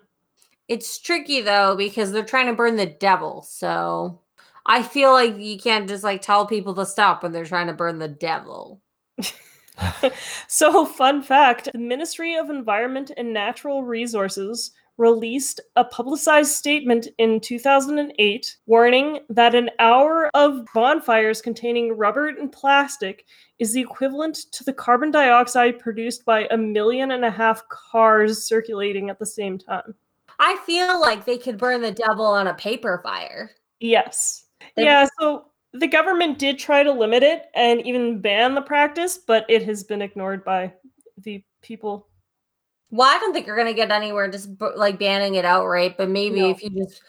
It's 0.68 0.98
tricky 0.98 1.40
though 1.40 1.76
because 1.76 2.12
they're 2.12 2.24
trying 2.24 2.46
to 2.46 2.54
burn 2.54 2.76
the 2.76 2.86
devil. 2.86 3.42
So 3.42 4.20
I 4.66 4.82
feel 4.82 5.12
like 5.12 5.38
you 5.38 5.58
can't 5.58 5.88
just 5.88 6.04
like 6.04 6.22
tell 6.22 6.46
people 6.46 6.74
to 6.74 6.86
stop 6.86 7.22
when 7.22 7.32
they're 7.32 7.44
trying 7.44 7.66
to 7.66 7.72
burn 7.72 7.98
the 7.98 8.08
devil. 8.08 8.80
So, 10.48 10.84
fun 10.84 11.22
fact 11.22 11.70
the 11.72 11.78
Ministry 11.78 12.34
of 12.34 12.50
Environment 12.50 13.10
and 13.16 13.32
Natural 13.32 13.82
Resources 13.82 14.72
released 14.98 15.60
a 15.76 15.84
publicized 15.84 16.52
statement 16.52 17.08
in 17.18 17.40
2008 17.40 18.56
warning 18.66 19.20
that 19.30 19.54
an 19.54 19.70
hour 19.78 20.30
of 20.34 20.66
bonfires 20.74 21.40
containing 21.40 21.96
rubber 21.96 22.28
and 22.28 22.52
plastic 22.52 23.24
is 23.58 23.72
the 23.72 23.80
equivalent 23.80 24.34
to 24.52 24.64
the 24.64 24.72
carbon 24.72 25.10
dioxide 25.10 25.78
produced 25.78 26.24
by 26.24 26.46
a 26.50 26.56
million 26.56 27.12
and 27.12 27.24
a 27.24 27.30
half 27.30 27.66
cars 27.68 28.44
circulating 28.44 29.10
at 29.10 29.18
the 29.18 29.26
same 29.26 29.58
time. 29.58 29.94
I 30.38 30.56
feel 30.66 31.00
like 31.00 31.24
they 31.24 31.38
could 31.38 31.58
burn 31.58 31.80
the 31.80 31.92
devil 31.92 32.26
on 32.26 32.48
a 32.48 32.54
paper 32.54 33.00
fire. 33.02 33.52
Yes. 33.80 34.46
They- 34.76 34.84
yeah, 34.84 35.06
so 35.18 35.46
the 35.72 35.86
government 35.86 36.38
did 36.38 36.58
try 36.58 36.82
to 36.82 36.92
limit 36.92 37.22
it 37.22 37.46
and 37.54 37.84
even 37.86 38.20
ban 38.20 38.54
the 38.54 38.62
practice, 38.62 39.18
but 39.18 39.46
it 39.48 39.62
has 39.64 39.84
been 39.84 40.02
ignored 40.02 40.44
by 40.44 40.72
the 41.18 41.42
people. 41.62 42.08
Well, 42.92 43.08
I 43.08 43.18
don't 43.18 43.32
think 43.32 43.46
you're 43.46 43.56
gonna 43.56 43.72
get 43.74 43.90
anywhere 43.90 44.30
just 44.30 44.50
like 44.76 44.98
banning 44.98 45.34
it 45.34 45.44
outright, 45.44 45.96
but 45.96 46.08
maybe 46.08 46.40
No. 46.42 46.50
if 46.50 46.62
you 46.62 46.70
just 46.70 47.02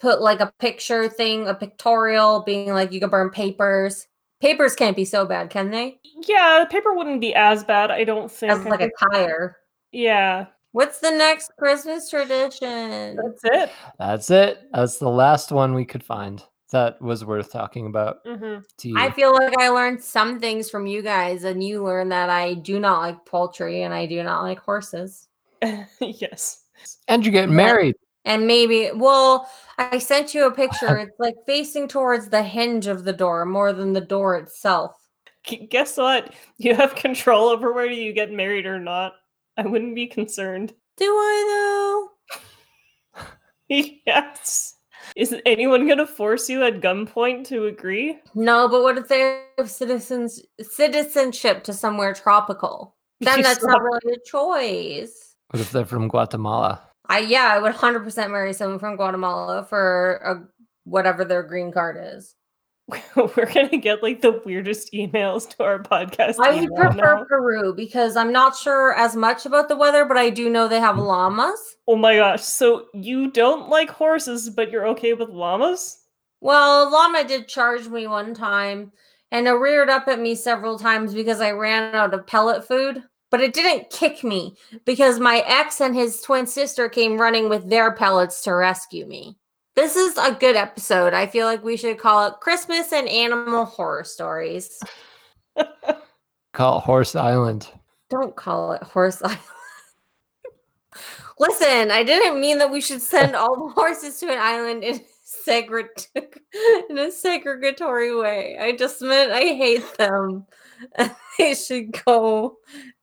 put 0.00 0.20
like 0.20 0.40
a 0.40 0.52
picture 0.58 1.08
thing, 1.08 1.48
a 1.48 1.54
pictorial, 1.54 2.42
being 2.42 2.72
like 2.74 2.92
you 2.92 3.00
can 3.00 3.08
burn 3.10 3.30
papers. 3.30 4.06
Papers 4.42 4.74
can't 4.74 4.96
be 4.96 5.04
so 5.04 5.24
bad, 5.26 5.48
can 5.50 5.70
they? 5.70 6.00
Yeah, 6.26 6.64
paper 6.68 6.94
wouldn't 6.94 7.20
be 7.20 7.34
as 7.34 7.62
bad, 7.62 7.90
I 7.90 8.04
don't 8.04 8.30
think. 8.30 8.52
As 8.52 8.64
like 8.64 8.80
a 8.80 8.90
tire. 9.12 9.56
yeah, 9.92 10.46
What's 10.72 11.00
the 11.00 11.10
next 11.10 11.50
Christmas 11.58 12.08
tradition? 12.10 13.16
that's 13.16 13.40
it. 13.44 13.70
That's 13.98 14.30
it. 14.30 14.60
That's 14.72 14.98
the 14.98 15.10
last 15.10 15.50
one 15.52 15.74
we 15.74 15.84
could 15.84 16.02
find 16.04 16.42
that 16.70 17.00
was 17.00 17.24
worth 17.24 17.52
talking 17.52 17.86
about 17.86 18.18
hmm 18.26 18.58
to 18.78 18.88
you. 18.88 18.98
I 18.98 19.10
feel 19.10 19.32
like 19.32 19.58
I 19.58 19.68
learned 19.68 20.02
some 20.02 20.40
things 20.40 20.70
from 20.70 20.86
you 20.86 21.02
guys, 21.02 21.44
and 21.44 21.62
you 21.62 21.84
learned 21.84 22.12
that 22.12 22.30
I 22.30 22.54
do 22.54 22.80
not 22.80 23.00
like 23.00 23.24
poultry 23.24 23.82
and 23.82 23.92
I 23.94 24.06
do 24.06 24.22
not 24.22 24.42
like 24.42 24.60
horses. 24.60 25.28
yes. 26.00 26.64
and 27.08 27.24
you 27.24 27.32
get 27.32 27.48
married. 27.48 27.96
And 28.24 28.46
maybe, 28.46 28.90
well, 28.94 29.50
I 29.78 29.98
sent 29.98 30.34
you 30.34 30.46
a 30.46 30.50
picture. 30.54 30.98
It's 30.98 31.18
like 31.18 31.36
facing 31.46 31.88
towards 31.88 32.28
the 32.28 32.42
hinge 32.42 32.86
of 32.86 33.04
the 33.04 33.12
door 33.12 33.44
more 33.46 33.72
than 33.72 33.92
the 33.92 34.00
door 34.00 34.36
itself. 34.36 34.96
Guess 35.70 35.96
what? 35.96 36.34
You 36.58 36.74
have 36.74 36.94
control 36.94 37.48
over 37.48 37.72
whether 37.72 37.90
you 37.90 38.12
get 38.12 38.30
married 38.30 38.66
or 38.66 38.78
not. 38.78 39.14
I 39.56 39.66
wouldn't 39.66 39.94
be 39.94 40.06
concerned. 40.06 40.74
Do 40.96 41.06
I 41.06 42.10
though? 43.16 43.26
yes. 44.06 44.76
Is 45.20 45.36
anyone 45.44 45.84
going 45.84 45.98
to 45.98 46.06
force 46.06 46.48
you 46.48 46.64
at 46.64 46.80
gunpoint 46.80 47.46
to 47.48 47.66
agree? 47.66 48.18
No, 48.34 48.70
but 48.70 48.82
what 48.82 48.96
if 48.96 49.08
they 49.08 49.42
have 49.58 49.68
citizens 49.68 50.40
citizenship 50.62 51.62
to 51.64 51.74
somewhere 51.74 52.14
tropical? 52.14 52.96
Then 53.20 53.38
You 53.38 53.44
that's 53.44 53.62
not 53.62 53.82
really 53.82 54.14
a 54.14 54.18
choice. 54.24 55.36
What 55.50 55.60
if 55.60 55.72
they're 55.72 55.84
from 55.84 56.08
Guatemala? 56.08 56.80
I 57.06 57.18
yeah, 57.18 57.52
I 57.52 57.58
would 57.58 57.72
hundred 57.72 58.00
percent 58.00 58.32
marry 58.32 58.54
someone 58.54 58.78
from 58.78 58.96
Guatemala 58.96 59.66
for 59.68 60.14
a, 60.24 60.48
whatever 60.84 61.26
their 61.26 61.42
green 61.42 61.70
card 61.70 61.98
is. 62.00 62.34
We're 63.16 63.52
gonna 63.52 63.78
get 63.78 64.02
like 64.02 64.20
the 64.20 64.40
weirdest 64.44 64.92
emails 64.92 65.48
to 65.56 65.64
our 65.64 65.78
podcast. 65.82 66.36
I 66.40 66.60
would 66.60 66.74
prefer 66.74 67.16
now. 67.18 67.24
Peru 67.24 67.74
because 67.74 68.16
I'm 68.16 68.32
not 68.32 68.56
sure 68.56 68.94
as 68.94 69.16
much 69.16 69.46
about 69.46 69.68
the 69.68 69.76
weather, 69.76 70.04
but 70.04 70.16
I 70.16 70.30
do 70.30 70.50
know 70.50 70.68
they 70.68 70.80
have 70.80 70.96
mm. 70.96 71.06
llamas. 71.06 71.76
Oh 71.86 71.96
my 71.96 72.16
gosh! 72.16 72.42
So 72.42 72.86
you 72.94 73.30
don't 73.30 73.68
like 73.68 73.90
horses, 73.90 74.50
but 74.50 74.70
you're 74.70 74.86
okay 74.88 75.14
with 75.14 75.28
llamas? 75.28 75.98
Well, 76.40 76.88
a 76.88 76.90
llama 76.90 77.24
did 77.24 77.48
charge 77.48 77.88
me 77.88 78.06
one 78.06 78.34
time 78.34 78.92
and 79.32 79.46
it 79.46 79.52
reared 79.52 79.88
up 79.88 80.08
at 80.08 80.20
me 80.20 80.34
several 80.34 80.78
times 80.78 81.14
because 81.14 81.40
I 81.40 81.52
ran 81.52 81.94
out 81.94 82.14
of 82.14 82.26
pellet 82.26 82.66
food. 82.66 83.02
But 83.30 83.40
it 83.40 83.54
didn't 83.54 83.90
kick 83.90 84.24
me 84.24 84.56
because 84.84 85.20
my 85.20 85.44
ex 85.46 85.80
and 85.80 85.94
his 85.94 86.20
twin 86.20 86.48
sister 86.48 86.88
came 86.88 87.20
running 87.20 87.48
with 87.48 87.70
their 87.70 87.94
pellets 87.94 88.42
to 88.42 88.52
rescue 88.52 89.06
me. 89.06 89.36
This 89.76 89.96
is 89.96 90.18
a 90.18 90.32
good 90.32 90.56
episode. 90.56 91.14
I 91.14 91.26
feel 91.26 91.46
like 91.46 91.62
we 91.62 91.76
should 91.76 91.98
call 91.98 92.26
it 92.26 92.40
Christmas 92.40 92.92
and 92.92 93.08
Animal 93.08 93.64
Horror 93.64 94.04
Stories. 94.04 94.80
Call 96.52 96.78
it 96.78 96.82
Horse 96.82 97.14
Island. 97.14 97.68
Don't 98.08 98.34
call 98.34 98.72
it 98.72 98.82
Horse 98.82 99.22
Island. 99.22 99.40
Listen, 101.38 101.90
I 101.90 102.02
didn't 102.02 102.40
mean 102.40 102.58
that 102.58 102.70
we 102.70 102.80
should 102.80 103.00
send 103.00 103.36
all 103.36 103.68
the 103.68 103.72
horses 103.72 104.18
to 104.18 104.30
an 104.30 104.38
island 104.38 104.84
in 104.84 105.00
segre- 105.24 106.06
in 106.14 106.98
a 106.98 107.06
segregatory 107.06 108.20
way. 108.20 108.58
I 108.60 108.72
just 108.72 109.00
meant 109.00 109.32
I 109.32 109.40
hate 109.54 109.96
them. 109.96 110.44
And 110.96 111.14
they 111.38 111.54
should 111.54 111.92
go 112.04 112.58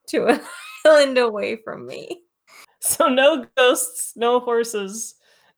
to 0.10 0.28
an 0.28 0.42
island 0.86 1.18
away 1.18 1.56
from 1.56 1.88
me. 1.88 2.22
So 2.80 3.08
no 3.08 3.46
ghosts, 3.56 4.14
no 4.16 4.40
horses, 4.40 5.16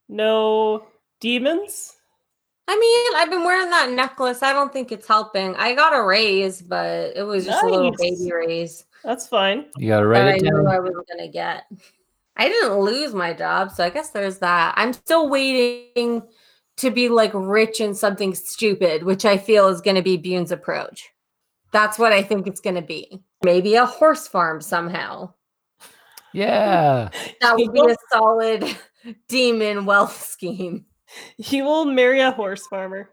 no 0.07 0.85
demons. 1.19 1.95
I 2.67 2.77
mean, 2.77 3.21
I've 3.21 3.31
been 3.31 3.43
wearing 3.43 3.71
that 3.71 3.91
necklace. 3.91 4.43
I 4.43 4.53
don't 4.53 4.71
think 4.71 4.91
it's 4.91 5.07
helping. 5.07 5.55
I 5.55 5.73
got 5.73 5.97
a 5.97 6.03
raise, 6.03 6.61
but 6.61 7.15
it 7.15 7.23
was 7.23 7.45
just 7.45 7.63
a 7.63 7.67
little 7.67 7.91
baby 7.91 8.31
raise 8.31 8.85
That's 9.03 9.27
fine. 9.27 9.65
You 9.75 9.87
gotta 9.87 10.05
that 10.05 10.09
write 10.09 10.27
I 10.27 10.35
it 10.35 10.41
knew. 10.43 10.67
I 10.67 10.79
was 10.79 10.93
gonna 11.09 11.29
get. 11.29 11.63
I 12.37 12.47
didn't 12.47 12.77
lose 12.79 13.15
my 13.15 13.33
job, 13.33 13.71
so 13.71 13.83
I 13.83 13.89
guess 13.89 14.11
there's 14.11 14.37
that. 14.39 14.75
I'm 14.77 14.93
still 14.93 15.29
waiting 15.29 16.21
to 16.77 16.91
be 16.91 17.09
like 17.09 17.31
rich 17.33 17.81
in 17.81 17.95
something 17.95 18.35
stupid, 18.35 19.01
which 19.01 19.25
I 19.25 19.37
feel 19.37 19.67
is 19.69 19.81
gonna 19.81 20.03
be 20.03 20.15
Bune's 20.15 20.51
approach. 20.51 21.09
That's 21.71 21.97
what 21.97 22.13
I 22.13 22.21
think 22.21 22.45
it's 22.45 22.61
gonna 22.61 22.83
be. 22.83 23.19
Maybe 23.43 23.75
a 23.75 23.85
horse 23.87 24.27
farm 24.27 24.61
somehow. 24.61 25.33
Yeah. 26.33 27.09
That 27.41 27.57
would 27.57 27.73
be 27.73 27.81
a 27.89 27.95
solid 28.11 28.77
demon 29.27 29.85
wealth 29.85 30.23
scheme. 30.23 30.85
You 31.37 31.63
will 31.63 31.85
marry 31.85 32.21
a 32.21 32.31
horse 32.31 32.65
farmer 32.67 33.09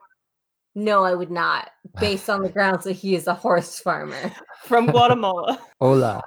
No, 0.74 1.04
I 1.04 1.14
would 1.14 1.30
not, 1.30 1.70
based 2.00 2.28
on 2.28 2.42
the 2.42 2.48
grounds 2.48 2.84
that 2.84 2.92
he 2.92 3.14
is 3.14 3.26
a 3.26 3.34
horse 3.34 3.78
farmer. 3.78 4.32
from 4.64 4.86
Guatemala. 4.86 5.58
Hola. 5.80 6.22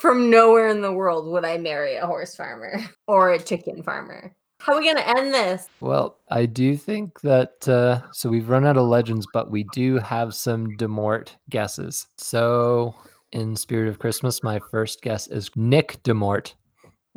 From 0.00 0.30
nowhere 0.30 0.68
in 0.68 0.82
the 0.82 0.92
world 0.92 1.28
would 1.28 1.44
I 1.44 1.58
marry 1.58 1.96
a 1.96 2.06
horse 2.06 2.34
farmer 2.34 2.80
or 3.06 3.32
a 3.32 3.38
chicken 3.38 3.82
farmer. 3.82 4.34
How 4.58 4.72
are 4.72 4.78
we 4.78 4.84
going 4.84 4.96
to 4.96 5.18
end 5.18 5.34
this? 5.34 5.68
Well, 5.80 6.18
I 6.30 6.46
do 6.46 6.76
think 6.76 7.20
that 7.20 7.68
uh, 7.68 8.00
so 8.12 8.28
we've 8.28 8.48
run 8.48 8.66
out 8.66 8.76
of 8.76 8.88
legends, 8.88 9.26
but 9.32 9.50
we 9.50 9.64
do 9.72 9.98
have 9.98 10.34
some 10.34 10.76
Demort 10.76 11.28
guesses. 11.50 12.06
So, 12.16 12.94
in 13.32 13.54
spirit 13.54 13.88
of 13.88 13.98
Christmas, 13.98 14.42
my 14.42 14.58
first 14.70 15.02
guess 15.02 15.26
is 15.28 15.50
Nick 15.56 16.02
Demort. 16.02 16.54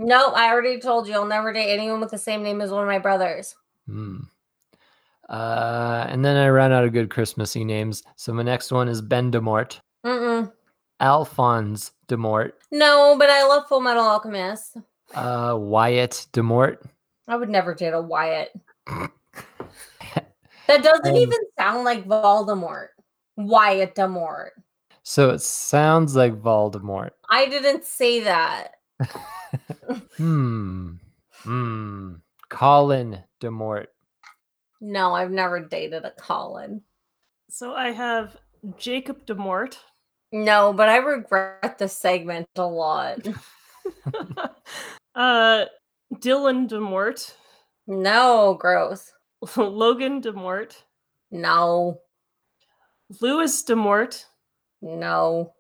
No, 0.02 0.30
I 0.30 0.50
already 0.50 0.80
told 0.80 1.08
you 1.08 1.14
I'll 1.14 1.26
never 1.26 1.52
date 1.52 1.72
anyone 1.74 2.00
with 2.00 2.10
the 2.12 2.18
same 2.18 2.42
name 2.42 2.62
as 2.62 2.72
one 2.72 2.82
of 2.82 2.88
my 2.88 3.00
brothers. 3.00 3.54
Hmm. 3.86 4.20
Uh, 5.28 6.06
and 6.10 6.24
then 6.26 6.38
I 6.38 6.48
ran 6.48 6.72
out 6.72 6.86
of 6.86 6.94
good 6.94 7.10
Christmassy 7.10 7.64
names. 7.66 8.02
So 8.16 8.34
my 8.34 8.42
next 8.42 8.72
one 8.72 8.88
is 8.88 9.02
Ben 9.02 9.30
Demort, 9.32 9.80
Mm-mm. 10.06 10.52
Alphonse 11.02 11.92
Demort, 12.08 12.54
No, 12.72 13.16
but 13.20 13.30
I 13.30 13.46
love 13.46 13.68
Fullmetal 13.68 14.02
Alchemist. 14.02 14.78
uh, 15.14 15.56
Wyatt 15.60 16.26
Demort. 16.34 16.78
I 17.28 17.36
would 17.36 17.50
never 17.50 17.76
date 17.76 17.94
a 17.94 18.02
Wyatt. 18.02 18.50
That 20.68 20.84
doesn't 20.84 21.08
Um, 21.08 21.16
even 21.16 21.40
sound 21.58 21.84
like 21.84 22.06
Voldemort. 22.08 22.90
Wyatt 23.38 23.96
Demort. 23.96 24.50
So 25.02 25.32
it 25.32 25.42
sounds 25.42 26.16
like 26.16 26.40
Voldemort. 26.40 27.10
I 27.28 27.48
didn't 27.48 27.86
say 27.86 28.20
that. 28.20 28.76
Hmm. 30.18 30.96
Hmm. 31.44 32.16
Colin 32.50 33.24
Demort. 33.42 33.88
No, 34.82 35.14
I've 35.14 35.32
never 35.32 35.60
dated 35.60 36.06
a 36.06 36.12
Colin. 36.12 36.82
So 37.50 37.74
I 37.74 37.92
have 37.92 38.36
Jacob 38.78 39.26
Demort. 39.26 39.78
No, 40.32 40.74
but 40.74 40.90
I 40.90 40.98
regret 40.98 41.78
this 41.80 41.98
segment 41.98 42.48
a 42.56 42.66
lot. 42.68 43.20
uh, 45.16 45.66
Dylan 46.14 46.70
Demort. 46.70 47.34
No, 47.88 48.56
gross. 48.60 49.12
Logan 49.56 50.22
Demort. 50.22 50.76
No, 51.32 52.02
Louis 53.22 53.64
Demort. 53.64 54.26
no, 54.82 55.54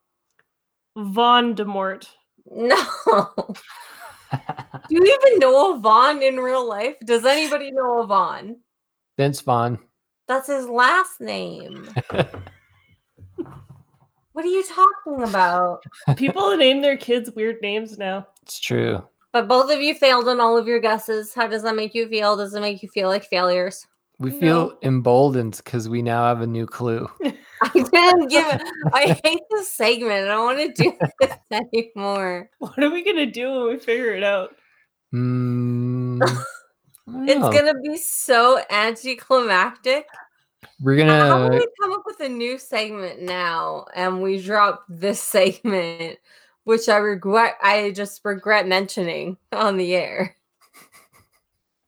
Vaughn 0.96 1.56
Demort. 1.56 2.08
No. 2.52 2.88
Do 4.32 4.96
you 4.96 5.04
even 5.04 5.40
know 5.40 5.76
a 5.76 5.80
Vaughn 5.80 6.22
in 6.22 6.38
real 6.38 6.68
life? 6.68 6.96
Does 7.06 7.26
anybody 7.26 7.72
know 7.72 8.02
a 8.02 8.08
Vaughn? 8.08 8.58
Vince 9.18 9.42
Vaughn. 9.42 9.80
That's 10.28 10.48
his 10.48 10.68
last 10.68 11.20
name. 11.22 11.90
What 14.34 14.46
are 14.46 14.50
you 14.50 14.64
talking 14.64 15.24
about? 15.28 15.84
People 16.16 16.56
name 16.56 16.82
their 16.82 16.96
kids 16.96 17.30
weird 17.32 17.58
names 17.62 17.98
now. 17.98 18.26
It's 18.44 18.58
true. 18.60 19.04
But 19.34 19.50
both 19.50 19.70
of 19.70 19.82
you 19.82 19.94
failed 19.96 20.30
on 20.30 20.40
all 20.40 20.56
of 20.58 20.66
your 20.66 20.80
guesses. 20.80 21.34
How 21.34 21.46
does 21.48 21.64
that 21.64 21.76
make 21.76 21.94
you 21.94 22.08
feel? 22.08 22.38
Does 22.38 22.54
it 22.54 22.62
make 22.62 22.82
you 22.82 22.88
feel 22.88 23.10
like 23.10 23.26
failures? 23.26 23.86
We 24.18 24.30
No. 24.30 24.40
feel 24.40 24.78
emboldened 24.84 25.58
because 25.58 25.90
we 25.90 26.02
now 26.02 26.24
have 26.24 26.40
a 26.40 26.48
new 26.48 26.66
clue. 26.66 27.10
I 27.64 27.70
didn't 27.74 28.28
give 28.30 28.46
it. 28.48 28.62
I 28.94 29.20
hate 29.24 29.42
this 29.50 29.74
segment. 29.74 30.26
I 30.26 30.28
don't 30.28 30.46
want 30.46 30.76
to 30.76 30.84
do 30.84 30.94
this 31.20 31.38
anymore. 31.52 32.50
What 32.60 32.82
are 32.82 32.90
we 32.90 33.04
gonna 33.04 33.26
do 33.26 33.52
when 33.52 33.74
we 33.74 33.80
figure 33.80 34.14
it 34.14 34.24
out? 34.24 34.56
Hmm. 35.12 36.22
It's 36.22 37.40
know. 37.40 37.52
gonna 37.52 37.80
be 37.82 37.98
so 37.98 38.62
anticlimactic. 38.70 40.06
We're 40.80 40.98
gonna. 40.98 41.26
about 41.26 41.52
we 41.52 41.68
come 41.82 41.94
up 41.94 42.04
with 42.06 42.20
a 42.22 42.30
new 42.30 42.58
segment 42.58 43.22
now 43.22 43.86
and 43.94 44.22
we 44.22 44.42
drop 44.42 44.86
this 44.88 45.22
segment, 45.22 46.18
which 46.64 46.88
I 46.88 46.98
regret 46.98 47.56
I 47.62 47.92
just 47.92 48.22
regret 48.24 48.68
mentioning 48.68 49.38
on 49.52 49.78
the 49.78 49.96
air. 49.96 50.36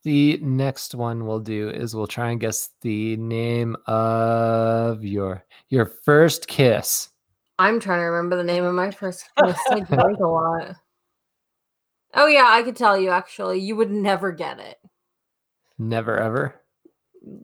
The 0.03 0.39
next 0.41 0.95
one 0.95 1.27
we'll 1.27 1.39
do 1.39 1.69
is 1.69 1.95
we'll 1.95 2.07
try 2.07 2.31
and 2.31 2.39
guess 2.39 2.69
the 2.81 3.17
name 3.17 3.75
of 3.85 5.03
your 5.05 5.45
your 5.69 5.85
first 5.85 6.47
kiss. 6.47 7.09
I'm 7.59 7.79
trying 7.79 7.99
to 7.99 8.05
remember 8.05 8.35
the 8.35 8.43
name 8.43 8.63
of 8.63 8.73
my 8.73 8.89
first 8.89 9.29
kiss. 9.43 9.57
I 9.69 9.81
drank 9.81 10.19
a 10.19 10.27
lot. 10.27 10.75
Oh 12.15 12.25
yeah, 12.25 12.47
I 12.47 12.63
could 12.63 12.75
tell 12.75 12.97
you 12.97 13.09
actually. 13.09 13.59
You 13.59 13.75
would 13.75 13.91
never 13.91 14.31
get 14.31 14.59
it. 14.59 14.79
Never 15.77 16.17
ever. 16.17 16.55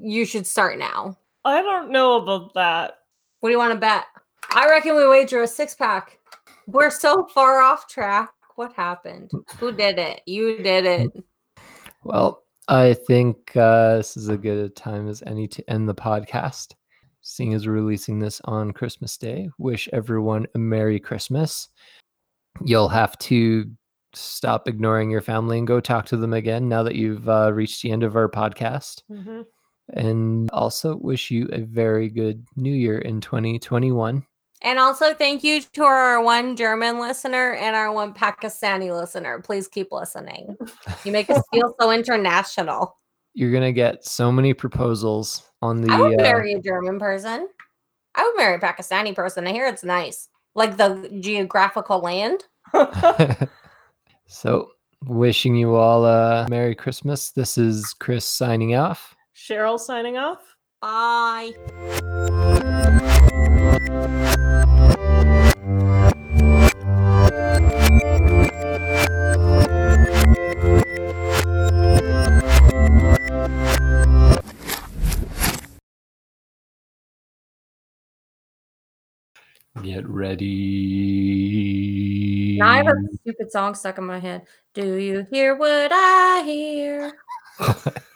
You 0.02 0.26
should 0.26 0.48
start 0.48 0.80
now. 0.80 1.16
I 1.46 1.62
don't 1.62 1.92
know 1.92 2.16
about 2.22 2.56
that. 2.56 2.98
What 3.40 3.50
do 3.50 3.54
you 3.54 3.60
want 3.60 3.74
to 3.74 3.80
bet? 3.80 4.06
I 4.50 4.68
reckon 4.68 4.96
we 4.96 5.08
wager 5.08 5.44
a 5.44 5.48
six 5.48 5.76
pack. 5.76 6.20
We're 6.66 6.90
so 6.90 7.28
far 7.28 7.62
off 7.62 7.88
track. 7.88 8.32
What 8.56 8.74
happened? 8.74 9.30
Who 9.60 9.72
did 9.72 10.00
it? 10.00 10.22
You 10.26 10.58
did 10.64 10.86
it. 10.86 11.12
Well, 12.04 12.44
I 12.68 12.94
think 12.94 13.56
uh, 13.56 13.98
this 13.98 14.18
is 14.18 14.28
a 14.28 14.38
good 14.38 14.76
time 14.76 15.08
as 15.08 15.24
any 15.26 15.48
to 15.50 15.70
end 15.70 15.88
the 15.88 15.96
podcast. 15.96 16.74
Seeing 17.22 17.54
as 17.54 17.66
we're 17.66 17.74
releasing 17.74 18.20
this 18.20 18.42
on 18.46 18.72
Christmas 18.72 19.18
Day, 19.18 19.50
wish 19.58 19.88
everyone 19.94 20.48
a 20.56 20.58
Merry 20.58 21.00
Christmas. 21.00 21.70
You'll 22.64 22.90
have 22.90 23.18
to 23.20 23.70
stop 24.14 24.68
ignoring 24.68 25.10
your 25.10 25.22
family 25.22 25.58
and 25.58 25.68
go 25.68 25.80
talk 25.80 26.06
to 26.08 26.18
them 26.18 26.34
again 26.34 26.68
now 26.68 26.84
that 26.84 26.96
you've 26.96 27.28
uh, 27.30 27.54
reached 27.54 27.82
the 27.82 27.92
end 27.92 28.04
of 28.04 28.16
our 28.16 28.30
podcast. 28.30 29.04
Mhm. 29.12 29.46
And 29.94 30.50
also 30.52 30.98
wish 30.98 31.32
you 31.32 31.48
a 31.54 31.62
very 31.62 32.10
good 32.10 32.46
new 32.58 32.74
year 32.74 32.98
in 32.98 33.22
2021. 33.22 34.26
And 34.64 34.80
also 34.80 35.14
thank 35.14 35.44
you 35.44 35.62
to 35.74 35.84
our 35.84 36.22
one 36.22 36.56
German 36.56 37.00
listener 37.00 37.54
and 37.54 37.76
our 37.76 37.92
one 37.92 38.14
Pakistani 38.14 38.92
listener. 38.98 39.40
Please 39.40 39.68
keep 39.68 39.92
listening. 39.92 40.58
You 41.04 41.12
make 41.12 41.30
us 41.30 41.44
feel 41.54 41.76
so 41.80 41.92
international. 41.92 42.98
You're 43.34 43.52
going 43.52 43.64
to 43.64 43.74
get 43.74 44.04
so 44.04 44.32
many 44.32 44.54
proposals 44.54 45.44
on 45.62 45.82
the. 45.82 45.94
I 45.94 46.02
would 46.02 46.20
uh, 46.20 46.24
marry 46.24 46.54
a 46.54 46.60
German 46.60 46.98
person. 47.00 47.48
I 48.16 48.24
would 48.24 48.36
marry 48.36 48.56
a 48.56 48.60
Pakistani 48.60 49.14
person. 49.14 49.46
I 49.46 49.52
hear 49.52 49.68
it's 49.68 49.84
nice. 49.84 50.28
Like 50.56 50.78
the 50.78 51.16
geographical 51.20 52.00
land. 52.00 52.46
so, 54.28 54.72
wishing 55.06 55.56
you 55.56 55.76
all 55.76 56.04
a 56.06 56.48
Merry 56.50 56.74
Christmas. 56.74 57.30
This 57.30 57.60
is 57.60 57.94
Chris 57.94 58.26
signing 58.26 58.74
off. 58.74 59.16
Cheryl 59.36 59.80
signing 59.80 60.18
off. 60.18 60.40
Bye. 60.82 61.54
Get 79.84 80.08
ready. 80.08 80.48
Now 82.58 82.72
I 82.72 82.78
have 82.78 82.88
a 82.88 82.96
stupid 83.22 83.52
song 83.52 83.76
stuck 83.76 84.00
in 84.00 84.06
my 84.06 84.20
head. 84.20 84.48
Do 84.74 84.96
you 84.96 85.28
hear 85.30 85.56
what 85.56 85.92
I 85.94 86.42
hear? 86.46 87.14